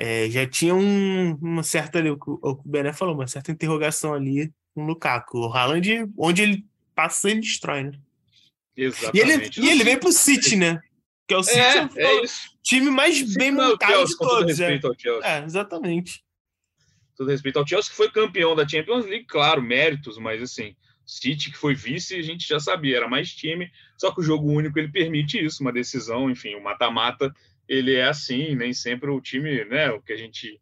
é, 0.00 0.30
já 0.30 0.46
tinha 0.46 0.74
um, 0.74 1.34
uma 1.42 1.62
certa, 1.62 1.98
o 1.98 2.16
que 2.16 2.30
o 2.30 2.62
Bené 2.64 2.92
falou, 2.92 3.14
uma 3.14 3.26
certa 3.26 3.50
interrogação 3.50 4.14
ali 4.14 4.52
com 4.74 4.84
o 4.84 4.86
Lukaku. 4.86 5.38
O 5.38 5.52
Haaland, 5.52 6.08
onde 6.16 6.42
ele 6.42 6.64
passa, 6.94 7.30
ele 7.30 7.40
destrói, 7.40 7.82
né? 7.82 7.92
Exatamente. 8.76 9.60
E 9.60 9.64
ele, 9.64 9.68
e 9.68 9.70
ele 9.70 9.84
veio 9.84 9.98
pro 9.98 10.12
City, 10.12 10.54
né? 10.54 10.80
Que 11.26 11.34
é 11.34 11.36
o 11.36 11.42
City, 11.42 11.58
é, 11.58 11.88
é, 11.96 12.20
o 12.20 12.24
time 12.62 12.90
mais 12.90 13.18
Sim, 13.18 13.34
bem 13.34 13.50
montado 13.50 13.90
Chelsea, 13.90 14.06
de 14.06 14.16
todos. 14.16 14.60
É. 14.60 15.40
é, 15.40 15.44
exatamente 15.44 16.22
todo 17.18 17.30
respeito 17.30 17.58
ao 17.58 17.66
Chelsea, 17.66 17.90
que 17.90 17.96
foi 17.96 18.10
campeão 18.10 18.54
da 18.54 18.66
Champions 18.66 19.04
League, 19.04 19.26
claro, 19.26 19.60
méritos, 19.60 20.16
mas 20.18 20.40
assim, 20.40 20.76
City, 21.04 21.50
que 21.50 21.58
foi 21.58 21.74
vice, 21.74 22.14
a 22.14 22.22
gente 22.22 22.46
já 22.46 22.60
sabia, 22.60 22.98
era 22.98 23.08
mais 23.08 23.32
time, 23.32 23.68
só 23.98 24.12
que 24.12 24.20
o 24.20 24.22
jogo 24.22 24.48
único 24.48 24.78
ele 24.78 24.88
permite 24.88 25.44
isso, 25.44 25.60
uma 25.60 25.72
decisão, 25.72 26.30
enfim, 26.30 26.54
o 26.54 26.62
mata-mata 26.62 27.34
ele 27.68 27.94
é 27.94 28.04
assim, 28.04 28.54
nem 28.54 28.72
sempre 28.72 29.10
o 29.10 29.20
time, 29.20 29.64
né, 29.66 29.90
o 29.90 30.00
que 30.00 30.12
a 30.12 30.16
gente 30.16 30.60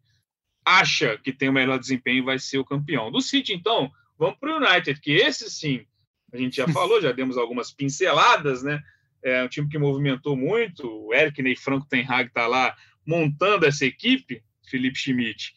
acha 0.65 1.17
que 1.17 1.31
tem 1.31 1.47
o 1.47 1.53
melhor 1.53 1.79
desempenho 1.79 2.25
vai 2.25 2.37
ser 2.37 2.57
o 2.57 2.65
campeão. 2.65 3.09
Do 3.09 3.21
City, 3.21 3.53
então, 3.53 3.89
vamos 4.17 4.37
para 4.37 4.51
o 4.51 4.57
United, 4.57 4.99
que 4.99 5.13
esse 5.13 5.49
sim, 5.49 5.85
a 6.33 6.37
gente 6.37 6.57
já 6.57 6.67
falou, 6.67 7.01
já 7.01 7.13
demos 7.13 7.37
algumas 7.37 7.71
pinceladas, 7.71 8.63
né? 8.63 8.83
É 9.23 9.43
um 9.43 9.47
time 9.47 9.69
que 9.69 9.77
movimentou 9.77 10.35
muito, 10.35 10.87
o 10.87 11.13
Eric 11.13 11.41
Ney 11.41 11.55
Franco 11.55 11.87
Ten 11.87 12.05
Hag 12.07 12.27
está 12.27 12.45
lá 12.47 12.75
montando 13.05 13.65
essa 13.65 13.85
equipe, 13.85 14.43
Felipe 14.69 14.99
Schmidt, 14.99 15.55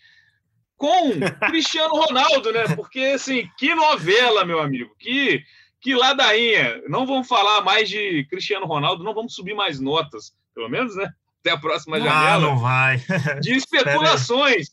com 0.77 1.21
Cristiano 1.51 1.95
Ronaldo, 1.95 2.53
né? 2.53 2.75
Porque, 2.75 3.01
assim, 3.01 3.51
que 3.59 3.75
novela, 3.75 4.45
meu 4.45 4.61
amigo, 4.61 4.95
que, 4.99 5.45
que 5.81 5.95
ladainha. 5.95 6.81
Não 6.89 7.05
vamos 7.05 7.29
falar 7.29 7.61
mais 7.63 7.89
de 7.89 8.25
Cristiano 8.31 8.65
Ronaldo, 8.65 9.05
não 9.05 9.13
vamos 9.13 9.35
subir 9.35 9.55
mais 9.55 9.81
notas, 9.81 10.35
pelo 10.55 10.69
menos, 10.69 10.97
né? 10.97 11.13
Até 11.41 11.51
a 11.53 11.59
próxima 11.59 11.97
Ah, 11.97 12.01
janela. 12.01 12.41
não 12.41 12.59
vai. 12.59 12.99
De 13.41 13.53
especulações. 13.57 14.69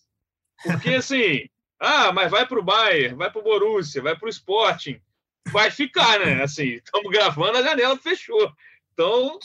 Porque, 0.63 0.89
assim, 0.95 1.47
ah, 1.79 2.11
mas 2.11 2.29
vai 2.31 2.45
para 2.47 2.59
o 2.59 2.63
Bayern, 2.63 3.15
vai 3.15 3.31
para 3.31 3.39
o 3.39 3.43
Borussia, 3.43 4.01
vai 4.01 4.15
para 4.17 4.25
o 4.25 4.29
Sporting. 4.29 4.99
Vai 5.51 5.71
ficar, 5.71 6.19
né? 6.19 6.43
Assim, 6.43 6.73
estamos 6.83 7.09
gravando, 7.11 7.57
a 7.57 7.61
janela 7.61 7.97
fechou. 7.97 8.51
Então, 8.93 9.39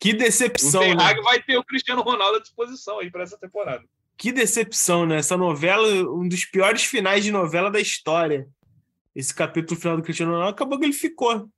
Que 0.00 0.10
o 0.10 0.16
decepção, 0.18 0.80
Ten 0.80 0.96
né? 0.96 1.04
Hag 1.04 1.20
vai 1.22 1.40
ter 1.42 1.56
o 1.56 1.64
Cristiano 1.64 2.02
Ronaldo 2.02 2.38
à 2.38 2.40
disposição 2.40 2.98
aí 2.98 3.10
para 3.10 3.22
essa 3.22 3.38
temporada. 3.38 3.84
Que 4.16 4.32
decepção, 4.32 5.06
né? 5.06 5.18
Essa 5.18 5.36
novela, 5.36 5.86
um 6.10 6.26
dos 6.26 6.44
piores 6.46 6.82
finais 6.84 7.22
de 7.22 7.30
novela 7.30 7.70
da 7.70 7.78
história. 7.78 8.48
Esse 9.14 9.32
capítulo 9.34 9.78
final 9.78 9.96
do 9.96 10.02
Cristiano 10.02 10.32
Ronaldo, 10.32 10.52
acabou 10.54 10.78
que 10.78 10.84
ele 10.84 10.92
ficou, 10.92 11.48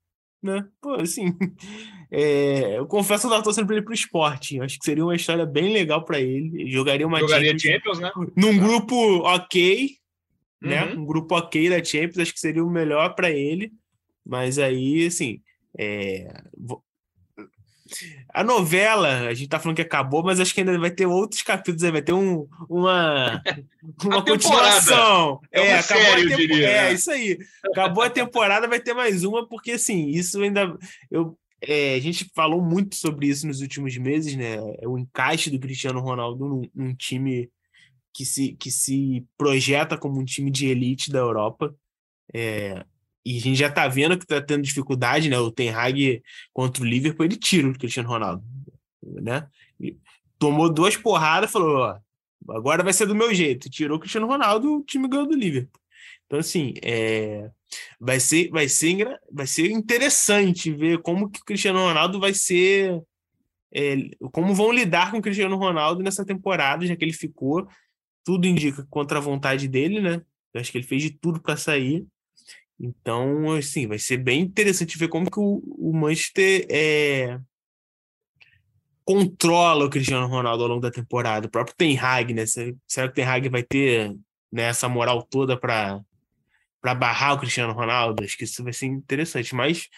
né? 0.43 0.67
Pô, 0.81 0.95
assim, 0.95 1.35
é, 2.11 2.79
eu 2.79 2.87
confesso 2.87 3.23
que 3.23 3.27
eu 3.27 3.31
tava 3.31 3.43
torcendo 3.43 3.67
pra 3.67 3.77
ele 3.77 3.85
pro 3.85 3.95
esporte. 3.95 4.57
Eu 4.57 4.65
Acho 4.65 4.79
que 4.79 4.85
seria 4.85 5.05
uma 5.05 5.17
história 5.17 5.45
bem 5.45 5.73
legal 5.73 6.05
para 6.05 6.21
ele. 6.21 6.63
Ele 6.63 6.71
Jogaria 6.71 7.07
uma 7.07 7.21
Jogaria 7.21 7.59
Champions 7.59 7.99
Champions, 7.99 7.99
né? 8.01 8.33
num 8.37 8.59
grupo 8.59 8.95
ok, 9.25 9.91
né? 10.61 10.85
Uhum. 10.87 11.03
Um 11.03 11.07
grupo 11.07 11.37
ok 11.37 11.69
da 11.69 11.83
Champions, 11.83 12.19
acho 12.19 12.33
que 12.33 12.41
seria 12.41 12.65
o 12.65 12.71
melhor 12.71 13.15
para 13.15 13.31
ele. 13.31 13.73
Mas 14.25 14.59
aí, 14.59 15.07
assim, 15.07 15.41
é, 15.79 16.43
a 18.33 18.45
novela, 18.45 19.29
a 19.29 19.35
gente 19.35 19.49
tá 19.49 19.59
falando 19.59 19.77
que 19.77 19.83
acabou, 19.83 20.23
mas 20.23 20.41
acho 20.41 20.55
que 20.55 20.61
ainda 20.61 20.79
vai 20.79 20.91
ter 20.91 21.07
outros 21.07 21.43
capítulos, 21.43 21.83
aí 21.85 21.91
vai 21.91 22.03
ter 22.03 22.13
um, 22.13 22.47
uma, 22.69 23.43
uma 24.05 24.25
continuação. 24.25 25.41
É 25.51 25.61
uma 25.61 25.79
acabou 25.81 26.03
a 26.03 26.07
série, 26.07 26.23
tempo- 26.29 26.37
diria, 26.37 26.69
É, 26.69 26.93
isso 26.93 27.11
aí. 27.11 27.39
Acabou 27.67 28.03
a 28.05 28.11
temporada, 28.11 28.69
vai 28.69 28.81
ter 28.81 28.95
mais 28.95 29.25
uma, 29.25 29.47
porque 29.49 29.73
assim, 29.73 30.09
isso 30.09 30.41
ainda. 30.43 30.77
Eu, 31.11 31.39
é, 31.61 31.95
a 31.95 32.01
gente 32.01 32.31
falou 32.35 32.63
muito 32.63 32.95
sobre 32.95 33.27
isso 33.27 33.47
nos 33.47 33.61
últimos 33.61 33.97
meses, 33.97 34.37
né? 34.37 34.57
É 34.81 34.87
o 34.87 34.97
encaixe 34.97 35.51
do 35.51 35.59
Cristiano 35.59 36.01
Ronaldo 36.01 36.45
num, 36.47 36.63
num 36.75 36.95
time 36.95 37.51
que 38.15 38.25
se, 38.25 38.53
que 38.53 38.71
se 38.71 39.25
projeta 39.37 39.97
como 39.97 40.21
um 40.21 40.25
time 40.25 40.51
de 40.51 40.67
elite 40.67 41.11
da 41.11 41.19
Europa. 41.19 41.75
É, 42.33 42.85
e 43.29 43.37
a 43.37 43.41
gente 43.41 43.57
já 43.57 43.71
tá 43.71 43.87
vendo 43.87 44.19
que 44.19 44.27
tá 44.27 44.41
tendo 44.41 44.63
dificuldade, 44.63 45.29
né? 45.29 45.39
O 45.39 45.51
Ten 45.51 45.69
Hag 45.69 46.23
contra 46.51 46.83
o 46.83 46.87
Liverpool, 46.87 47.27
ele 47.27 47.37
tira 47.37 47.69
o 47.69 47.79
Cristiano 47.79 48.09
Ronaldo, 48.09 48.43
né? 49.03 49.47
E 49.79 49.99
tomou 50.39 50.73
duas 50.73 50.97
porradas, 50.97 51.51
falou, 51.51 51.77
ó, 51.77 51.99
agora 52.49 52.83
vai 52.83 52.95
ser 52.95 53.05
do 53.05 53.15
meu 53.15 53.35
jeito. 53.35 53.69
Tirou 53.69 53.99
o 53.99 54.01
Cristiano 54.01 54.27
Ronaldo, 54.27 54.79
o 54.79 54.83
time 54.83 55.07
ganhou 55.07 55.27
do 55.27 55.37
Liverpool. 55.37 55.79
Então, 56.27 56.39
assim, 56.39 56.73
é, 56.83 57.51
vai, 58.01 58.19
ser, 58.19 58.49
vai, 58.49 58.67
ser, 58.67 59.21
vai 59.31 59.47
ser 59.47 59.71
interessante 59.71 60.73
ver 60.73 61.03
como 61.03 61.31
que 61.31 61.41
o 61.41 61.45
Cristiano 61.45 61.81
Ronaldo 61.81 62.19
vai 62.19 62.33
ser. 62.33 63.03
é, 63.75 63.97
como 64.33 64.55
vão 64.55 64.73
lidar 64.73 65.11
com 65.11 65.19
o 65.19 65.23
Cristiano 65.23 65.57
Ronaldo 65.57 66.03
nessa 66.03 66.25
temporada, 66.25 66.87
já 66.87 66.97
que 66.97 67.05
ele 67.05 67.13
ficou. 67.13 67.69
Tudo 68.25 68.47
indica 68.47 68.87
contra 68.91 69.19
a 69.19 69.21
vontade 69.21 69.69
dele, 69.69 70.01
né? 70.01 70.23
Eu 70.55 70.61
acho 70.61 70.73
que 70.73 70.79
ele 70.79 70.87
fez 70.87 71.03
de 71.03 71.11
tudo 71.11 71.41
para 71.43 71.57
sair. 71.57 72.07
Então, 72.81 73.53
assim, 73.53 73.87
vai 73.87 73.99
ser 73.99 74.19
bem 74.19 74.41
interessante 74.41 74.97
ver 74.99 75.09
como 75.09 75.31
que 75.31 75.41
o, 75.41 75.63
o 75.79 75.93
Manchester 75.93 76.67
é, 76.71 77.39
controla 79.05 79.87
o 79.87 79.91
Cristiano 79.91 80.27
Ronaldo 80.27 80.63
ao 80.63 80.69
longo 80.69 80.83
da 80.83 80.91
temporada. 80.91 81.47
O 81.47 81.51
próprio 81.51 81.75
Ten 81.77 81.99
Hag, 81.99 82.35
né? 82.35 82.47
Se- 82.47 82.77
Será 82.87 83.09
que 83.09 83.13
o 83.13 83.15
Ten 83.15 83.25
Hag 83.25 83.49
vai 83.49 83.63
ter 83.63 84.15
né, 84.53 84.65
essa 84.65 84.89
moral 84.89 85.23
toda 85.23 85.57
para 85.59 86.01
para 86.81 86.95
barrar 86.95 87.35
o 87.35 87.39
Cristiano 87.41 87.73
Ronaldo? 87.73 88.23
Acho 88.23 88.37
que 88.37 88.45
isso 88.45 88.63
vai 88.63 88.73
ser 88.73 88.87
interessante. 88.87 89.55
Mas 89.55 89.89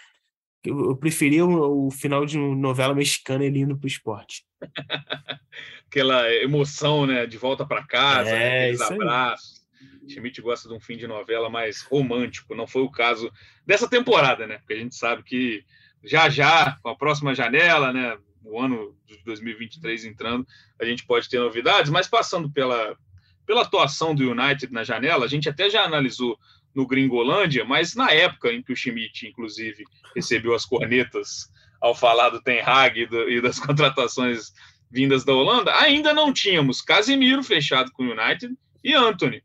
eu, 0.65 0.91
eu 0.91 0.97
preferia 0.97 1.45
o, 1.45 1.89
o 1.89 1.91
final 1.91 2.25
de 2.25 2.39
novela 2.39 2.95
mexicana 2.95 3.45
ele 3.45 3.59
indo 3.61 3.77
pro 3.77 3.87
esporte. 3.89 4.45
Aquela 5.87 6.33
emoção, 6.35 7.05
né? 7.07 7.27
De 7.27 7.37
volta 7.37 7.67
para 7.67 7.85
casa, 7.87 8.31
É, 8.31 8.39
né, 8.39 8.49
aqueles 8.49 8.81
isso 8.81 8.93
aí. 8.93 8.99
Schmidt 10.13 10.41
gosta 10.41 10.69
de 10.69 10.75
um 10.75 10.81
fim 10.81 10.97
de 10.97 11.07
novela 11.07 11.49
mais 11.49 11.83
romântico. 11.83 12.55
Não 12.55 12.67
foi 12.67 12.83
o 12.83 12.91
caso 12.91 13.31
dessa 13.67 13.89
temporada, 13.89 14.47
né? 14.47 14.59
Porque 14.59 14.75
a 14.75 14.79
gente 14.79 14.95
sabe 14.95 15.23
que 15.23 15.65
já 16.03 16.29
já, 16.29 16.79
com 16.83 16.89
a 16.89 16.97
próxima 16.97 17.35
janela, 17.35 17.93
né? 17.93 18.19
O 18.43 18.61
ano 18.61 18.97
de 19.07 19.23
2023 19.25 20.05
entrando, 20.07 20.47
a 20.81 20.85
gente 20.85 21.05
pode 21.05 21.29
ter 21.29 21.39
novidades. 21.39 21.91
Mas 21.91 22.09
passando 22.09 22.51
pela, 22.51 22.97
pela 23.47 23.63
atuação 23.63 24.15
do 24.15 24.31
United 24.31 24.73
na 24.73 24.85
janela, 24.85 25.25
a 25.25 25.29
gente 25.29 25.49
até 25.49 25.69
já 25.69 25.85
analisou 25.85 26.39
no 26.75 26.87
Gringolândia, 26.87 27.65
mas 27.65 27.95
na 27.95 28.11
época 28.11 28.53
em 28.53 28.63
que 28.63 28.73
o 28.73 28.77
Schmidt, 28.77 29.27
inclusive, 29.27 29.85
recebeu 30.15 30.55
as 30.55 30.65
cornetas 30.65 31.51
ao 31.81 31.95
falar 31.95 32.31
do 32.31 32.43
Ten 32.43 32.61
Hag 32.61 33.09
e 33.29 33.41
das 33.41 33.59
contratações 33.61 34.53
vindas 34.91 35.25
da 35.25 35.33
Holanda, 35.33 35.75
ainda 35.77 36.13
não 36.13 36.33
tínhamos 36.33 36.83
Casemiro 36.83 37.43
fechado 37.43 37.93
com 37.93 38.05
o 38.05 38.11
United 38.11 38.55
e 38.83 38.95
Anthony. 38.95 39.43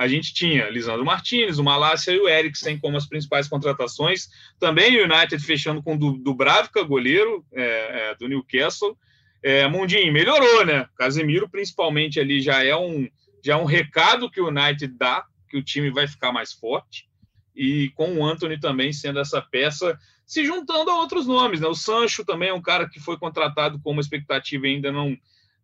A 0.00 0.08
gente 0.08 0.32
tinha 0.32 0.70
Lisandro 0.70 1.04
Martinez, 1.04 1.58
o 1.58 1.62
Malásia 1.62 2.12
e 2.12 2.18
o 2.18 2.26
Eriksen 2.26 2.78
como 2.78 2.96
as 2.96 3.06
principais 3.06 3.46
contratações. 3.46 4.30
Também 4.58 4.96
o 4.96 5.04
United 5.04 5.44
fechando 5.44 5.82
com 5.82 5.94
o 5.94 5.98
Du- 5.98 6.16
Dubravka, 6.16 6.82
goleiro 6.82 7.44
é, 7.52 7.62
é, 7.62 8.14
do 8.14 8.26
Newcastle. 8.26 8.96
É, 9.42 9.68
Mundinho 9.68 10.10
melhorou, 10.10 10.64
né? 10.64 10.86
Casemiro, 10.96 11.50
principalmente, 11.50 12.18
ali 12.18 12.40
já 12.40 12.64
é 12.64 12.74
um 12.74 13.06
já 13.44 13.52
é 13.52 13.56
um 13.56 13.66
recado 13.66 14.30
que 14.30 14.40
o 14.40 14.48
United 14.48 14.86
dá 14.98 15.22
que 15.50 15.58
o 15.58 15.62
time 15.62 15.90
vai 15.90 16.08
ficar 16.08 16.32
mais 16.32 16.50
forte. 16.50 17.06
E 17.54 17.90
com 17.90 18.16
o 18.16 18.24
Anthony 18.24 18.58
também 18.58 18.94
sendo 18.94 19.20
essa 19.20 19.42
peça, 19.42 19.98
se 20.24 20.46
juntando 20.46 20.90
a 20.90 20.98
outros 20.98 21.26
nomes, 21.26 21.60
né? 21.60 21.68
O 21.68 21.74
Sancho 21.74 22.24
também 22.24 22.48
é 22.48 22.54
um 22.54 22.62
cara 22.62 22.88
que 22.88 22.98
foi 22.98 23.18
contratado 23.18 23.78
com 23.82 23.90
uma 23.90 24.00
expectativa 24.00 24.66
ainda 24.66 24.90
não, 24.90 25.14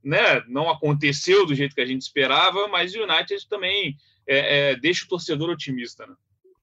né, 0.05 0.43
não 0.47 0.69
aconteceu 0.69 1.47
do 1.47 1.55
jeito 1.55 1.75
que 1.75 1.81
a 1.81 1.87
gente 1.87 2.03
esperava, 2.03 2.69
mas 2.69 2.95
o 2.95 3.03
United 3.03 3.49
também 3.49 3.97
é, 4.29 4.71
é, 4.71 4.77
deixa 4.77 5.05
o 5.05 5.09
torcedor 5.09 5.51
otimista, 5.51 6.07
né? 6.07 6.15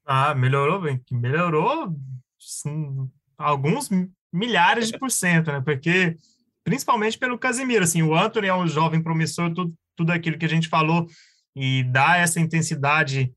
Ah, 0.06 0.36
melhorou, 0.36 0.82
bem, 0.82 1.02
melhorou 1.12 1.96
sim, 2.40 3.10
alguns 3.38 3.90
milhares 4.32 4.92
de 4.92 4.98
por 4.98 5.10
cento, 5.10 5.52
né? 5.52 5.62
Porque 5.62 6.16
principalmente 6.64 7.18
pelo 7.18 7.38
Casemiro, 7.38 7.84
assim, 7.84 8.02
o 8.02 8.16
Anthony 8.16 8.48
é 8.48 8.56
um 8.56 8.68
jovem 8.68 9.02
promissor, 9.02 9.54
tudo, 9.54 9.74
tudo 9.96 10.12
aquilo 10.12 10.38
que 10.38 10.46
a 10.46 10.50
gente 10.50 10.68
falou 10.68 11.08
e 11.56 11.84
dá 11.84 12.18
essa 12.18 12.40
intensidade 12.40 13.32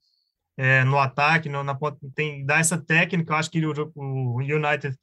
é, 0.57 0.85
no 0.85 0.99
ataque, 0.99 1.49
no, 1.49 1.63
na, 1.63 1.79
tem 2.15 2.45
dá 2.45 2.59
essa 2.59 2.79
técnica. 2.79 3.33
Eu 3.33 3.37
acho 3.37 3.51
que 3.51 3.65
o, 3.65 3.93
o 3.95 4.39
United 4.39 4.97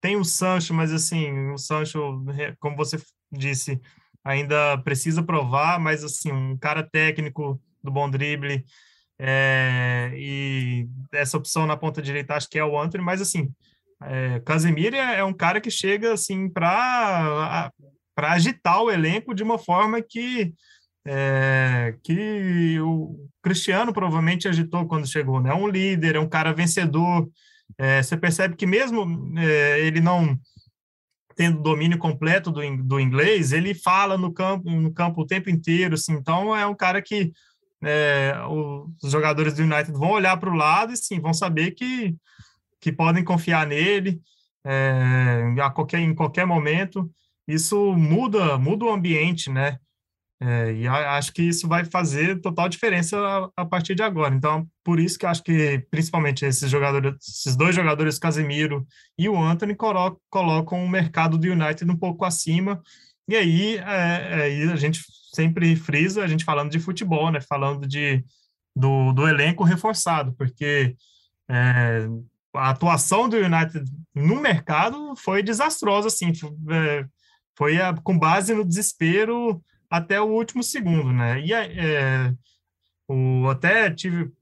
tem 0.00 0.16
o 0.16 0.24
Sancho, 0.24 0.72
mas 0.72 0.92
assim, 0.92 1.50
o 1.50 1.58
Sancho, 1.58 2.24
é, 2.38 2.54
como 2.58 2.76
você 2.76 2.96
disse, 3.30 3.80
ainda 4.24 4.78
precisa 4.78 5.22
provar, 5.22 5.78
mas 5.78 6.04
assim, 6.04 6.32
um 6.32 6.56
cara 6.56 6.82
técnico 6.82 7.60
do 7.82 7.90
bom 7.90 8.10
drible, 8.10 8.64
é, 9.18 10.12
e 10.14 10.88
essa 11.12 11.36
opção 11.36 11.66
na 11.66 11.76
ponta 11.76 12.00
direita 12.00 12.34
acho 12.34 12.48
que 12.48 12.58
é 12.58 12.64
o 12.64 12.80
Anthony, 12.80 13.04
mas 13.04 13.20
assim, 13.20 13.52
é, 14.02 14.40
Casemiro 14.40 14.96
é, 14.96 15.18
é 15.18 15.24
um 15.24 15.32
cara 15.34 15.60
que 15.60 15.70
chega 15.70 16.14
assim 16.14 16.48
para 16.48 17.70
para 18.14 18.32
agitar 18.32 18.82
o 18.82 18.90
elenco 18.90 19.34
de 19.34 19.42
uma 19.42 19.58
forma 19.58 20.02
que 20.02 20.52
é, 21.06 21.94
que 22.02 22.78
o 22.80 23.28
Cristiano 23.42 23.92
provavelmente 23.92 24.48
agitou 24.48 24.86
quando 24.86 25.06
chegou, 25.06 25.40
né? 25.40 25.50
É 25.50 25.54
um 25.54 25.68
líder, 25.68 26.16
é 26.16 26.20
um 26.20 26.28
cara 26.28 26.52
vencedor. 26.52 27.28
É, 27.78 28.02
você 28.02 28.16
percebe 28.16 28.56
que 28.56 28.66
mesmo 28.66 29.32
é, 29.38 29.80
ele 29.80 30.00
não 30.00 30.38
tendo 31.34 31.62
domínio 31.62 31.96
completo 31.98 32.50
do, 32.50 32.60
do 32.82 33.00
inglês, 33.00 33.52
ele 33.52 33.74
fala 33.74 34.18
no 34.18 34.32
campo 34.32 34.70
no 34.70 34.92
campo 34.92 35.22
o 35.22 35.26
tempo 35.26 35.48
inteiro, 35.48 35.94
assim. 35.94 36.12
Então 36.12 36.54
é 36.54 36.66
um 36.66 36.74
cara 36.74 37.00
que 37.00 37.32
é, 37.82 38.34
os 39.02 39.10
jogadores 39.10 39.54
do 39.54 39.62
United 39.62 39.92
vão 39.92 40.10
olhar 40.10 40.36
para 40.36 40.50
o 40.50 40.56
lado 40.56 40.92
e 40.92 40.96
sim, 40.96 41.20
vão 41.20 41.32
saber 41.32 41.72
que, 41.72 42.14
que 42.80 42.92
podem 42.92 43.24
confiar 43.24 43.66
nele 43.66 44.20
é, 44.64 45.54
a 45.60 45.70
qualquer, 45.70 46.00
em 46.00 46.14
qualquer 46.14 46.46
momento. 46.46 47.10
Isso 47.48 47.92
muda, 47.94 48.58
muda 48.58 48.84
o 48.84 48.92
ambiente, 48.92 49.50
né? 49.50 49.78
É, 50.42 50.72
e 50.72 50.88
acho 50.88 51.34
que 51.34 51.42
isso 51.42 51.68
vai 51.68 51.84
fazer 51.84 52.40
total 52.40 52.66
diferença 52.66 53.18
a, 53.18 53.62
a 53.62 53.66
partir 53.66 53.94
de 53.94 54.02
agora. 54.02 54.34
Então, 54.34 54.66
por 54.82 54.98
isso 54.98 55.18
que 55.18 55.26
acho 55.26 55.42
que, 55.42 55.84
principalmente, 55.90 56.46
esses 56.46 56.70
jogadores, 56.70 57.14
esses 57.20 57.54
dois 57.56 57.74
jogadores, 57.74 58.18
Casemiro 58.18 58.86
e 59.18 59.28
o 59.28 59.36
Anthony, 59.36 59.74
colo- 59.74 60.18
colocam 60.30 60.82
o 60.82 60.88
mercado 60.88 61.36
do 61.36 61.46
United 61.46 61.90
um 61.90 61.96
pouco 61.96 62.24
acima 62.24 62.80
E 63.28 63.36
aí, 63.36 63.76
é, 63.76 64.42
aí 64.42 64.62
a 64.70 64.76
gente 64.76 65.00
sempre 65.32 65.76
frisa, 65.76 66.22
a 66.22 66.26
gente 66.26 66.44
falando 66.44 66.70
de 66.70 66.80
futebol, 66.80 67.30
né? 67.30 67.40
Falando 67.40 67.86
de, 67.86 68.24
do, 68.74 69.12
do 69.12 69.28
elenco 69.28 69.64
reforçado, 69.64 70.32
porque 70.34 70.96
é, 71.48 72.06
a 72.54 72.70
atuação 72.70 73.28
do 73.28 73.36
United 73.36 73.84
no 74.14 74.40
mercado 74.40 75.14
foi 75.16 75.42
desastrosa, 75.42 76.08
assim, 76.08 76.32
é, 76.70 77.06
foi 77.56 77.80
a, 77.80 77.94
com 77.94 78.18
base 78.18 78.54
no 78.54 78.64
desespero 78.64 79.62
até 79.88 80.20
o 80.20 80.28
último 80.28 80.62
segundo, 80.62 81.12
né? 81.12 81.40
E 81.40 81.52
é, 81.52 82.32
o, 83.08 83.48
até 83.48 83.90
tive 83.90 84.32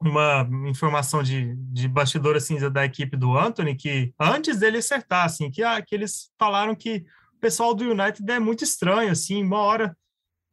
uma 0.00 0.48
informação 0.66 1.22
de, 1.22 1.54
de 1.56 1.86
bastidor 1.86 2.34
assim 2.34 2.58
da 2.70 2.86
equipe 2.86 3.18
do 3.18 3.36
Anthony 3.36 3.76
que 3.76 4.14
antes 4.18 4.58
dele 4.58 4.78
acertar, 4.78 5.26
assim, 5.26 5.50
que, 5.50 5.62
ah, 5.62 5.82
que 5.82 5.94
eles 5.94 6.32
falaram 6.38 6.74
que 6.74 7.04
pessoal 7.40 7.74
do 7.74 7.84
United 7.84 8.30
é 8.30 8.38
muito 8.38 8.64
estranho, 8.64 9.10
assim, 9.10 9.42
uma 9.42 9.58
hora 9.58 9.96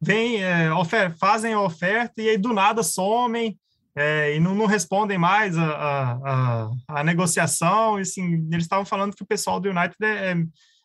vem, 0.00 0.42
é, 0.42 0.68
fazem 1.18 1.52
a 1.52 1.60
oferta 1.60 2.22
e 2.22 2.28
aí 2.28 2.38
do 2.38 2.52
nada 2.52 2.82
somem 2.82 3.58
é, 3.96 4.36
e 4.36 4.40
não, 4.40 4.54
não, 4.54 4.66
respondem 4.66 5.18
mais 5.18 5.58
a, 5.58 5.66
a, 5.66 6.12
a, 6.12 6.70
a, 7.00 7.04
negociação. 7.04 7.98
E, 7.98 8.02
assim, 8.02 8.48
eles 8.52 8.64
estavam 8.64 8.84
falando 8.84 9.14
que 9.14 9.24
o 9.24 9.26
pessoal 9.26 9.58
do 9.58 9.68
United 9.68 9.96
é, 10.00 10.32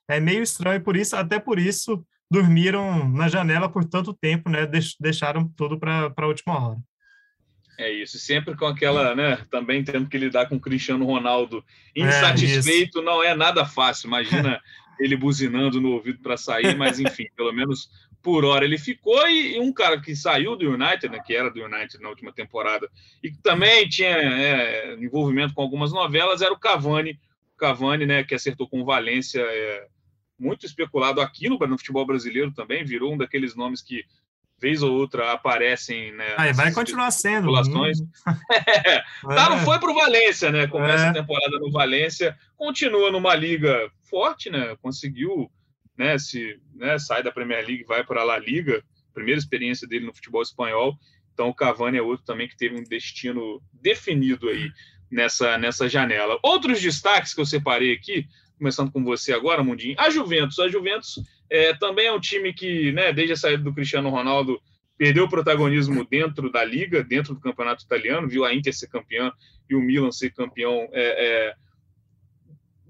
é, 0.09 0.15
é 0.15 0.19
meio 0.19 0.41
estranho, 0.41 0.81
por 0.81 0.97
isso, 0.97 1.15
até 1.15 1.37
por 1.37 1.59
isso 1.59 2.03
dormiram 2.31 3.07
na 3.09 3.27
janela 3.27 3.69
por 3.69 3.85
tanto 3.85 4.15
tempo, 4.15 4.49
né? 4.49 4.67
deixaram 4.99 5.47
tudo 5.55 5.79
para 5.79 6.11
a 6.17 6.25
última 6.25 6.59
hora. 6.59 6.79
É 7.77 7.91
isso, 7.91 8.17
sempre 8.17 8.55
com 8.55 8.65
aquela, 8.65 9.15
né? 9.15 9.37
Também 9.51 9.83
tendo 9.83 10.07
que 10.07 10.17
lidar 10.17 10.47
com 10.47 10.55
o 10.55 10.59
Cristiano 10.59 11.05
Ronaldo 11.05 11.63
é, 11.95 12.01
insatisfeito, 12.01 12.99
é, 12.99 13.01
não 13.03 13.23
é 13.23 13.35
nada 13.35 13.65
fácil. 13.65 14.07
Imagina 14.07 14.59
ele 14.99 15.15
buzinando 15.15 15.81
no 15.81 15.91
ouvido 15.91 16.19
para 16.19 16.37
sair, 16.37 16.75
mas 16.75 16.99
enfim, 16.99 17.27
pelo 17.35 17.51
menos 17.51 17.89
por 18.21 18.45
hora 18.45 18.63
ele 18.65 18.77
ficou. 18.77 19.27
E, 19.27 19.55
e, 19.55 19.59
um 19.59 19.73
cara 19.73 19.99
que 19.99 20.15
saiu 20.15 20.55
do 20.55 20.71
United, 20.71 21.09
né, 21.09 21.19
que 21.25 21.35
era 21.35 21.51
do 21.51 21.63
United 21.63 22.01
na 22.01 22.09
última 22.09 22.31
temporada, 22.31 22.89
e 23.21 23.29
que 23.29 23.37
também 23.41 23.87
tinha 23.87 24.09
é, 24.09 24.93
envolvimento 24.95 25.53
com 25.53 25.61
algumas 25.61 25.91
novelas, 25.91 26.41
era 26.41 26.53
o 26.53 26.59
Cavani. 26.59 27.19
O 27.55 27.57
Cavani, 27.57 28.05
né, 28.05 28.23
que 28.23 28.33
acertou 28.33 28.67
com 28.67 28.81
o 28.81 28.85
Valência, 28.85 29.41
é, 29.41 29.87
muito 30.39 30.65
especulado 30.65 31.21
aqui 31.21 31.49
no, 31.49 31.57
no 31.57 31.77
futebol 31.77 32.05
brasileiro 32.05 32.51
também, 32.51 32.83
virou 32.83 33.13
um 33.13 33.17
daqueles 33.17 33.55
nomes 33.55 33.81
que 33.81 34.03
vez 34.63 34.81
ou 34.81 34.93
outra 34.93 35.33
aparecem, 35.33 36.13
né? 36.13 36.35
Ah, 36.37 36.49
vai 36.53 36.71
continuar 36.71 37.11
sendo. 37.11 37.47
Populações. 37.47 37.99
é, 38.65 39.03
tá, 39.27 39.49
não 39.49 39.59
foi 39.59 39.77
para 39.77 39.91
o 39.91 39.93
Valência, 39.93 40.53
né? 40.53 40.67
Começa 40.67 41.07
é. 41.07 41.09
a 41.09 41.13
temporada 41.13 41.59
no 41.59 41.69
Valência, 41.69 42.37
continua 42.55 43.11
numa 43.11 43.35
liga 43.35 43.91
forte, 44.09 44.49
né? 44.49 44.77
Conseguiu, 44.81 45.51
né? 45.97 46.17
Se 46.17 46.57
né, 46.75 46.97
sai 46.97 47.21
da 47.21 47.29
Premier 47.29 47.67
League, 47.67 47.83
vai 47.83 48.05
para 48.05 48.21
a 48.21 48.23
La 48.23 48.39
Liga, 48.39 48.81
primeira 49.13 49.37
experiência 49.37 49.85
dele 49.85 50.05
no 50.05 50.15
futebol 50.15 50.41
espanhol. 50.41 50.97
Então 51.33 51.49
o 51.49 51.53
Cavani 51.53 51.97
é 51.97 52.01
outro 52.01 52.25
também 52.25 52.47
que 52.47 52.55
teve 52.55 52.79
um 52.79 52.83
destino 52.83 53.61
definido 53.73 54.47
aí 54.47 54.71
nessa 55.11 55.57
nessa 55.57 55.89
janela. 55.89 56.39
Outros 56.41 56.81
destaques 56.81 57.33
que 57.33 57.41
eu 57.41 57.45
separei 57.45 57.91
aqui, 57.91 58.25
começando 58.57 58.93
com 58.93 59.03
você 59.03 59.33
agora, 59.33 59.61
Mundinho. 59.61 59.95
A 59.99 60.09
Juventus, 60.09 60.57
a 60.57 60.69
Juventus 60.69 61.19
é, 61.53 61.71
também 61.75 62.07
é 62.07 62.11
um 62.11 62.19
time 62.19 62.51
que, 62.51 62.91
né, 62.93 63.13
desde 63.13 63.33
a 63.33 63.37
saída 63.37 63.61
do 63.61 63.71
Cristiano 63.71 64.09
Ronaldo, 64.09 64.59
perdeu 64.97 65.25
o 65.25 65.29
protagonismo 65.29 66.03
dentro 66.03 66.51
da 66.51 66.65
liga, 66.65 67.03
dentro 67.03 67.35
do 67.35 67.39
campeonato 67.39 67.83
italiano, 67.83 68.27
viu 68.27 68.43
a 68.43 68.51
Inter 68.51 68.73
ser 68.73 68.87
campeã 68.87 69.31
e 69.69 69.75
o 69.75 69.79
Milan 69.79 70.11
ser 70.11 70.31
campeão, 70.31 70.89
é, 70.91 71.53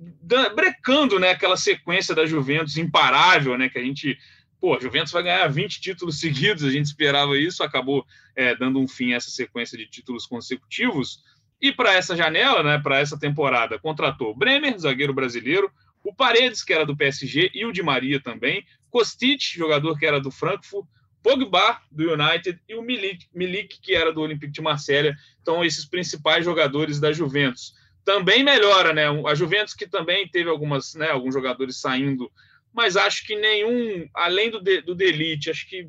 é, 0.01 0.49
brecando 0.55 1.20
né, 1.20 1.32
aquela 1.32 1.57
sequência 1.57 2.16
da 2.16 2.26
Juventus 2.26 2.78
imparável, 2.78 3.57
né, 3.57 3.68
que 3.68 3.78
a 3.78 3.84
gente. 3.84 4.18
Pô, 4.61 4.78
a 4.78 4.80
Juventus 4.80 5.11
vai 5.11 5.24
ganhar 5.24 5.45
20 5.47 5.82
títulos 5.82 6.20
seguidos, 6.22 6.64
a 6.64 6.72
gente 6.72 6.86
esperava 6.86 7.38
isso, 7.38 7.64
acabou 7.64 8.05
é, 8.34 8.55
dando 8.55 8.80
um 8.80 8.88
fim 8.88 9.11
a 9.11 9.18
essa 9.18 9.30
sequência 9.30 9.78
de 9.78 9.86
títulos 9.88 10.26
consecutivos. 10.26 11.22
E 11.61 11.70
para 11.74 11.93
essa 11.93 12.16
janela, 12.16 12.64
né, 12.64 12.80
para 12.82 12.99
essa 12.99 13.20
temporada, 13.20 13.78
contratou 13.78 14.34
Bremer, 14.34 14.80
zagueiro 14.80 15.14
brasileiro, 15.14 15.70
o 16.04 16.14
Paredes, 16.14 16.64
que 16.64 16.74
era 16.74 16.86
do 16.86 16.97
PSG, 16.97 17.51
e 17.54 17.66
o 17.66 17.72
Di 17.72 17.82
Maria 17.82 18.20
também, 18.20 18.66
Kostic, 18.89 19.41
jogador 19.56 19.97
que 19.97 20.06
era 20.06 20.20
do 20.20 20.30
Frankfurt, 20.30 20.86
Pogba, 21.24 21.80
do 21.89 22.12
United, 22.14 22.60
e 22.68 22.76
o 22.76 22.82
Milik, 22.82 23.28
Milik 23.34 23.80
que 23.82 23.95
era 23.95 24.12
do 24.12 24.22
Olympique 24.22 24.51
de 24.51 24.62
Marselha. 24.62 25.16
Então, 25.41 25.64
esses 25.64 25.86
principais 25.86 26.43
jogadores 26.43 26.99
da 26.99 27.14
Juventus. 27.14 27.74
Também 28.04 28.43
melhora, 28.43 28.93
né? 28.93 29.06
A 29.26 29.34
Juventus 29.34 29.74
que 29.74 29.88
também 29.88 30.28
teve 30.28 30.49
algumas, 30.49 30.93
né, 30.93 31.10
alguns 31.10 31.34
jogadores 31.34 31.80
saindo, 31.80 32.30
mas 32.74 32.97
acho 32.97 33.26
que 33.26 33.36
nenhum, 33.38 34.06
além 34.14 34.51
do, 34.51 34.60
de, 34.60 34.82
do 34.82 34.93
Delite, 34.93 35.49
acho 35.49 35.70
que 35.70 35.88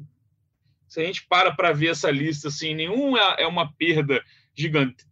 se 0.86 1.00
a 1.00 1.04
gente 1.04 1.26
para 1.26 1.50
para 1.50 1.72
ver 1.72 1.88
essa 1.88 2.08
lista, 2.08 2.46
assim, 2.46 2.72
nenhum 2.72 3.16
é, 3.16 3.42
é 3.42 3.46
uma 3.48 3.72
perda 3.72 4.22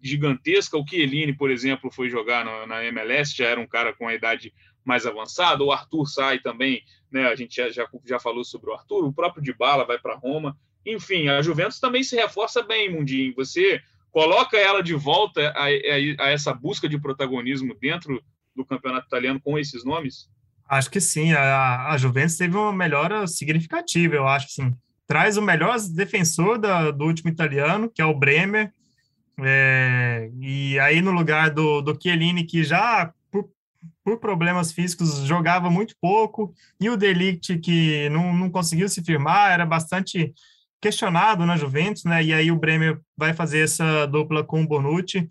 gigantesca. 0.00 0.78
O 0.78 0.86
Chiellini, 0.86 1.32
por 1.32 1.50
exemplo, 1.50 1.90
foi 1.90 2.08
jogar 2.08 2.44
na 2.68 2.84
MLS, 2.84 3.34
já 3.34 3.46
era 3.46 3.60
um 3.60 3.66
cara 3.66 3.92
com 3.92 4.06
a 4.06 4.14
idade 4.14 4.54
mais 4.84 5.06
avançado. 5.06 5.64
O 5.64 5.72
Arthur 5.72 6.06
sai 6.06 6.38
também, 6.38 6.82
né? 7.10 7.26
A 7.26 7.34
gente 7.34 7.56
já, 7.56 7.70
já, 7.70 7.88
já 8.04 8.18
falou 8.18 8.44
sobre 8.44 8.70
o 8.70 8.74
Arthur. 8.74 9.04
O 9.04 9.12
próprio 9.12 9.42
Dybala 9.42 9.84
vai 9.84 9.98
para 9.98 10.16
Roma. 10.16 10.56
Enfim, 10.84 11.28
a 11.28 11.40
Juventus 11.42 11.78
também 11.78 12.02
se 12.02 12.16
reforça 12.16 12.62
bem, 12.62 12.92
Mundinho. 12.92 13.34
Você 13.36 13.80
coloca 14.10 14.56
ela 14.56 14.82
de 14.82 14.94
volta 14.94 15.40
a, 15.56 15.64
a, 15.64 16.26
a 16.26 16.30
essa 16.30 16.52
busca 16.52 16.88
de 16.88 16.98
protagonismo 16.98 17.74
dentro 17.80 18.22
do 18.54 18.64
campeonato 18.64 19.06
italiano 19.06 19.40
com 19.40 19.58
esses 19.58 19.84
nomes? 19.84 20.28
Acho 20.68 20.90
que 20.90 21.00
sim. 21.00 21.32
A, 21.32 21.90
a 21.90 21.96
Juventus 21.96 22.36
teve 22.36 22.56
uma 22.56 22.72
melhora 22.72 23.26
significativa, 23.26 24.14
eu 24.14 24.26
acho. 24.26 24.48
Sim. 24.50 24.74
Traz 25.06 25.36
o 25.36 25.42
melhor 25.42 25.76
defensor 25.94 26.58
da, 26.58 26.90
do 26.90 27.04
último 27.04 27.30
italiano, 27.30 27.90
que 27.90 28.00
é 28.00 28.04
o 28.04 28.14
Bremer. 28.14 28.72
É, 29.40 30.30
e 30.40 30.78
aí, 30.78 31.00
no 31.00 31.10
lugar 31.10 31.50
do, 31.50 31.80
do 31.80 31.98
Chiellini, 32.00 32.44
que 32.44 32.62
já 32.62 33.12
por 34.04 34.18
problemas 34.18 34.72
físicos, 34.72 35.18
jogava 35.24 35.70
muito 35.70 35.94
pouco, 36.00 36.52
e 36.80 36.90
o 36.90 36.96
Delict, 36.96 37.58
que 37.58 38.08
não, 38.10 38.34
não 38.34 38.50
conseguiu 38.50 38.88
se 38.88 39.02
firmar, 39.02 39.52
era 39.52 39.64
bastante 39.64 40.32
questionado 40.80 41.46
na 41.46 41.56
Juventus, 41.56 42.04
né? 42.04 42.22
E 42.24 42.34
aí 42.34 42.50
o 42.50 42.58
Bremer 42.58 43.00
vai 43.16 43.32
fazer 43.32 43.60
essa 43.60 44.04
dupla 44.06 44.42
com 44.42 44.62
o 44.62 44.66
Bonucci. 44.66 45.28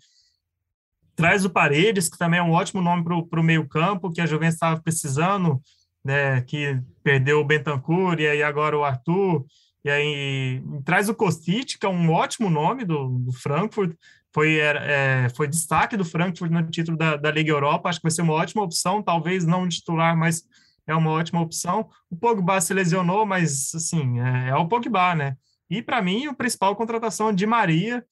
Traz 1.14 1.44
o 1.44 1.50
Paredes, 1.50 2.08
que 2.08 2.16
também 2.16 2.40
é 2.40 2.42
um 2.42 2.52
ótimo 2.52 2.80
nome 2.80 3.04
para 3.04 3.40
o 3.40 3.44
meio-campo, 3.44 4.10
que 4.10 4.22
a 4.22 4.26
Juventus 4.26 4.54
estava 4.54 4.80
precisando, 4.80 5.60
né? 6.02 6.40
Que 6.40 6.80
perdeu 7.04 7.40
o 7.40 7.44
Bentancur 7.44 8.18
e 8.18 8.26
aí 8.26 8.42
agora 8.42 8.78
o 8.78 8.82
Arthur. 8.82 9.44
E 9.84 9.90
aí 9.90 10.62
traz 10.84 11.10
o 11.10 11.14
Kostic, 11.14 11.78
que 11.78 11.84
é 11.84 11.88
um 11.88 12.10
ótimo 12.10 12.48
nome 12.48 12.84
do, 12.86 13.08
do 13.18 13.32
Frankfurt 13.32 13.94
foi, 14.34 14.58
é, 14.58 15.28
foi 15.36 15.46
destaque 15.46 15.96
do 15.96 16.04
Frankfurt 16.04 16.50
no 16.50 16.70
título 16.70 16.96
da, 16.96 17.16
da 17.16 17.30
Liga 17.30 17.50
Europa. 17.50 17.88
Acho 17.88 17.98
que 17.98 18.04
vai 18.04 18.10
ser 18.10 18.22
uma 18.22 18.32
ótima 18.32 18.62
opção, 18.62 19.02
talvez 19.02 19.44
não 19.44 19.68
titular, 19.68 20.16
mas 20.16 20.42
é 20.86 20.94
uma 20.94 21.10
ótima 21.10 21.40
opção. 21.40 21.88
O 22.10 22.16
Pogba 22.16 22.60
se 22.60 22.72
lesionou, 22.72 23.26
mas 23.26 23.74
assim, 23.74 24.20
é, 24.20 24.48
é 24.48 24.54
o 24.56 24.66
Pogba, 24.66 25.14
né? 25.14 25.36
E 25.70 25.82
para 25.82 26.02
mim, 26.02 26.26
a 26.26 26.34
principal 26.34 26.74
contratação 26.76 27.30
é 27.30 27.32
de 27.32 27.46
Maria, 27.46 28.04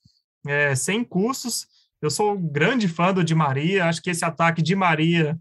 é, 0.46 0.74
sem 0.74 1.04
custos. 1.04 1.66
Eu 2.00 2.10
sou 2.10 2.38
grande 2.38 2.88
fã 2.88 3.12
do 3.12 3.22
Di 3.22 3.34
Maria, 3.34 3.86
acho 3.86 4.00
que 4.00 4.10
esse 4.10 4.24
ataque 4.24 4.62
de 4.62 4.74
Maria, 4.74 5.38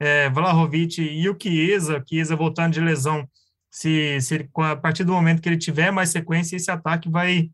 é, 0.00 0.28
Vlahovic 0.30 1.00
e 1.00 1.28
o 1.28 1.36
Chiesa, 1.40 2.02
Chiesa 2.08 2.34
voltando 2.34 2.72
de 2.72 2.80
lesão, 2.80 3.28
se, 3.70 4.20
se 4.20 4.48
a 4.56 4.76
partir 4.76 5.04
do 5.04 5.12
momento 5.12 5.40
que 5.40 5.48
ele 5.48 5.56
tiver 5.56 5.92
mais 5.92 6.10
sequência, 6.10 6.56
esse 6.56 6.70
ataque 6.70 7.08
vai, 7.08 7.48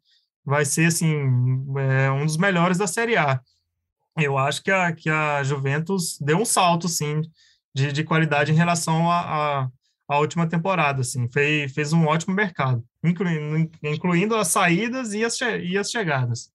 vai 0.47 0.65
ser 0.65 0.87
assim 0.87 1.15
é, 1.77 2.11
um 2.13 2.25
dos 2.25 2.37
melhores 2.37 2.79
da 2.79 2.87
Série 2.87 3.17
A. 3.17 3.41
Eu 4.17 4.39
acho 4.39 4.63
que 4.63 4.71
a, 4.71 4.93
que 4.93 5.11
a 5.11 5.43
Juventus 5.43 6.19
deu 6.21 6.39
um 6.39 6.45
salto, 6.45 6.89
sim, 6.89 7.21
de, 7.75 7.93
de 7.93 8.05
qualidade 8.05 8.53
em 8.53 8.55
relação 8.55 9.11
à 9.11 9.69
última 10.09 10.49
temporada, 10.49 11.03
assim, 11.03 11.29
fez, 11.29 11.75
fez 11.75 11.93
um 11.93 12.07
ótimo 12.07 12.35
mercado, 12.35 12.83
incluindo, 13.05 13.71
incluindo 13.83 14.37
as 14.37 14.49
saídas 14.49 15.13
e 15.13 15.25
as, 15.25 15.39
e 15.41 15.77
as 15.77 15.91
chegadas. 15.91 16.51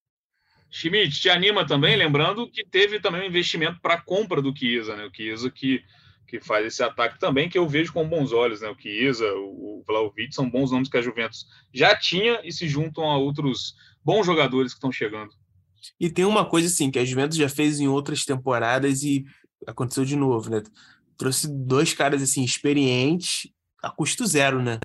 Schmidt, 0.72 1.20
te 1.20 1.30
anima 1.30 1.68
também, 1.68 1.98
lembrando 1.98 2.50
que 2.50 2.66
teve 2.66 3.00
também 3.00 3.22
um 3.22 3.26
investimento 3.26 3.80
para 3.82 3.96
a 3.96 4.02
compra 4.02 4.42
do 4.42 4.56
Chiesa, 4.58 4.96
né? 4.96 5.06
O 5.06 5.14
Chiesa 5.14 5.52
que 5.52 5.84
que 6.32 6.40
faz 6.40 6.66
esse 6.66 6.82
ataque 6.82 7.20
também, 7.20 7.50
que 7.50 7.58
eu 7.58 7.68
vejo 7.68 7.92
com 7.92 8.08
bons 8.08 8.32
olhos, 8.32 8.62
né? 8.62 8.70
O 8.70 8.80
Chiesa, 8.80 9.26
o 9.36 9.84
Vlaovic, 9.86 10.34
são 10.34 10.50
bons 10.50 10.72
nomes 10.72 10.88
que 10.88 10.96
a 10.96 11.02
Juventus 11.02 11.46
já 11.74 11.94
tinha 11.94 12.40
e 12.46 12.54
se 12.54 12.70
juntam 12.70 13.04
a 13.04 13.18
outros 13.18 13.76
bons 14.02 14.26
jogadores 14.26 14.72
que 14.72 14.78
estão 14.78 14.94
chegando. 14.94 15.34
E 16.00 16.10
tem 16.10 16.24
uma 16.24 16.46
coisa 16.46 16.70
assim, 16.70 16.90
que 16.90 16.98
a 16.98 17.04
Juventus 17.04 17.38
já 17.38 17.50
fez 17.50 17.82
em 17.82 17.90
outras 17.90 18.24
temporadas 18.24 19.04
e 19.04 19.26
aconteceu 19.68 20.06
de 20.06 20.16
novo, 20.16 20.50
né? 20.50 20.64
Trouxe 21.18 21.50
dois 21.50 21.94
caras 21.94 22.22
assim 22.22 22.46
experientes 22.46 23.52
a 23.84 23.90
custo 23.90 24.26
zero, 24.26 24.64
né? 24.64 24.80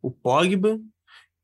O 0.00 0.08
Pogba, 0.08 0.78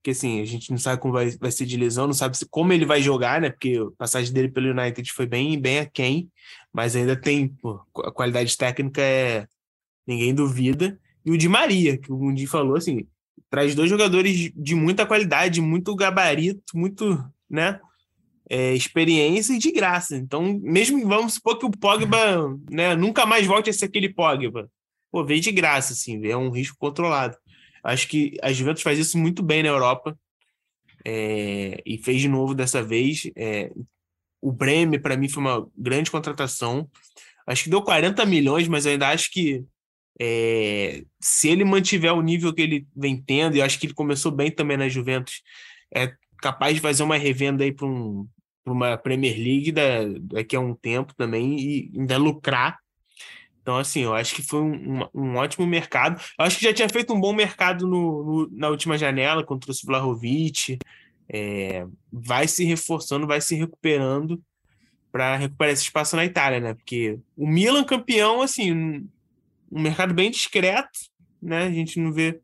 que 0.02 0.10
assim, 0.10 0.40
a 0.40 0.44
gente 0.44 0.70
não 0.70 0.78
sabe 0.78 1.00
como 1.00 1.14
vai, 1.14 1.30
vai 1.30 1.50
ser 1.50 1.66
de 1.66 1.76
lesão, 1.76 2.06
não 2.06 2.14
sabe 2.14 2.36
se, 2.36 2.46
como 2.46 2.72
ele 2.72 2.86
vai 2.86 3.02
jogar, 3.02 3.40
né? 3.40 3.50
Porque 3.50 3.76
a 3.76 3.96
passagem 3.96 4.32
dele 4.32 4.48
pelo 4.48 4.70
United 4.70 5.12
foi 5.12 5.26
bem, 5.26 5.60
bem 5.60 5.80
aquém, 5.80 6.30
mas 6.72 6.94
ainda 6.94 7.16
tem, 7.16 7.48
pô, 7.48 7.80
a 8.04 8.12
qualidade 8.12 8.56
técnica 8.56 9.02
é 9.02 9.46
ninguém 10.06 10.34
duvida. 10.34 10.98
e 11.24 11.30
o 11.30 11.36
Di 11.36 11.48
Maria, 11.48 11.98
que 11.98 12.10
o 12.10 12.16
Mundi 12.16 12.46
falou 12.46 12.76
assim, 12.76 13.06
traz 13.50 13.74
dois 13.74 13.90
jogadores 13.90 14.50
de 14.54 14.74
muita 14.74 15.04
qualidade, 15.04 15.60
muito 15.60 15.94
gabarito, 15.94 16.76
muito, 16.76 17.22
né, 17.48 17.80
é, 18.48 18.74
experiência 18.74 19.52
e 19.52 19.58
de 19.58 19.70
graça. 19.70 20.16
Então, 20.16 20.58
mesmo 20.62 21.06
vamos 21.06 21.34
supor 21.34 21.58
que 21.58 21.66
o 21.66 21.70
Pogba, 21.70 22.56
né, 22.70 22.94
nunca 22.94 23.26
mais 23.26 23.46
volte 23.46 23.68
a 23.68 23.72
ser 23.72 23.86
aquele 23.86 24.08
Pogba, 24.08 24.70
pô, 25.10 25.24
veio 25.24 25.40
de 25.40 25.52
graça, 25.52 25.92
assim, 25.92 26.26
é 26.26 26.36
um 26.36 26.50
risco 26.50 26.76
controlado. 26.78 27.36
Acho 27.88 28.06
que 28.08 28.36
a 28.42 28.52
Juventus 28.52 28.82
faz 28.82 28.98
isso 28.98 29.16
muito 29.16 29.42
bem 29.42 29.62
na 29.62 29.70
Europa 29.70 30.18
é, 31.04 31.82
e 31.86 31.96
fez 31.98 32.20
de 32.20 32.28
novo 32.28 32.54
dessa 32.54 32.82
vez. 32.82 33.30
É, 33.34 33.70
o 34.42 34.52
Bremer, 34.52 35.00
para 35.00 35.16
mim, 35.16 35.28
foi 35.28 35.42
uma 35.42 35.66
grande 35.76 36.10
contratação. 36.10 36.88
Acho 37.46 37.64
que 37.64 37.70
deu 37.70 37.82
40 37.82 38.26
milhões, 38.26 38.68
mas 38.68 38.84
eu 38.84 38.92
ainda 38.92 39.08
acho 39.08 39.30
que 39.30 39.64
é, 40.20 41.02
se 41.18 41.48
ele 41.48 41.64
mantiver 41.64 42.12
o 42.12 42.20
nível 42.20 42.52
que 42.52 42.60
ele 42.60 42.86
vem 42.94 43.20
tendo, 43.20 43.56
e 43.56 43.62
acho 43.62 43.78
que 43.78 43.86
ele 43.86 43.94
começou 43.94 44.30
bem 44.30 44.50
também 44.50 44.76
na 44.76 44.88
Juventus, 44.88 45.42
é 45.94 46.12
capaz 46.42 46.74
de 46.74 46.80
fazer 46.80 47.02
uma 47.02 47.16
revenda 47.16 47.64
aí 47.64 47.72
para 47.72 47.86
um, 47.86 48.28
uma 48.66 48.98
Premier 48.98 49.34
League 49.34 49.72
da, 49.72 50.04
daqui 50.20 50.54
a 50.56 50.60
um 50.60 50.74
tempo 50.74 51.14
também 51.16 51.58
e 51.58 51.92
ainda 51.96 52.18
lucrar. 52.18 52.78
Então, 53.68 53.76
assim, 53.76 54.00
eu 54.00 54.14
acho 54.14 54.34
que 54.34 54.40
foi 54.42 54.62
um, 54.62 55.02
um, 55.02 55.08
um 55.14 55.36
ótimo 55.36 55.66
mercado. 55.66 56.18
Eu 56.38 56.46
acho 56.46 56.56
que 56.56 56.64
já 56.64 56.72
tinha 56.72 56.88
feito 56.88 57.12
um 57.12 57.20
bom 57.20 57.34
mercado 57.34 57.86
no, 57.86 58.24
no 58.24 58.50
na 58.50 58.70
última 58.70 58.96
janela, 58.96 59.44
contra 59.44 59.70
o 59.70 59.74
Vlahovic. 59.84 60.78
É, 61.28 61.86
vai 62.10 62.48
se 62.48 62.64
reforçando, 62.64 63.26
vai 63.26 63.42
se 63.42 63.54
recuperando 63.54 64.42
para 65.12 65.36
recuperar 65.36 65.74
esse 65.74 65.82
espaço 65.82 66.16
na 66.16 66.24
Itália, 66.24 66.60
né? 66.60 66.72
Porque 66.72 67.20
o 67.36 67.46
Milan 67.46 67.84
campeão, 67.84 68.40
assim, 68.40 68.72
um 69.70 69.82
mercado 69.82 70.14
bem 70.14 70.30
discreto, 70.30 70.98
né? 71.42 71.64
A 71.64 71.70
gente 71.70 72.00
não 72.00 72.10
vê 72.10 72.40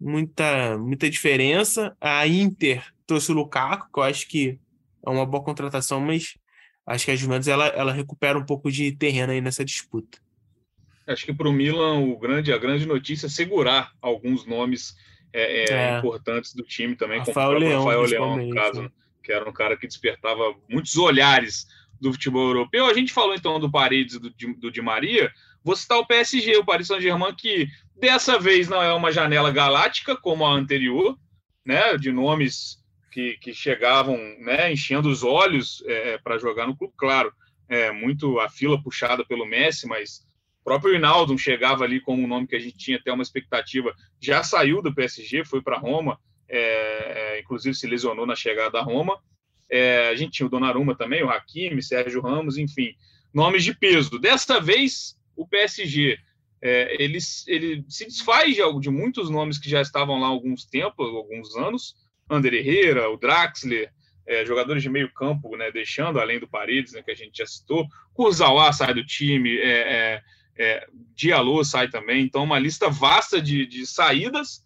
muita, 0.00 0.78
muita 0.78 1.10
diferença. 1.10 1.96
A 2.00 2.28
Inter 2.28 2.94
trouxe 3.08 3.32
o 3.32 3.34
Lukaku, 3.34 3.88
que 3.92 3.98
eu 3.98 4.04
acho 4.04 4.28
que 4.28 4.60
é 5.04 5.10
uma 5.10 5.26
boa 5.26 5.42
contratação, 5.42 6.00
mas 6.00 6.34
acho 6.86 7.06
que 7.06 7.10
a 7.10 7.16
Juventus 7.16 7.48
ela, 7.48 7.66
ela 7.66 7.92
recupera 7.92 8.38
um 8.38 8.46
pouco 8.46 8.70
de 8.70 8.92
terreno 8.92 9.32
aí 9.32 9.40
nessa 9.40 9.64
disputa. 9.64 10.20
Acho 11.06 11.26
que 11.26 11.34
para 11.34 11.48
o 11.48 11.52
Milan 11.52 11.98
o 12.00 12.18
grande, 12.18 12.52
a 12.52 12.58
grande 12.58 12.86
notícia 12.86 13.26
é 13.26 13.30
segurar 13.30 13.92
alguns 14.00 14.46
nomes 14.46 14.94
é, 15.32 15.64
é, 15.64 15.72
é. 15.72 15.98
importantes 15.98 16.54
do 16.54 16.62
time 16.62 16.96
também, 16.96 17.18
Rafael 17.18 17.34
como 17.48 17.56
o 17.56 17.58
Leão, 17.60 17.84
Rafael 17.84 18.02
Leão, 18.02 18.36
no 18.36 18.54
caso, 18.54 18.82
né? 18.82 18.90
que 19.22 19.32
era 19.32 19.48
um 19.48 19.52
cara 19.52 19.76
que 19.76 19.86
despertava 19.86 20.54
muitos 20.68 20.96
olhares 20.96 21.66
do 22.00 22.12
futebol 22.12 22.48
europeu. 22.48 22.86
A 22.86 22.94
gente 22.94 23.12
falou 23.12 23.34
então 23.34 23.60
do 23.60 23.70
Paredes 23.70 24.14
e 24.14 24.18
do, 24.18 24.30
do 24.56 24.70
Di 24.70 24.80
Maria. 24.80 25.30
Vou 25.62 25.76
citar 25.76 25.98
o 25.98 26.06
PSG, 26.06 26.56
o 26.56 26.64
Paris 26.64 26.86
Saint-Germain, 26.86 27.34
que 27.34 27.68
dessa 27.94 28.38
vez 28.38 28.68
não 28.68 28.82
é 28.82 28.92
uma 28.94 29.12
janela 29.12 29.50
galáctica 29.50 30.16
como 30.16 30.46
a 30.46 30.52
anterior, 30.52 31.18
né, 31.64 31.96
de 31.98 32.10
nomes 32.10 32.78
que, 33.10 33.36
que 33.38 33.52
chegavam 33.52 34.16
né, 34.38 34.72
enchendo 34.72 35.10
os 35.10 35.22
olhos 35.22 35.82
é, 35.86 36.16
para 36.18 36.38
jogar 36.38 36.66
no 36.66 36.76
clube. 36.76 36.94
Claro, 36.96 37.32
é, 37.68 37.92
muito 37.92 38.40
a 38.40 38.48
fila 38.48 38.82
puxada 38.82 39.24
pelo 39.24 39.46
Messi, 39.46 39.86
mas 39.86 40.26
o 40.60 40.64
próprio 40.64 40.94
Hinaldo 40.94 41.36
chegava 41.38 41.84
ali 41.84 42.00
como 42.00 42.22
um 42.22 42.26
nome 42.26 42.46
que 42.46 42.56
a 42.56 42.60
gente 42.60 42.76
tinha 42.76 42.98
até 42.98 43.12
uma 43.12 43.22
expectativa. 43.22 43.94
Já 44.20 44.42
saiu 44.42 44.82
do 44.82 44.94
PSG, 44.94 45.44
foi 45.44 45.62
para 45.62 45.78
Roma, 45.78 46.18
é, 46.48 46.58
é, 46.58 47.40
inclusive 47.40 47.74
se 47.74 47.86
lesionou 47.86 48.26
na 48.26 48.36
chegada 48.36 48.78
a 48.78 48.82
Roma. 48.82 49.18
É, 49.70 50.08
a 50.08 50.16
gente 50.16 50.32
tinha 50.32 50.46
o 50.46 50.50
Donnarumma 50.50 50.94
também, 50.94 51.22
o 51.22 51.30
Hakimi, 51.30 51.82
Sérgio 51.82 52.20
Ramos, 52.20 52.58
enfim, 52.58 52.94
nomes 53.32 53.64
de 53.64 53.74
peso. 53.74 54.18
Dessa 54.18 54.60
vez, 54.60 55.16
o 55.34 55.46
PSG 55.46 56.18
é, 56.62 57.02
ele, 57.02 57.18
ele 57.46 57.84
se 57.88 58.04
desfaz 58.04 58.54
de, 58.54 58.62
de 58.80 58.90
muitos 58.90 59.30
nomes 59.30 59.58
que 59.58 59.70
já 59.70 59.80
estavam 59.80 60.20
lá 60.20 60.26
há 60.26 60.30
alguns 60.30 60.64
tempos, 60.64 61.08
alguns 61.08 61.56
anos, 61.56 61.94
Ander 62.28 62.52
Herrera, 62.52 63.08
o 63.08 63.16
Draxler, 63.16 63.90
é, 64.26 64.44
jogadores 64.44 64.82
de 64.82 64.90
meio 64.90 65.10
campo, 65.12 65.56
né, 65.56 65.70
deixando 65.72 66.20
além 66.20 66.38
do 66.38 66.46
Paredes, 66.46 66.92
né, 66.92 67.02
que 67.02 67.10
a 67.10 67.16
gente 67.16 67.38
já 67.38 67.46
citou, 67.46 67.86
Kurzawa 68.12 68.72
sai 68.72 68.92
do 68.92 69.04
time, 69.04 69.56
é, 69.58 70.22
é, 70.60 70.86
Diallo 71.14 71.64
sai 71.64 71.88
também, 71.88 72.22
então 72.22 72.44
uma 72.44 72.58
lista 72.58 72.90
vasta 72.90 73.40
de, 73.40 73.64
de 73.64 73.86
saídas 73.86 74.62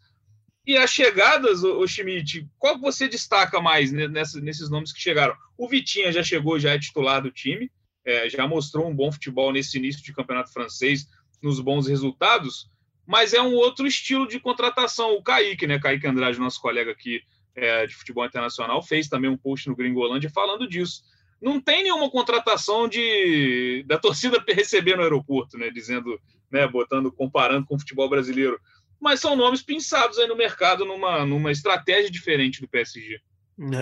e 0.66 0.76
as 0.76 0.90
chegadas, 0.90 1.62
o, 1.62 1.78
o 1.78 1.86
Schmidt, 1.86 2.48
qual 2.58 2.80
você 2.80 3.06
destaca 3.06 3.60
mais 3.60 3.92
nessa, 3.92 4.40
nesses 4.40 4.68
nomes 4.68 4.92
que 4.92 5.00
chegaram? 5.00 5.36
O 5.56 5.68
Vitinha 5.68 6.10
já 6.10 6.22
chegou, 6.22 6.58
já 6.58 6.72
é 6.72 6.78
titular 6.78 7.22
do 7.22 7.30
time, 7.30 7.70
é, 8.04 8.28
já 8.28 8.44
mostrou 8.48 8.88
um 8.88 8.94
bom 8.94 9.12
futebol 9.12 9.52
nesse 9.52 9.78
início 9.78 10.02
de 10.02 10.12
campeonato 10.12 10.52
francês, 10.52 11.06
nos 11.40 11.60
bons 11.60 11.86
resultados, 11.86 12.68
mas 13.06 13.32
é 13.32 13.40
um 13.40 13.52
outro 13.52 13.86
estilo 13.86 14.26
de 14.26 14.40
contratação. 14.40 15.14
O 15.14 15.22
Kaique, 15.22 15.66
né? 15.66 15.78
Kaique 15.78 16.06
Andrade, 16.06 16.40
nosso 16.40 16.60
colega 16.60 16.90
aqui 16.90 17.20
é, 17.54 17.86
de 17.86 17.94
futebol 17.94 18.24
internacional, 18.24 18.82
fez 18.82 19.08
também 19.08 19.30
um 19.30 19.36
post 19.36 19.68
no 19.68 19.76
Gringolândia 19.76 20.30
falando 20.30 20.66
disso. 20.66 21.02
Não 21.44 21.60
tem 21.60 21.82
nenhuma 21.82 22.10
contratação 22.10 22.88
de 22.88 23.84
da 23.86 23.98
torcida 23.98 24.42
receber 24.48 24.96
no 24.96 25.02
aeroporto, 25.02 25.58
né? 25.58 25.70
Dizendo, 25.70 26.18
né? 26.50 26.66
Botando, 26.66 27.12
comparando 27.12 27.66
com 27.66 27.74
o 27.74 27.78
futebol 27.78 28.08
brasileiro. 28.08 28.58
Mas 28.98 29.20
são 29.20 29.36
nomes 29.36 29.62
pensados 29.62 30.18
aí 30.18 30.26
no 30.26 30.36
mercado 30.36 30.86
numa, 30.86 31.26
numa 31.26 31.52
estratégia 31.52 32.10
diferente 32.10 32.62
do 32.62 32.68
PSG. 32.68 33.20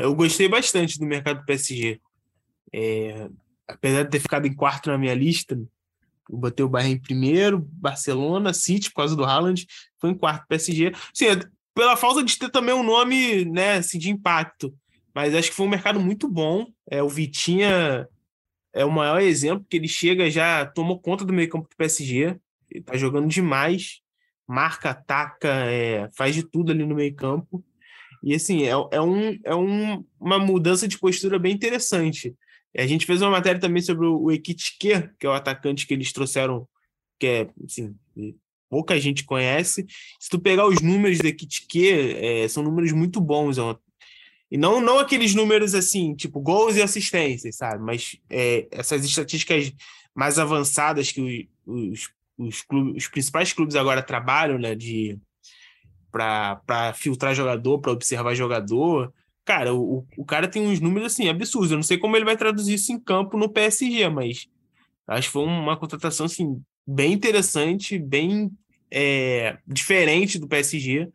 Eu 0.02 0.12
gostei 0.14 0.48
bastante 0.48 0.98
do 0.98 1.06
mercado 1.06 1.38
do 1.38 1.46
PSG. 1.46 2.00
É, 2.72 3.28
apesar 3.68 4.02
de 4.02 4.10
ter 4.10 4.18
ficado 4.18 4.46
em 4.46 4.54
quarto 4.54 4.90
na 4.90 4.98
minha 4.98 5.14
lista, 5.14 5.54
eu 6.28 6.36
botei 6.36 6.64
o 6.64 6.68
Bayern 6.68 6.94
em 6.94 7.00
primeiro, 7.00 7.60
Barcelona, 7.72 8.52
City, 8.52 8.90
por 8.90 8.96
causa 8.96 9.14
do 9.14 9.24
Haaland, 9.24 9.66
foi 10.00 10.10
em 10.10 10.14
quarto, 10.14 10.46
PSG. 10.48 10.92
Sim, 11.14 11.26
pela 11.74 11.96
falta 11.96 12.24
de 12.24 12.36
ter 12.36 12.50
também 12.50 12.74
um 12.74 12.82
nome 12.82 13.44
né, 13.44 13.74
assim, 13.74 13.98
de 13.98 14.10
impacto. 14.10 14.74
Mas 15.14 15.34
acho 15.34 15.50
que 15.50 15.56
foi 15.56 15.66
um 15.66 15.70
mercado 15.70 16.00
muito 16.00 16.28
bom. 16.28 16.66
É, 16.90 17.02
o 17.02 17.08
Vitinha 17.08 18.08
é 18.72 18.84
o 18.84 18.90
maior 18.90 19.20
exemplo, 19.20 19.66
que 19.68 19.76
ele 19.76 19.88
chega 19.88 20.30
já 20.30 20.64
tomou 20.64 20.98
conta 20.98 21.24
do 21.24 21.32
meio 21.32 21.48
campo 21.48 21.68
do 21.68 21.76
PSG. 21.76 22.36
Ele 22.70 22.84
tá 22.84 22.96
jogando 22.96 23.28
demais. 23.28 24.00
Marca, 24.46 24.90
ataca, 24.90 25.48
é, 25.48 26.08
faz 26.16 26.34
de 26.34 26.42
tudo 26.42 26.72
ali 26.72 26.84
no 26.84 26.94
meio 26.94 27.14
campo. 27.14 27.64
E 28.22 28.34
assim, 28.34 28.62
é, 28.62 28.70
é, 28.70 29.00
um, 29.00 29.38
é 29.44 29.54
um, 29.54 30.04
uma 30.18 30.38
mudança 30.38 30.86
de 30.86 30.98
postura 30.98 31.38
bem 31.38 31.52
interessante. 31.52 32.34
A 32.76 32.86
gente 32.86 33.04
fez 33.04 33.20
uma 33.20 33.30
matéria 33.30 33.60
também 33.60 33.82
sobre 33.82 34.06
o 34.06 34.30
Ekitike, 34.30 35.10
que 35.18 35.26
é 35.26 35.28
o 35.28 35.32
atacante 35.32 35.86
que 35.86 35.92
eles 35.92 36.12
trouxeram, 36.12 36.66
que 37.18 37.26
é, 37.26 37.50
assim, 37.64 37.94
pouca 38.70 38.98
gente 38.98 39.24
conhece. 39.24 39.84
Se 40.18 40.30
tu 40.30 40.40
pegar 40.40 40.66
os 40.66 40.80
números 40.80 41.18
do 41.18 41.26
Ekitike, 41.26 41.90
é, 41.90 42.48
são 42.48 42.62
números 42.62 42.92
muito 42.92 43.20
bons. 43.20 43.58
É 43.58 43.62
e 44.52 44.58
não, 44.58 44.82
não 44.82 44.98
aqueles 44.98 45.34
números 45.34 45.74
assim, 45.74 46.14
tipo 46.14 46.38
gols 46.38 46.76
e 46.76 46.82
assistências, 46.82 47.56
sabe? 47.56 47.82
Mas 47.82 48.20
é, 48.28 48.68
essas 48.70 49.02
estatísticas 49.02 49.72
mais 50.14 50.38
avançadas 50.38 51.10
que 51.10 51.48
os, 51.64 52.10
os, 52.36 52.60
clubes, 52.60 53.02
os 53.02 53.08
principais 53.08 53.50
clubes 53.54 53.76
agora 53.76 54.02
trabalham, 54.02 54.58
né? 54.58 54.74
De 54.74 55.18
para 56.10 56.92
filtrar 56.92 57.34
jogador, 57.34 57.78
para 57.78 57.92
observar 57.92 58.34
jogador. 58.34 59.10
Cara, 59.42 59.72
o, 59.72 60.06
o 60.18 60.24
cara 60.26 60.46
tem 60.46 60.66
uns 60.66 60.80
números 60.80 61.14
assim 61.14 61.30
absurdos. 61.30 61.70
Eu 61.70 61.78
não 61.78 61.82
sei 61.82 61.96
como 61.96 62.14
ele 62.14 62.26
vai 62.26 62.36
traduzir 62.36 62.74
isso 62.74 62.92
em 62.92 63.00
campo 63.00 63.38
no 63.38 63.48
PSG, 63.48 64.10
mas 64.10 64.50
acho 65.06 65.28
que 65.28 65.32
foi 65.32 65.44
uma 65.44 65.78
contratação 65.78 66.26
assim 66.26 66.62
bem 66.86 67.14
interessante, 67.14 67.98
bem 67.98 68.50
é, 68.90 69.56
diferente 69.66 70.38
do 70.38 70.46
PSG. 70.46 71.08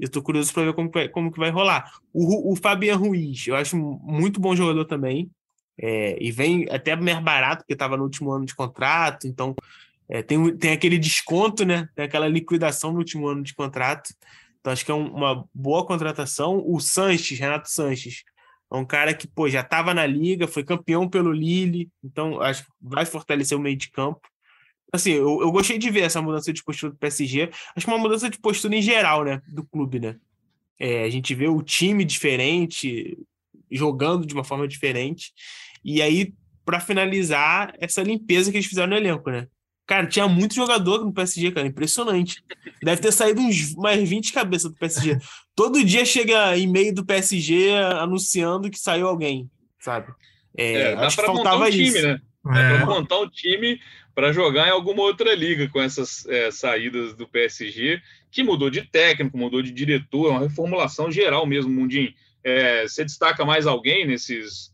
Eu 0.00 0.06
estou 0.06 0.22
curioso 0.22 0.52
para 0.52 0.64
ver 0.64 0.72
como, 0.72 0.90
como 1.12 1.30
que 1.30 1.38
vai 1.38 1.50
rolar. 1.50 1.92
O, 2.12 2.52
o 2.52 2.56
Fabian 2.56 2.96
Ruiz, 2.96 3.46
eu 3.46 3.54
acho 3.54 3.76
muito 3.76 4.40
bom 4.40 4.56
jogador 4.56 4.86
também. 4.86 5.30
É, 5.78 6.16
e 6.22 6.32
vem 6.32 6.66
até 6.70 6.96
mais 6.96 7.20
barato, 7.20 7.62
porque 7.62 7.74
estava 7.74 7.96
no 7.96 8.02
último 8.04 8.30
ano 8.32 8.44
de 8.44 8.54
contrato, 8.54 9.26
então 9.26 9.54
é, 10.08 10.22
tem, 10.22 10.56
tem 10.56 10.72
aquele 10.72 10.98
desconto, 10.98 11.64
né? 11.64 11.88
Tem 11.94 12.04
aquela 12.04 12.28
liquidação 12.28 12.92
no 12.92 12.98
último 12.98 13.28
ano 13.28 13.42
de 13.42 13.54
contrato. 13.54 14.12
Então 14.60 14.72
acho 14.72 14.84
que 14.84 14.90
é 14.90 14.94
um, 14.94 15.08
uma 15.08 15.44
boa 15.54 15.86
contratação. 15.86 16.62
O 16.66 16.80
Sanches, 16.80 17.38
Renato 17.38 17.70
Sanches, 17.70 18.24
é 18.72 18.76
um 18.76 18.84
cara 18.84 19.14
que 19.14 19.26
pô, 19.26 19.48
já 19.48 19.60
estava 19.60 19.92
na 19.94 20.06
liga, 20.06 20.48
foi 20.48 20.64
campeão 20.64 21.08
pelo 21.08 21.32
Lille, 21.32 21.90
então 22.02 22.40
acho 22.40 22.64
que 22.64 22.70
vai 22.80 23.04
fortalecer 23.04 23.56
o 23.56 23.60
meio 23.60 23.76
de 23.76 23.90
campo 23.90 24.20
assim, 24.92 25.12
eu, 25.12 25.40
eu 25.40 25.52
gostei 25.52 25.78
de 25.78 25.90
ver 25.90 26.02
essa 26.02 26.20
mudança 26.20 26.52
de 26.52 26.62
postura 26.62 26.92
do 26.92 26.98
PSG. 26.98 27.50
Acho 27.76 27.86
que 27.86 27.92
uma 27.92 27.98
mudança 27.98 28.28
de 28.28 28.38
postura 28.38 28.74
em 28.76 28.82
geral, 28.82 29.24
né, 29.24 29.40
do 29.48 29.64
clube, 29.64 30.00
né? 30.00 30.16
É, 30.78 31.04
a 31.04 31.10
gente 31.10 31.34
vê 31.34 31.46
o 31.46 31.62
time 31.62 32.04
diferente, 32.04 33.18
jogando 33.70 34.26
de 34.26 34.34
uma 34.34 34.44
forma 34.44 34.66
diferente. 34.66 35.32
E 35.84 36.00
aí, 36.00 36.32
para 36.64 36.80
finalizar, 36.80 37.74
essa 37.78 38.02
limpeza 38.02 38.50
que 38.50 38.56
eles 38.56 38.66
fizeram 38.66 38.88
no 38.88 38.96
elenco, 38.96 39.30
né? 39.30 39.46
Cara, 39.86 40.06
tinha 40.06 40.28
muito 40.28 40.54
jogador 40.54 41.04
no 41.04 41.12
PSG, 41.12 41.50
cara, 41.50 41.66
impressionante. 41.66 42.44
Deve 42.80 43.02
ter 43.02 43.12
saído 43.12 43.40
uns 43.40 43.74
mais 43.74 44.08
20 44.08 44.32
cabeças 44.32 44.70
do 44.70 44.76
PSG. 44.76 45.18
Todo 45.54 45.84
dia 45.84 46.04
chega 46.04 46.56
e-mail 46.56 46.94
do 46.94 47.04
PSG 47.04 47.72
anunciando 47.98 48.70
que 48.70 48.78
saiu 48.78 49.08
alguém, 49.08 49.50
sabe? 49.80 50.12
É, 50.56 50.92
é, 50.92 50.94
acho 50.94 51.16
que 51.16 51.26
faltava 51.26 51.64
um 51.64 51.70
time, 51.70 51.88
isso. 51.88 52.02
Né? 52.02 52.20
É. 52.54 52.76
Para 52.76 52.86
montar 52.86 53.18
um 53.18 53.28
time 53.28 53.80
para 54.14 54.32
jogar 54.32 54.68
em 54.68 54.72
alguma 54.72 55.02
outra 55.02 55.34
liga 55.34 55.68
com 55.68 55.80
essas 55.80 56.26
é, 56.26 56.50
saídas 56.50 57.14
do 57.14 57.28
PSG, 57.28 58.00
que 58.30 58.42
mudou 58.42 58.70
de 58.70 58.82
técnico, 58.82 59.36
mudou 59.36 59.62
de 59.62 59.70
diretor, 59.70 60.28
é 60.28 60.30
uma 60.30 60.40
reformulação 60.40 61.10
geral 61.10 61.46
mesmo, 61.46 61.70
Mundinho. 61.70 62.12
É, 62.42 62.82
você 62.82 63.04
destaca 63.04 63.44
mais 63.44 63.66
alguém 63.66 64.06
nesses, 64.06 64.72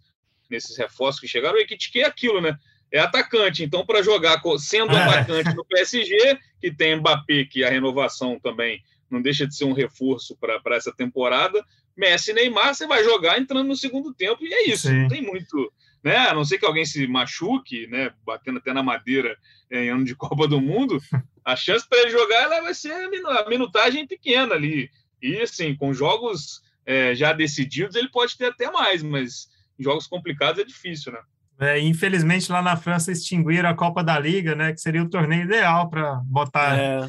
nesses 0.49 0.77
reforços 0.77 1.21
que 1.21 1.29
chegaram? 1.29 1.57
O 1.57 1.61
Equitique 1.61 2.01
é 2.01 2.07
aquilo, 2.07 2.41
né? 2.41 2.57
É 2.91 3.01
atacante, 3.01 3.65
então 3.65 3.85
para 3.85 4.03
jogar 4.03 4.41
sendo 4.59 4.93
é. 4.93 5.03
atacante 5.03 5.55
no 5.55 5.65
PSG, 5.65 6.39
que 6.61 6.73
tem 6.73 6.97
Mbappé, 6.97 7.45
que 7.45 7.65
a 7.65 7.71
renovação 7.71 8.39
também 8.39 8.81
não 9.11 9.21
deixa 9.21 9.47
de 9.47 9.55
ser 9.55 9.65
um 9.65 9.73
reforço 9.73 10.37
para 10.37 10.77
essa 10.77 10.93
temporada, 10.93 11.65
Messi 11.97 12.31
e 12.31 12.35
Neymar, 12.35 12.75
você 12.75 12.87
vai 12.87 13.03
jogar 13.03 13.39
entrando 13.39 13.67
no 13.67 13.77
segundo 13.77 14.13
tempo 14.13 14.45
e 14.45 14.53
é 14.53 14.69
isso, 14.69 14.89
Sim. 14.89 15.03
não 15.03 15.09
tem 15.09 15.23
muito 15.23 15.73
né? 16.07 16.19
A 16.29 16.35
não 16.35 16.45
ser 16.45 16.59
que 16.59 16.65
alguém 16.65 16.85
se 16.85 17.05
machuque, 17.09 17.89
né? 17.89 18.13
Batendo 18.25 18.59
até 18.59 18.73
na 18.73 18.81
madeira 18.81 19.37
em 19.69 19.91
ano 19.91 20.05
de 20.05 20.15
Copa 20.17 20.47
do 20.47 20.61
Mundo, 20.61 21.01
a 21.45 21.57
chance 21.57 21.85
para 21.89 21.99
ele 21.99 22.11
jogar 22.11 22.43
ela 22.45 22.63
vai 22.63 22.73
ser 22.75 22.93
a 22.93 23.49
minutagem 23.49 24.07
pequena 24.07 24.55
ali. 24.55 24.89
E 25.21 25.41
assim, 25.41 25.75
com 25.75 25.93
jogos 25.93 26.63
é, 26.87 27.13
já 27.17 27.33
decididos, 27.33 27.97
ele 27.97 28.09
pode 28.09 28.39
ter 28.39 28.47
até 28.47 28.71
mais, 28.71 29.03
mas 29.03 29.49
em 29.77 29.83
jogos 29.83 30.07
complicados 30.07 30.61
é 30.61 30.65
difícil, 30.65 31.11
né? 31.11 31.19
É, 31.59 31.81
infelizmente 31.81 32.53
lá 32.53 32.63
na 32.63 32.77
França 32.77 33.11
extinguiram 33.11 33.69
a 33.69 33.75
Copa 33.75 34.05
da 34.05 34.17
Liga, 34.17 34.55
né? 34.55 34.73
Que 34.73 34.81
seria 34.81 35.03
o 35.03 35.11
torneio 35.11 35.43
ideal 35.43 35.91
para 35.91 36.21
botar 36.25 36.79
é. 36.79 37.09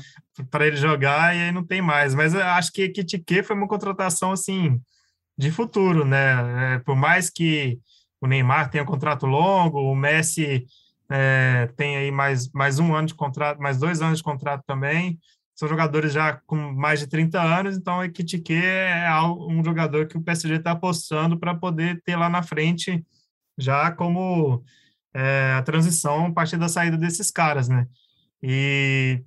para 0.50 0.66
ele 0.66 0.78
jogar 0.78 1.36
e 1.36 1.44
aí 1.44 1.52
não 1.52 1.64
tem 1.64 1.84
mais. 1.84 2.16
Mas 2.16 2.34
eu 2.34 2.42
acho 2.42 2.72
que 2.72 2.90
Kitike 2.90 3.44
foi 3.44 3.56
uma 3.56 3.68
contratação 3.68 4.32
assim 4.32 4.82
de 5.38 5.52
futuro, 5.52 6.04
né? 6.04 6.78
É, 6.78 6.80
por 6.80 6.96
mais 6.96 7.30
que 7.30 7.78
o 8.22 8.28
Neymar 8.28 8.70
tem 8.70 8.82
um 8.82 8.86
contrato 8.86 9.26
longo, 9.26 9.80
o 9.80 9.96
Messi 9.96 10.66
é, 11.10 11.68
tem 11.76 11.98
aí 11.98 12.12
mais, 12.12 12.52
mais 12.52 12.80
um 12.80 12.94
ano 12.96 13.08
de 13.08 13.16
contrato, 13.16 13.62
mais 13.62 13.78
dois 13.78 14.02
anos 14.02 14.20
de 14.20 14.24
contrato 14.24 14.64
também. 14.66 15.20
São 15.56 15.68
jogadores 15.68 16.14
já 16.14 16.34
com 16.46 16.56
mais 16.56 17.00
de 17.00 17.08
30 17.08 17.42
anos, 17.42 17.78
então 17.78 17.98
o 18.00 18.04
Ekitike 18.04 18.54
é 18.54 19.10
um 19.22 19.64
jogador 19.64 20.08
que 20.08 20.18
o 20.18 20.22
PSG 20.22 20.56
está 20.56 20.72
apostando 20.72 21.40
para 21.40 21.56
poder 21.56 22.02
ter 22.04 22.16
lá 22.16 22.30
na 22.30 22.44
frente 22.44 23.04
já 23.58 23.92
como 23.92 24.64
é, 25.14 25.54
a 25.58 25.64
transição 25.64 26.28
a 26.28 26.32
partir 26.32 26.58
da 26.58 26.70
saída 26.70 26.96
desses 26.96 27.32
caras, 27.32 27.68
né? 27.68 27.88
E 28.42 29.24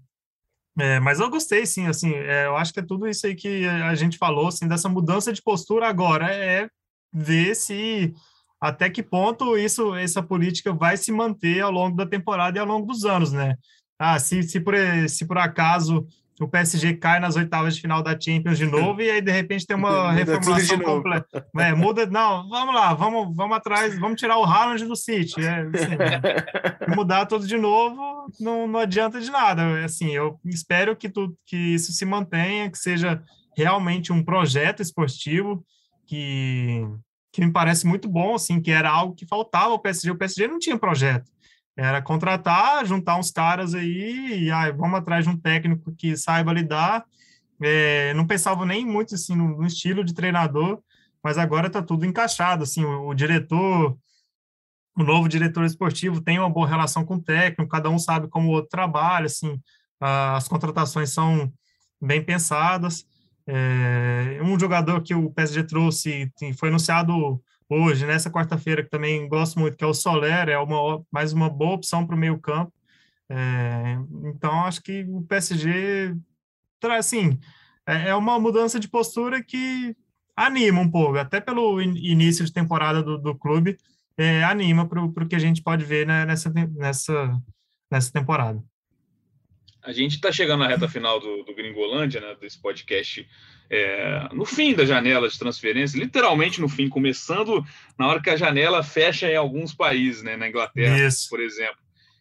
é, 0.79 1.01
mas 1.01 1.19
eu 1.21 1.29
gostei, 1.29 1.67
sim, 1.67 1.87
assim, 1.87 2.13
é, 2.15 2.47
eu 2.47 2.57
acho 2.57 2.73
que 2.73 2.81
é 2.81 2.83
tudo 2.83 3.09
isso 3.09 3.27
aí 3.27 3.35
que 3.35 3.67
a 3.67 3.95
gente 3.95 4.17
falou, 4.17 4.49
assim, 4.49 4.69
dessa 4.69 4.89
mudança 4.89 5.33
de 5.33 5.43
postura 5.43 5.89
agora, 5.89 6.33
é 6.33 6.71
ver 7.13 7.55
se 7.57 8.15
até 8.61 8.91
que 8.91 9.03
ponto 9.03 9.57
isso, 9.57 9.95
essa 9.95 10.23
política 10.23 10.73
vai 10.73 10.97
se 10.97 11.11
manter 11.11 11.61
ao 11.61 11.71
longo 11.71 11.97
da 11.97 12.07
temporada 12.07 12.59
e 12.59 12.61
ao 12.61 12.67
longo 12.67 12.87
dos 12.87 13.05
anos, 13.05 13.33
né? 13.33 13.57
Ah, 13.99 14.19
se, 14.19 14.43
se, 14.43 14.61
por, 14.61 14.75
se 15.09 15.27
por 15.27 15.39
acaso 15.39 16.07
o 16.41 16.49
PSG 16.49 16.95
cai 16.95 17.21
nas 17.21 17.37
oitavas 17.37 17.75
de 17.75 17.83
final 17.83 18.03
da 18.03 18.19
Champions 18.19 18.57
de 18.57 18.65
novo 18.65 19.03
e 19.03 19.11
aí 19.11 19.21
de 19.21 19.31
repente 19.31 19.67
tem 19.67 19.77
uma 19.77 20.11
reformulação 20.13 20.79
completa. 20.81 21.47
É, 21.59 21.75
muda, 21.75 22.07
não, 22.07 22.49
vamos 22.49 22.75
lá, 22.75 22.95
vamos, 22.95 23.37
vamos 23.37 23.57
atrás, 23.57 23.99
vamos 23.99 24.19
tirar 24.19 24.39
o 24.39 24.45
Haaland 24.45 24.87
do 24.87 24.97
City. 24.97 25.45
É, 25.45 25.61
assim, 25.61 26.95
mudar 26.95 27.27
tudo 27.27 27.47
de 27.47 27.59
novo 27.59 28.33
não, 28.41 28.67
não 28.67 28.81
adianta 28.81 29.21
de 29.21 29.31
nada. 29.31 29.85
Assim, 29.85 30.11
eu 30.11 30.41
espero 30.47 30.97
que, 30.97 31.11
tu, 31.11 31.37
que 31.45 31.57
isso 31.57 31.93
se 31.93 32.07
mantenha, 32.07 32.71
que 32.71 32.79
seja 32.79 33.23
realmente 33.55 34.13
um 34.13 34.25
projeto 34.25 34.81
esportivo 34.81 35.63
que 36.07 36.83
que 37.33 37.45
me 37.45 37.53
parece 37.53 37.87
muito 37.87 38.09
bom, 38.09 38.35
assim, 38.35 38.61
que 38.61 38.71
era 38.71 38.91
algo 38.91 39.15
que 39.15 39.27
faltava 39.27 39.71
ao 39.71 39.79
PSG. 39.79 40.11
O 40.11 40.17
PSG 40.17 40.49
não 40.49 40.59
tinha 40.59 40.79
projeto. 40.79 41.31
Era 41.77 42.03
contratar, 42.03 42.85
juntar 42.85 43.17
uns 43.17 43.31
caras 43.31 43.75
aí, 43.75 44.45
e 44.45 44.51
ah, 44.51 44.71
vamos 44.73 44.99
atrás 44.99 45.25
de 45.25 45.31
um 45.31 45.37
técnico 45.37 45.95
que 45.95 46.17
saiba 46.17 46.53
lidar. 46.53 47.05
É, 47.63 48.13
não 48.15 48.27
pensava 48.27 48.67
nem 48.67 48.85
muito 48.85 49.15
assim 49.15 49.37
no, 49.37 49.57
no, 49.59 49.67
estilo 49.67 50.03
de 50.05 50.15
treinador, 50.15 50.83
mas 51.23 51.39
agora 51.39 51.69
está 51.69 51.83
tudo 51.83 52.05
encaixado. 52.05 52.65
Assim, 52.65 52.85
o, 52.85 53.09
o, 53.09 53.15
diretor, 53.15 53.97
o 54.97 55.03
novo 55.03 55.29
diretor 55.29 55.65
esportivo 55.65 56.21
tem 56.21 56.39
uma 56.39 56.51
boa 56.51 56.67
relação 56.67 57.05
com 57.05 57.15
o 57.17 57.23
técnico, 57.23 57.71
cada 57.71 57.89
um 57.89 57.99
sabe 57.99 58.29
como 58.29 58.49
o 58.49 58.53
outro 58.53 58.71
trabalha. 58.71 59.27
Assim, 59.27 59.61
as 60.01 60.49
contratações 60.49 61.11
são 61.11 61.53
bem 62.01 62.25
pensadas. 62.25 63.07
É, 63.53 64.41
um 64.45 64.57
jogador 64.59 65.03
que 65.03 65.13
o 65.13 65.29
PSG 65.33 65.65
trouxe, 65.65 66.33
foi 66.57 66.69
anunciado 66.69 67.43
hoje, 67.69 68.07
nessa 68.07 68.31
quarta-feira, 68.31 68.85
que 68.85 68.89
também 68.89 69.29
gosto 69.29 69.59
muito, 69.59 69.77
que 69.77 69.83
é 69.83 69.87
o 69.87 69.93
Soler, 69.93 70.49
é 70.49 70.57
uma, 70.57 71.05
mais 71.11 71.33
uma 71.33 71.51
boa 71.51 71.75
opção 71.75 72.07
para 72.07 72.15
o 72.15 72.19
meio 72.19 72.39
campo. 72.39 72.73
É, 73.29 73.99
então, 74.25 74.65
acho 74.65 74.81
que 74.81 75.05
o 75.09 75.23
PSG, 75.23 76.15
assim, 76.97 77.41
é, 77.85 78.11
é 78.11 78.15
uma 78.15 78.39
mudança 78.39 78.79
de 78.79 78.89
postura 78.89 79.43
que 79.43 79.97
anima 80.37 80.81
um 80.81 80.91
pouco, 80.91 81.19
até 81.19 81.41
pelo 81.41 81.83
início 81.83 82.45
de 82.45 82.53
temporada 82.53 83.03
do, 83.03 83.19
do 83.19 83.37
clube, 83.37 83.77
é, 84.17 84.45
anima 84.45 84.87
para 84.89 85.03
o 85.03 85.29
que 85.29 85.35
a 85.35 85.41
gente 85.41 85.61
pode 85.61 85.85
ver 85.85 86.07
né, 86.07 86.25
nessa, 86.25 86.51
nessa, 86.51 87.43
nessa 87.91 88.13
temporada. 88.13 88.63
A 89.83 89.93
gente 89.93 90.17
está 90.17 90.31
chegando 90.31 90.61
na 90.61 90.69
reta 90.69 90.89
final 90.89 91.19
do, 91.19 91.43
do 91.43 91.55
Gringolândia, 91.55 92.21
né, 92.21 92.37
desse 92.41 92.61
podcast, 92.61 93.27
é, 93.71 94.29
no 94.33 94.45
fim 94.45 94.75
da 94.75 94.85
janela 94.85 95.29
de 95.29 95.39
transferência, 95.39 95.99
literalmente 95.99 96.61
no 96.61 96.69
fim, 96.69 96.89
começando 96.89 97.65
na 97.99 98.09
hora 98.09 98.21
que 98.21 98.29
a 98.29 98.37
janela 98.37 98.83
fecha 98.83 99.31
em 99.31 99.37
alguns 99.37 99.73
países, 99.73 100.23
né, 100.23 100.37
na 100.37 100.49
Inglaterra, 100.49 101.07
Isso. 101.07 101.29
por 101.31 101.41
exemplo. 101.41 101.79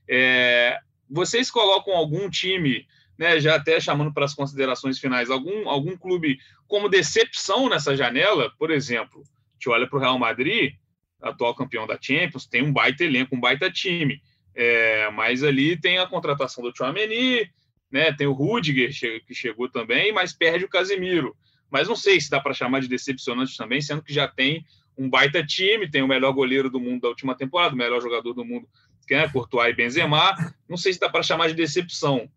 É, 0.07 0.79
vocês 1.09 1.51
colocam 1.51 1.93
algum 1.93 2.29
time, 2.29 2.87
né, 3.17 3.39
já 3.39 3.55
até 3.55 3.79
chamando 3.79 4.13
para 4.13 4.25
as 4.25 4.33
considerações 4.33 4.99
finais, 4.99 5.29
algum, 5.29 5.67
algum 5.67 5.97
clube 5.97 6.39
como 6.67 6.87
decepção 6.87 7.67
nessa 7.67 7.95
janela, 7.95 8.51
por 8.57 8.71
exemplo, 8.71 9.23
te 9.59 9.69
olha 9.69 9.87
para 9.87 9.97
o 9.97 10.01
Real 10.01 10.17
Madrid, 10.17 10.75
atual 11.21 11.53
campeão 11.53 11.85
da 11.85 11.97
Champions, 11.99 12.45
tem 12.45 12.63
um 12.63 12.71
baita 12.71 13.03
elenco, 13.03 13.35
um 13.35 13.39
baita 13.39 13.69
time. 13.69 14.21
É, 14.55 15.09
mas 15.11 15.43
ali 15.43 15.79
tem 15.79 15.97
a 15.97 16.07
contratação 16.07 16.63
do 16.63 16.75
Chouameni, 16.75 17.49
né? 17.91 18.11
Tem 18.13 18.27
o 18.27 18.33
Rudiger 18.33 18.91
que 19.25 19.33
chegou 19.33 19.69
também, 19.69 20.11
mas 20.11 20.33
perde 20.33 20.65
o 20.65 20.69
Casemiro. 20.69 21.35
Mas 21.69 21.87
não 21.87 21.95
sei 21.95 22.19
se 22.19 22.29
dá 22.29 22.39
para 22.39 22.53
chamar 22.53 22.81
de 22.81 22.87
decepcionante 22.87 23.55
também, 23.55 23.81
sendo 23.81 24.01
que 24.01 24.13
já 24.13 24.27
tem 24.27 24.65
um 24.97 25.09
baita 25.09 25.45
time, 25.45 25.89
tem 25.89 26.01
o 26.01 26.07
melhor 26.07 26.33
goleiro 26.33 26.69
do 26.69 26.79
mundo 26.79 27.01
da 27.01 27.07
última 27.07 27.35
temporada, 27.35 27.73
o 27.73 27.77
melhor 27.77 28.01
jogador 28.01 28.33
do 28.33 28.43
mundo, 28.43 28.67
que 29.07 29.13
é 29.13 29.29
Courtois 29.29 29.71
e 29.71 29.75
Benzema. 29.75 30.35
Não 30.67 30.75
sei 30.75 30.93
se 30.93 30.99
dá 30.99 31.07
para 31.07 31.23
chamar 31.23 31.47
de 31.47 31.53
decepção. 31.53 32.29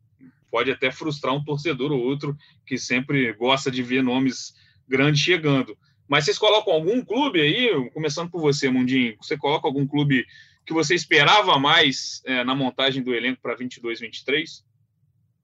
Pode 0.50 0.70
até 0.70 0.90
frustrar 0.92 1.34
um 1.34 1.42
torcedor 1.42 1.90
ou 1.92 2.00
outro 2.00 2.36
que 2.66 2.78
sempre 2.78 3.32
gosta 3.32 3.70
de 3.70 3.82
ver 3.82 4.02
nomes 4.02 4.54
grandes 4.86 5.20
chegando. 5.22 5.76
Mas 6.06 6.24
vocês 6.24 6.38
colocam 6.38 6.74
algum 6.74 7.02
clube 7.02 7.40
aí, 7.40 7.90
começando 7.90 8.30
por 8.30 8.40
você, 8.40 8.68
Mundinho, 8.68 9.16
você 9.20 9.36
coloca 9.36 9.66
algum 9.66 9.86
clube 9.86 10.26
que 10.64 10.72
você 10.72 10.94
esperava 10.94 11.58
mais 11.58 12.20
é, 12.24 12.44
na 12.44 12.54
montagem 12.54 13.02
do 13.02 13.14
elenco 13.14 13.40
para 13.42 13.54
22, 13.54 14.00
23? 14.00 14.64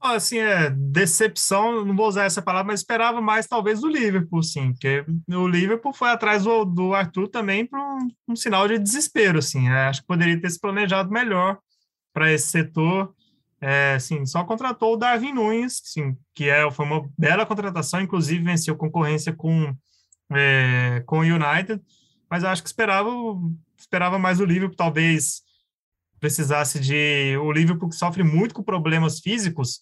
Assim, 0.01 0.39
é 0.39 0.71
decepção, 0.71 1.85
não 1.85 1.97
vou 1.97 2.07
usar 2.07 2.25
essa 2.25 2.41
palavra, 2.41 2.69
mas 2.69 2.81
esperava 2.81 3.21
mais 3.21 3.49
talvez 3.49 3.81
do 3.81 3.89
Liverpool, 3.89 4.45
sim, 4.45 4.73
porque 4.73 5.05
o 5.29 5.49
Liverpool 5.49 5.93
foi 5.93 6.11
atrás 6.11 6.45
do, 6.45 6.65
do 6.65 6.95
Arthur 6.95 7.27
também 7.27 7.67
para 7.67 7.83
um, 7.83 8.09
um, 8.29 8.37
sinal 8.37 8.69
de 8.69 8.79
desespero, 8.79 9.41
assim, 9.41 9.69
é, 9.69 9.89
acho 9.89 10.03
que 10.03 10.07
poderia 10.07 10.41
ter 10.41 10.51
se 10.51 10.61
planejado 10.61 11.11
melhor 11.11 11.59
para 12.13 12.33
esse 12.33 12.47
setor, 12.47 13.13
é, 13.61 13.95
assim, 13.97 14.25
só 14.25 14.45
contratou 14.45 14.95
o 14.95 14.97
Darwin 14.97 15.33
Nunes, 15.33 15.81
sim, 15.83 16.17
que 16.33 16.49
é, 16.49 16.71
foi 16.71 16.87
uma 16.87 17.11
bela 17.19 17.45
contratação, 17.45 18.01
inclusive 18.01 18.45
venceu 18.45 18.77
concorrência 18.77 19.33
com, 19.33 19.75
é, 20.31 21.03
com 21.07 21.19
o 21.19 21.23
United, 21.23 21.83
mas 22.31 22.45
acho 22.45 22.63
que 22.63 22.69
esperava 22.69 23.11
esperava 23.89 24.19
mais 24.19 24.39
o 24.39 24.45
Liverpool, 24.45 24.77
talvez 24.77 25.43
precisasse 26.21 26.79
de 26.79 27.37
o 27.39 27.51
Liverpool 27.51 27.89
que 27.89 27.97
sofre 27.97 28.23
muito 28.23 28.55
com 28.55 28.63
problemas 28.63 29.19
físicos 29.19 29.81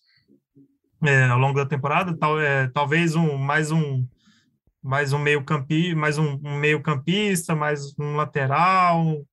é, 1.03 1.25
ao 1.25 1.39
longo 1.39 1.59
da 1.59 1.67
temporada, 1.67 2.17
tal, 2.17 2.41
é, 2.41 2.69
talvez 2.69 3.17
um 3.17 3.37
mais 3.37 3.71
um 3.71 4.07
mais 4.83 5.13
um 5.13 5.19
meio 5.19 5.45
campi, 5.45 5.97
mais 5.97 6.17
um, 6.17 6.39
um 6.45 6.57
meio 6.57 6.81
campista, 6.81 7.57
mais 7.57 7.93
um 7.99 8.15
lateral. 8.15 9.27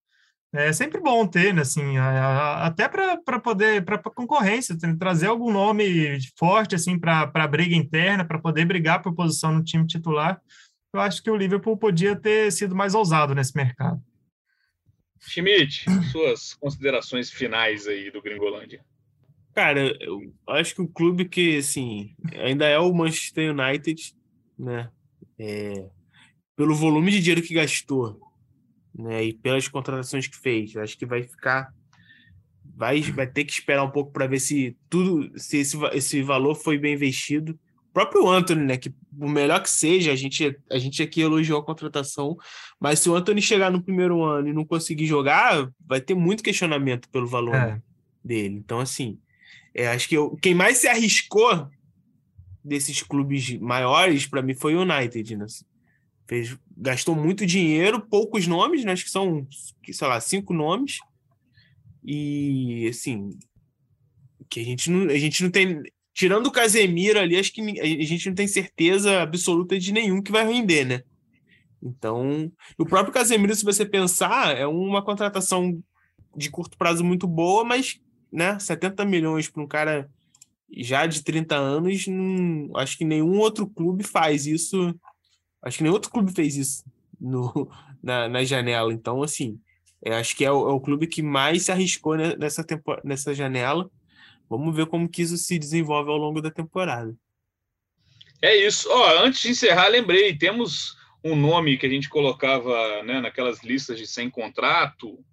É 0.52 0.74
sempre 0.74 1.00
bom 1.00 1.28
ter, 1.28 1.54
né, 1.54 1.62
assim, 1.62 1.98
até 1.98 2.88
para 2.88 3.40
poder 3.40 3.86
para 3.86 4.00
concorrência, 4.00 4.76
trazer 4.98 5.28
algum 5.28 5.52
nome 5.52 6.18
forte 6.38 6.74
assim 6.74 6.98
para 6.98 7.30
a 7.32 7.48
briga 7.48 7.76
interna, 7.76 8.26
para 8.26 8.40
poder 8.40 8.66
brigar 8.66 9.02
por 9.04 9.14
posição 9.14 9.54
no 9.54 9.64
time 9.64 9.86
titular. 9.86 10.42
Eu 10.92 11.00
acho 11.00 11.22
que 11.22 11.30
o 11.30 11.36
Liverpool 11.36 11.78
podia 11.78 12.16
ter 12.16 12.52
sido 12.52 12.76
mais 12.76 12.96
ousado 12.96 13.36
nesse 13.36 13.56
mercado. 13.56 14.02
Schmidt, 15.28 15.86
suas 16.12 16.54
considerações 16.54 17.32
finais 17.32 17.88
aí 17.88 18.12
do 18.12 18.22
Gringolândia. 18.22 18.84
Cara, 19.54 19.96
eu 20.02 20.34
acho 20.50 20.76
que 20.76 20.82
o 20.82 20.88
clube 20.88 21.26
que, 21.26 21.58
assim, 21.58 22.16
ainda 22.36 22.66
é 22.66 22.78
o 22.80 22.94
Manchester 22.94 23.52
United, 23.52 24.16
né? 24.58 24.90
É, 25.38 25.88
pelo 26.56 26.76
volume 26.76 27.12
de 27.12 27.20
dinheiro 27.20 27.42
que 27.42 27.54
gastou, 27.54 28.20
né? 28.94 29.24
E 29.24 29.34
pelas 29.34 29.68
contratações 29.68 30.28
que 30.28 30.38
fez, 30.38 30.76
acho 30.76 30.98
que 30.98 31.06
vai 31.06 31.24
ficar 31.24 31.74
vai, 32.76 33.02
vai 33.02 33.28
ter 33.28 33.46
que 33.46 33.54
esperar 33.54 33.84
um 33.84 33.92
pouco 33.92 34.12
para 34.12 34.28
ver 34.28 34.40
se 34.40 34.76
tudo, 34.90 35.32
se 35.40 35.58
esse, 35.58 35.78
esse 35.94 36.22
valor 36.22 36.56
foi 36.56 36.78
bem 36.78 36.94
investido. 36.94 37.58
O 37.94 38.00
próprio 38.02 38.28
Anthony, 38.28 38.66
né? 38.66 38.78
Que 38.78 38.94
o 39.20 39.30
melhor 39.30 39.62
que 39.62 39.70
seja, 39.70 40.12
a 40.12 40.16
gente, 40.16 40.60
a 40.70 40.80
gente 40.80 41.02
aqui 41.04 41.22
elogiou 41.22 41.60
a 41.60 41.64
contratação, 41.64 42.36
mas 42.80 43.00
se 43.00 43.10
o 43.10 43.16
Anthony 43.16 43.42
chegar 43.42 43.72
no 43.72 43.84
primeiro 43.84 44.24
ano 44.24 44.48
e 44.48 44.54
não 44.54 44.66
conseguir 44.66 45.06
jogar, 45.06 45.70
vai 45.86 46.02
ter 46.02 46.16
muito 46.16 46.44
questionamento 46.44 47.08
pelo 47.10 47.28
valor 47.28 47.54
é. 47.54 47.82
dele. 48.26 48.56
Então, 48.56 48.80
assim, 48.80 49.20
é, 49.76 49.88
acho 49.88 50.10
que 50.10 50.18
eu, 50.18 50.36
quem 50.42 50.56
mais 50.56 50.78
se 50.78 50.88
arriscou 50.88 51.70
desses 52.64 53.04
clubes 53.04 53.60
maiores, 53.60 54.26
para 54.26 54.42
mim, 54.42 54.56
foi 54.56 54.76
o 54.76 54.82
United, 54.82 55.38
né? 55.38 55.46
Fez, 56.26 56.58
gastou 56.76 57.16
muito 57.16 57.46
dinheiro, 57.46 58.02
poucos 58.02 58.48
nomes, 58.48 58.84
né? 58.84 58.94
acho 58.94 59.04
que 59.04 59.12
são, 59.12 59.46
sei 59.92 60.08
lá, 60.08 60.20
cinco 60.20 60.54
nomes. 60.54 61.00
E, 62.04 62.88
assim, 62.90 63.38
que 64.50 64.60
a 64.60 64.64
gente 64.64 64.90
não, 64.90 65.10
a 65.10 65.18
gente 65.18 65.44
não 65.44 65.50
tem. 65.50 65.84
Tirando 66.14 66.48
o 66.48 66.52
Casemiro 66.52 67.20
ali, 67.20 67.38
acho 67.38 67.52
que 67.52 67.62
a 67.80 68.04
gente 68.04 68.28
não 68.28 68.36
tem 68.36 68.48
certeza 68.48 69.22
absoluta 69.22 69.80
de 69.80 69.92
nenhum 69.92 70.22
que 70.22 70.32
vai 70.32 70.46
render, 70.46 70.86
né? 70.86 71.04
Então, 71.82 72.52
o 72.78 72.86
próprio 72.86 73.14
Casemiro, 73.14 73.54
se 73.56 73.66
você 73.66 73.86
pensar, 73.86 74.56
é 74.56 74.66
uma 74.66 75.04
contratação 75.04 75.84
de 76.36 76.50
curto 76.50 76.78
prazo 76.78 77.04
muito 77.04 77.28
boa, 77.28 77.64
mas, 77.64 78.00
né, 78.32 78.58
70 78.60 79.04
milhões 79.06 79.50
para 79.50 79.62
um 79.62 79.68
cara 79.68 80.10
já 80.76 81.06
de 81.06 81.24
30 81.24 81.56
anos, 81.56 82.08
não, 82.08 82.70
acho 82.78 82.98
que 82.98 83.06
nenhum 83.06 83.38
outro 83.38 83.68
clube 83.68 84.04
faz 84.04 84.48
isso. 84.48 84.96
Acho 85.62 85.78
que 85.78 85.84
nenhum 85.84 85.94
outro 85.94 86.10
clube 86.10 86.32
fez 86.32 86.56
isso 86.56 86.84
no, 87.20 87.70
na, 88.02 88.28
na 88.28 88.44
janela. 88.44 88.92
Então, 88.94 89.22
assim, 89.22 89.60
é, 90.04 90.16
acho 90.16 90.36
que 90.36 90.44
é 90.44 90.52
o, 90.52 90.70
é 90.70 90.74
o, 90.74 90.80
clube 90.80 91.08
que 91.08 91.22
mais 91.22 91.64
se 91.64 91.72
arriscou 91.72 92.16
nessa, 92.18 92.64
tempo, 92.64 92.96
nessa 93.04 93.34
janela. 93.34 93.90
Vamos 94.58 94.76
ver 94.76 94.86
como 94.88 95.10
que 95.10 95.22
isso 95.22 95.38
se 95.38 95.58
desenvolve 95.58 96.10
ao 96.10 96.18
longo 96.18 96.42
da 96.42 96.52
temporada. 96.52 97.16
É 98.42 98.56
isso. 98.56 98.90
Ó, 98.92 99.24
antes 99.24 99.42
de 99.42 99.50
encerrar, 99.50 99.88
lembrei, 99.88 100.38
temos 100.38 100.98
um 101.24 101.36
nome 101.36 101.78
que 101.78 101.86
a 101.86 101.90
gente 101.90 102.10
colocava 102.10 103.02
né, 103.04 103.22
naquelas 103.22 103.64
listas 103.64 103.98
de 103.98 104.06
sem 104.06 104.30
contrato. 104.30 105.24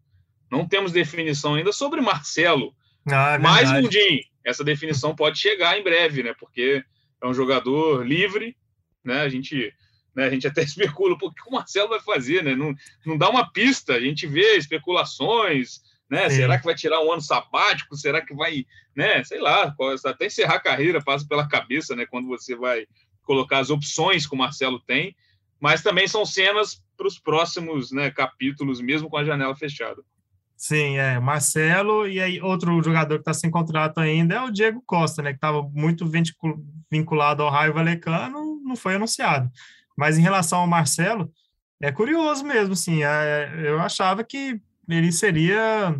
Não 0.50 0.66
temos 0.66 0.92
definição 0.92 1.54
ainda 1.54 1.72
sobre 1.72 2.00
Marcelo. 2.00 2.74
Ah, 3.10 3.34
é 3.34 3.38
Mas, 3.38 3.72
Mundim, 3.72 4.20
essa 4.44 4.62
definição 4.62 5.14
pode 5.14 5.38
chegar 5.38 5.78
em 5.78 5.82
breve, 5.82 6.22
né? 6.22 6.34
Porque 6.38 6.84
é 7.22 7.26
um 7.26 7.34
jogador 7.34 8.06
livre, 8.06 8.56
né? 9.04 9.22
A 9.22 9.28
gente 9.28 9.72
né? 10.14 10.24
A 10.24 10.30
gente 10.30 10.46
até 10.46 10.62
especula, 10.64 11.14
o 11.14 11.32
que 11.32 11.48
o 11.48 11.52
Marcelo 11.52 11.88
vai 11.88 12.00
fazer, 12.00 12.42
né? 12.42 12.54
Não, 12.54 12.74
não 13.04 13.16
dá 13.16 13.28
uma 13.28 13.50
pista, 13.50 13.94
a 13.94 14.00
gente 14.00 14.26
vê 14.26 14.56
especulações, 14.56 15.80
né? 16.10 16.28
Será 16.28 16.58
que 16.58 16.64
vai 16.64 16.74
tirar 16.74 17.00
um 17.00 17.12
ano 17.12 17.22
sabático? 17.22 17.96
Será 17.96 18.20
que 18.20 18.34
vai, 18.34 18.66
né? 18.96 19.22
Sei 19.22 19.40
lá, 19.40 19.74
até 20.04 20.26
encerrar 20.26 20.56
a 20.56 20.60
carreira 20.60 21.02
passa 21.02 21.24
pela 21.26 21.48
cabeça, 21.48 21.94
né? 21.94 22.04
Quando 22.04 22.26
você 22.26 22.56
vai 22.56 22.84
colocar 23.22 23.60
as 23.60 23.70
opções 23.70 24.26
que 24.26 24.34
o 24.34 24.38
Marcelo 24.38 24.80
tem, 24.80 25.14
mas 25.60 25.82
também 25.82 26.08
são 26.08 26.26
cenas 26.26 26.82
para 26.96 27.06
os 27.06 27.18
próximos 27.18 27.92
né, 27.92 28.10
capítulos, 28.10 28.80
mesmo 28.80 29.08
com 29.08 29.16
a 29.16 29.24
janela 29.24 29.54
fechada. 29.54 30.02
Sim, 30.56 30.98
é. 30.98 31.18
Marcelo 31.20 32.08
e 32.08 32.20
aí 32.20 32.42
outro 32.42 32.82
jogador 32.82 33.14
que 33.14 33.20
está 33.20 33.32
sem 33.32 33.50
contrato 33.50 33.98
ainda 33.98 34.34
é 34.34 34.40
o 34.42 34.50
Diego 34.50 34.82
Costa, 34.84 35.22
né? 35.22 35.30
Que 35.30 35.36
estava 35.36 35.62
muito 35.62 36.10
vinculado 36.90 37.42
ao 37.42 37.50
Raio 37.50 37.72
Valecano, 37.72 38.60
não 38.64 38.74
foi 38.74 38.96
anunciado. 38.96 39.48
Mas 39.96 40.18
em 40.18 40.22
relação 40.22 40.58
ao 40.58 40.66
Marcelo, 40.66 41.32
é 41.80 41.92
curioso 41.92 42.44
mesmo, 42.44 42.74
sim. 42.74 43.04
É, 43.04 43.50
eu 43.64 43.80
achava 43.80 44.24
que 44.24 44.60
ele 44.96 45.12
seria 45.12 45.94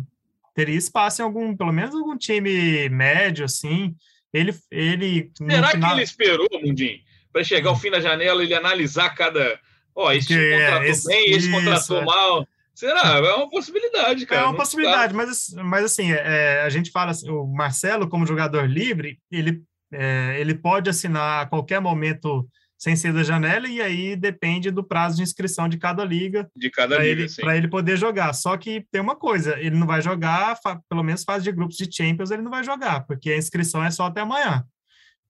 teria 0.53 0.77
espaço 0.77 1.21
em 1.21 1.25
algum, 1.25 1.55
pelo 1.55 1.71
menos 1.71 1.95
algum 1.95 2.17
time 2.17 2.89
médio, 2.89 3.45
assim. 3.45 3.95
Ele, 4.33 4.53
ele. 4.69 5.31
Será 5.35 5.69
final... 5.69 5.89
que 5.89 5.95
ele 5.95 6.03
esperou, 6.03 6.47
Mundim, 6.63 7.01
para 7.31 7.43
chegar 7.43 7.69
ao 7.69 7.75
fim 7.75 7.91
da 7.91 7.99
janela 7.99 8.43
ele 8.43 8.53
analisar 8.53 9.09
cada. 9.11 9.59
Ó, 9.93 10.07
oh, 10.07 10.11
esse 10.11 10.27
Porque, 10.27 10.51
contratou 10.51 10.83
esse, 10.83 11.07
bem, 11.07 11.29
esse 11.31 11.39
isso, 11.39 11.51
contratou 11.51 11.97
é. 11.97 12.05
mal. 12.05 12.47
Será? 12.73 13.17
É 13.17 13.33
uma 13.33 13.49
possibilidade, 13.49 14.25
cara. 14.25 14.41
É 14.41 14.45
uma 14.45 14.55
possibilidade, 14.55 15.13
mas, 15.13 15.53
mas 15.55 15.83
assim, 15.83 16.13
é, 16.13 16.61
a 16.61 16.69
gente 16.69 16.89
fala 16.89 17.11
assim, 17.11 17.29
o 17.29 17.45
Marcelo, 17.45 18.09
como 18.09 18.25
jogador 18.25 18.67
livre, 18.67 19.19
ele, 19.29 19.61
é, 19.91 20.37
ele 20.39 20.55
pode 20.55 20.89
assinar 20.89 21.43
a 21.43 21.45
qualquer 21.45 21.81
momento 21.81 22.47
sem 22.81 22.95
ser 22.95 23.13
da 23.13 23.21
janela, 23.21 23.67
e 23.67 23.79
aí 23.79 24.15
depende 24.15 24.71
do 24.71 24.83
prazo 24.83 25.17
de 25.17 25.21
inscrição 25.21 25.69
de 25.69 25.77
cada 25.77 26.03
liga. 26.03 26.49
De 26.55 26.67
cada 26.71 26.97
liga, 26.97 27.21
ele, 27.21 27.35
Para 27.35 27.55
ele 27.55 27.67
poder 27.67 27.95
jogar. 27.95 28.33
Só 28.33 28.57
que 28.57 28.83
tem 28.91 28.99
uma 28.99 29.15
coisa, 29.15 29.55
ele 29.59 29.75
não 29.75 29.85
vai 29.85 30.01
jogar, 30.01 30.57
pelo 30.89 31.03
menos 31.03 31.23
fase 31.23 31.43
de 31.43 31.51
grupos 31.51 31.77
de 31.77 31.87
Champions 31.95 32.31
ele 32.31 32.41
não 32.41 32.49
vai 32.49 32.63
jogar, 32.63 33.05
porque 33.05 33.29
a 33.29 33.37
inscrição 33.37 33.83
é 33.83 33.91
só 33.91 34.05
até 34.05 34.21
amanhã. 34.21 34.65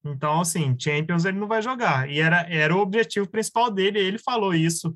Então, 0.01 0.39
assim, 0.39 0.73
Champions 0.79 1.25
ele 1.25 1.37
não 1.37 1.47
vai 1.47 1.61
jogar. 1.61 2.09
E 2.09 2.21
era, 2.21 2.49
era 2.49 2.73
o 2.73 2.79
objetivo 2.79 3.29
principal 3.29 3.69
dele, 3.69 3.99
ele 3.99 4.17
falou 4.17 4.53
isso 4.53 4.95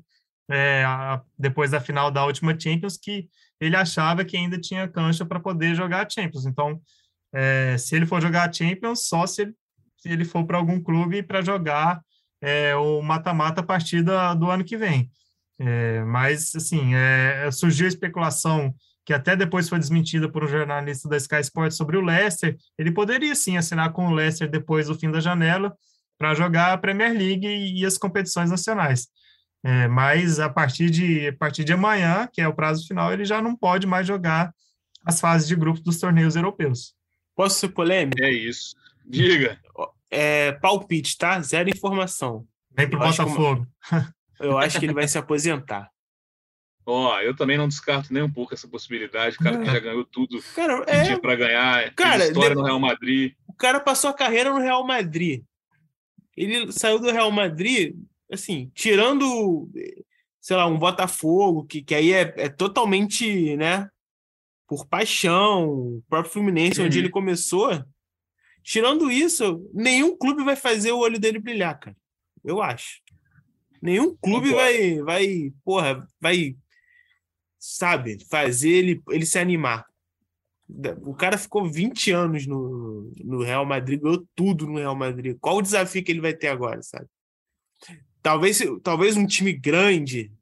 é, 0.50 0.82
a, 0.82 1.20
depois 1.38 1.72
da 1.72 1.80
final 1.80 2.10
da 2.10 2.24
última 2.24 2.58
Champions, 2.58 2.96
que 2.96 3.28
ele 3.60 3.76
achava 3.76 4.24
que 4.24 4.34
ainda 4.34 4.58
tinha 4.58 4.88
cancha 4.88 5.26
para 5.26 5.38
poder 5.38 5.74
jogar 5.74 6.06
a 6.06 6.08
Champions. 6.08 6.46
Então, 6.46 6.80
é, 7.34 7.76
se 7.76 7.94
ele 7.94 8.06
for 8.06 8.22
jogar 8.22 8.48
a 8.48 8.52
Champions, 8.52 9.06
só 9.06 9.26
se 9.26 9.42
ele, 9.42 9.54
se 9.98 10.08
ele 10.08 10.24
for 10.24 10.46
para 10.46 10.56
algum 10.56 10.80
clube 10.80 11.22
para 11.22 11.42
jogar 11.42 12.00
é, 12.46 12.76
o 12.76 13.02
mata-mata 13.02 13.60
a 13.60 13.64
partir 13.64 14.04
da, 14.04 14.32
do 14.32 14.48
ano 14.48 14.62
que 14.62 14.76
vem. 14.76 15.10
É, 15.58 16.04
mas, 16.04 16.54
assim, 16.54 16.94
é, 16.94 17.50
surgiu 17.50 17.86
a 17.86 17.88
especulação 17.88 18.72
que 19.04 19.12
até 19.12 19.34
depois 19.34 19.68
foi 19.68 19.80
desmentida 19.80 20.28
por 20.28 20.44
um 20.44 20.48
jornalista 20.48 21.08
da 21.08 21.16
Sky 21.16 21.40
Sports 21.40 21.76
sobre 21.76 21.96
o 21.96 22.00
Leicester, 22.00 22.56
ele 22.78 22.92
poderia 22.92 23.34
sim 23.34 23.56
assinar 23.56 23.92
com 23.92 24.06
o 24.06 24.14
Leicester 24.14 24.48
depois 24.48 24.86
do 24.86 24.94
fim 24.94 25.10
da 25.10 25.20
janela 25.20 25.76
para 26.18 26.34
jogar 26.34 26.72
a 26.72 26.78
Premier 26.78 27.12
League 27.12 27.46
e, 27.46 27.80
e 27.80 27.86
as 27.86 27.98
competições 27.98 28.50
nacionais. 28.50 29.08
É, 29.64 29.88
mas 29.88 30.38
a 30.38 30.48
partir, 30.48 30.88
de, 30.88 31.28
a 31.28 31.36
partir 31.36 31.64
de 31.64 31.72
amanhã, 31.72 32.28
que 32.32 32.40
é 32.40 32.46
o 32.46 32.54
prazo 32.54 32.86
final, 32.86 33.12
ele 33.12 33.24
já 33.24 33.42
não 33.42 33.56
pode 33.56 33.86
mais 33.86 34.06
jogar 34.06 34.52
as 35.04 35.20
fases 35.20 35.48
de 35.48 35.56
grupos 35.56 35.82
dos 35.82 35.98
torneios 35.98 36.36
europeus. 36.36 36.94
Posso 37.34 37.58
ser 37.58 37.68
polêmico? 37.70 38.22
É 38.22 38.30
isso. 38.30 38.76
Diga 39.04 39.58
é, 40.10 40.52
palpite, 40.52 41.16
tá? 41.16 41.40
Zero 41.40 41.68
informação. 41.68 42.46
Vem 42.70 42.88
pro 42.88 42.98
Botafogo. 42.98 43.66
eu 44.40 44.58
acho 44.58 44.78
que 44.78 44.86
ele 44.86 44.94
vai 44.94 45.08
se 45.08 45.18
aposentar. 45.18 45.90
Ó, 46.88 47.16
oh, 47.16 47.20
eu 47.20 47.34
também 47.34 47.58
não 47.58 47.66
descarto 47.66 48.14
nem 48.14 48.22
um 48.22 48.30
pouco 48.30 48.54
essa 48.54 48.68
possibilidade. 48.68 49.36
O 49.36 49.42
cara 49.42 49.58
que 49.58 49.64
já 49.64 49.80
ganhou 49.80 50.04
tudo 50.04 50.40
cara, 50.54 50.84
que 50.84 50.90
é... 50.92 51.04
tinha 51.04 51.20
para 51.20 51.34
ganhar. 51.34 51.94
Cara, 51.96 52.28
história 52.28 52.50
de... 52.50 52.54
no 52.54 52.62
Real 52.62 52.78
Madrid. 52.78 53.32
O 53.48 53.52
cara 53.52 53.80
passou 53.80 54.08
a 54.10 54.14
carreira 54.14 54.50
no 54.50 54.60
Real 54.60 54.86
Madrid. 54.86 55.42
Ele 56.36 56.70
saiu 56.70 57.00
do 57.00 57.10
Real 57.10 57.32
Madrid, 57.32 57.96
assim, 58.30 58.70
tirando, 58.72 59.68
sei 60.40 60.56
lá, 60.56 60.66
um 60.66 60.78
Botafogo, 60.78 61.64
que, 61.64 61.82
que 61.82 61.94
aí 61.94 62.12
é, 62.12 62.32
é 62.36 62.48
totalmente, 62.48 63.56
né, 63.56 63.88
por 64.68 64.86
paixão, 64.86 65.68
o 65.68 66.02
próprio 66.08 66.32
Fluminense, 66.32 66.80
uhum. 66.80 66.86
onde 66.86 66.98
ele 66.98 67.08
começou, 67.08 67.84
Tirando 68.66 69.08
isso, 69.12 69.70
nenhum 69.72 70.16
clube 70.16 70.42
vai 70.42 70.56
fazer 70.56 70.90
o 70.90 70.98
olho 70.98 71.20
dele 71.20 71.38
brilhar, 71.38 71.78
cara. 71.78 71.96
Eu 72.42 72.60
acho. 72.60 73.00
Nenhum 73.80 74.16
clube 74.16 74.50
vai, 74.50 75.00
vai, 75.02 75.52
porra, 75.64 76.04
vai, 76.20 76.56
sabe, 77.60 78.18
fazer 78.28 78.70
ele, 78.70 79.02
ele 79.08 79.24
se 79.24 79.38
animar. 79.38 79.86
O 81.02 81.14
cara 81.14 81.38
ficou 81.38 81.70
20 81.70 82.10
anos 82.10 82.44
no, 82.44 83.12
no 83.24 83.40
Real 83.44 83.64
Madrid, 83.64 84.00
ganhou 84.00 84.26
tudo 84.34 84.66
no 84.66 84.78
Real 84.78 84.96
Madrid. 84.96 85.36
Qual 85.40 85.58
o 85.58 85.62
desafio 85.62 86.02
que 86.02 86.10
ele 86.10 86.20
vai 86.20 86.34
ter 86.34 86.48
agora, 86.48 86.82
sabe? 86.82 87.06
Talvez, 88.20 88.60
talvez 88.82 89.16
um 89.16 89.28
time 89.28 89.52
grande 89.52 90.32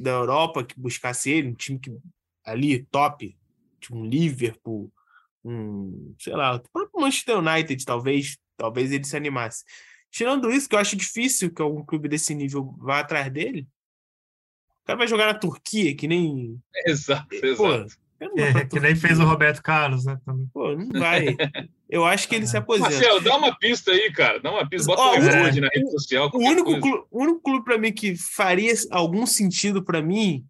da 0.00 0.10
Europa 0.10 0.64
que 0.64 0.78
buscasse 0.80 1.30
ele, 1.30 1.50
um 1.50 1.54
time 1.54 1.78
que 1.78 1.96
ali 2.44 2.82
top, 2.86 3.38
tipo 3.78 3.96
um 3.96 4.04
Liverpool, 4.04 4.92
um, 5.48 6.14
sei 6.18 6.34
lá, 6.34 6.56
o 6.56 6.60
próprio 6.60 7.00
Manchester 7.00 7.38
United, 7.38 7.84
talvez, 7.84 8.36
talvez 8.56 8.92
ele 8.92 9.04
se 9.04 9.16
animasse. 9.16 9.64
Tirando 10.10 10.50
isso, 10.50 10.68
que 10.68 10.74
eu 10.74 10.78
acho 10.78 10.96
difícil 10.96 11.52
que 11.52 11.62
algum 11.62 11.84
clube 11.84 12.08
desse 12.08 12.34
nível 12.34 12.74
vá 12.78 13.00
atrás 13.00 13.32
dele. 13.32 13.66
O 14.82 14.86
cara 14.86 14.98
vai 14.98 15.08
jogar 15.08 15.26
na 15.26 15.38
Turquia, 15.38 15.94
que 15.94 16.06
nem. 16.06 16.58
Exato, 16.86 17.28
Pô, 17.28 17.46
exato. 17.46 17.96
É, 18.20 18.64
que 18.64 18.80
nem 18.80 18.96
fez 18.96 19.20
o 19.20 19.24
Roberto 19.24 19.62
Carlos, 19.62 20.04
né? 20.04 20.18
Também. 20.24 20.48
Pô, 20.52 20.74
não 20.74 20.88
vai. 20.98 21.36
Eu 21.88 22.04
acho 22.04 22.28
que 22.28 22.34
ele 22.34 22.48
se 22.48 22.56
aposenta. 22.56 22.90
Marcelo, 22.90 23.20
dá 23.20 23.36
uma 23.36 23.56
pista 23.56 23.92
aí, 23.92 24.12
cara. 24.12 24.40
Dá 24.40 24.50
uma 24.50 24.68
pista. 24.68 24.88
Bota 24.88 25.20
um 25.20 25.22
é. 25.22 25.60
na 25.60 25.68
rede 25.72 25.90
social. 25.92 26.28
O 26.34 26.38
único, 26.38 26.80
clube, 26.80 27.06
o 27.10 27.22
único 27.22 27.40
clube 27.40 27.64
para 27.64 27.78
mim 27.78 27.92
que 27.92 28.16
faria 28.16 28.74
algum 28.90 29.24
sentido 29.24 29.84
para 29.84 30.02
mim 30.02 30.44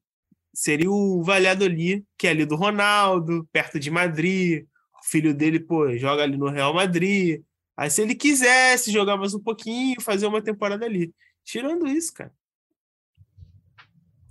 seria 0.55 0.91
o 0.91 1.23
Valladolid, 1.23 2.05
que 2.17 2.27
é 2.27 2.31
ali 2.31 2.47
do 2.47 2.57
Ronaldo, 2.57 3.47
perto 3.53 3.79
de 3.79 3.91
Madrid 3.91 4.65
filho 5.11 5.35
dele, 5.35 5.61
pô, 5.61 5.97
joga 5.97 6.23
ali 6.23 6.37
no 6.37 6.49
Real 6.49 6.75
Madrid. 6.75 7.43
Aí, 7.77 7.91
se 7.91 8.03
ele 8.03 8.15
quisesse 8.15 8.91
jogar 8.91 9.17
mais 9.17 9.35
um 9.35 9.41
pouquinho, 9.41 10.01
fazer 10.01 10.27
uma 10.27 10.43
temporada 10.43 10.85
ali. 10.85 11.13
Tirando 11.45 11.87
isso, 11.87 12.13
cara. 12.13 12.33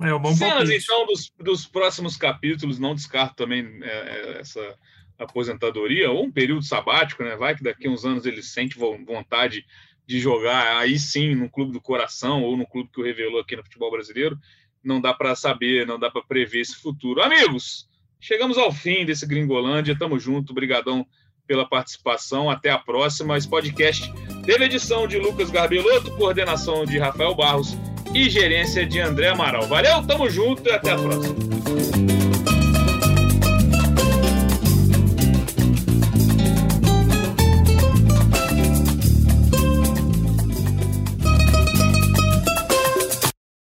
É 0.01 0.13
um 0.13 0.19
bom 0.19 0.35
Cenas, 0.35 0.69
então, 0.69 1.07
dos, 1.07 1.31
dos 1.39 1.65
próximos 1.65 2.15
capítulos, 2.15 2.77
não 2.77 2.93
descarto 2.93 3.35
também 3.35 3.65
é, 3.81 3.87
é, 3.87 4.39
essa 4.39 4.77
aposentadoria 5.17 6.11
ou 6.11 6.25
um 6.25 6.31
período 6.31 6.61
sabático, 6.61 7.23
né? 7.23 7.35
Vai 7.35 7.55
que 7.55 7.63
daqui 7.63 7.87
a 7.87 7.89
uns 7.89 8.05
anos 8.05 8.25
ele 8.25 8.43
sente 8.43 8.77
vontade 8.77 9.65
de 10.05 10.19
jogar 10.19 10.77
aí 10.77 10.99
sim 10.99 11.33
no 11.33 11.49
clube 11.49 11.73
do 11.73 11.81
coração 11.81 12.43
ou 12.43 12.55
no 12.55 12.67
clube 12.67 12.91
que 12.93 13.01
o 13.01 13.03
revelou 13.03 13.41
aqui 13.41 13.55
no 13.55 13.63
futebol 13.63 13.89
brasileiro. 13.89 14.37
Não 14.83 15.01
dá 15.01 15.13
para 15.13 15.35
saber, 15.35 15.87
não 15.87 15.97
dá 15.97 16.11
para 16.11 16.21
prever 16.21 16.61
esse 16.61 16.75
futuro. 16.75 17.21
Amigos, 17.23 17.89
chegamos 18.19 18.57
ao 18.57 18.71
fim 18.71 19.05
desse 19.05 19.25
Gringolândia. 19.25 19.97
Tamo 19.97 20.19
junto, 20.19 20.53
brigadão 20.53 21.05
pela 21.45 21.67
participação. 21.67 22.49
Até 22.49 22.69
a 22.69 22.77
próxima. 22.77 23.37
Esse 23.37 23.47
podcast 23.47 24.11
teve 24.45 24.65
edição 24.65 25.07
de 25.07 25.17
Lucas 25.17 25.49
Garbelotto, 25.49 26.11
coordenação 26.17 26.85
de 26.85 26.97
Rafael 26.97 27.35
Barros 27.35 27.75
e 28.13 28.29
gerência 28.29 28.85
de 28.85 28.99
André 28.99 29.29
Amaral. 29.29 29.67
Valeu, 29.67 30.05
tamo 30.05 30.29
junto 30.29 30.67
e 30.67 30.71
até 30.71 30.91
a 30.91 30.97
próxima. 30.97 32.16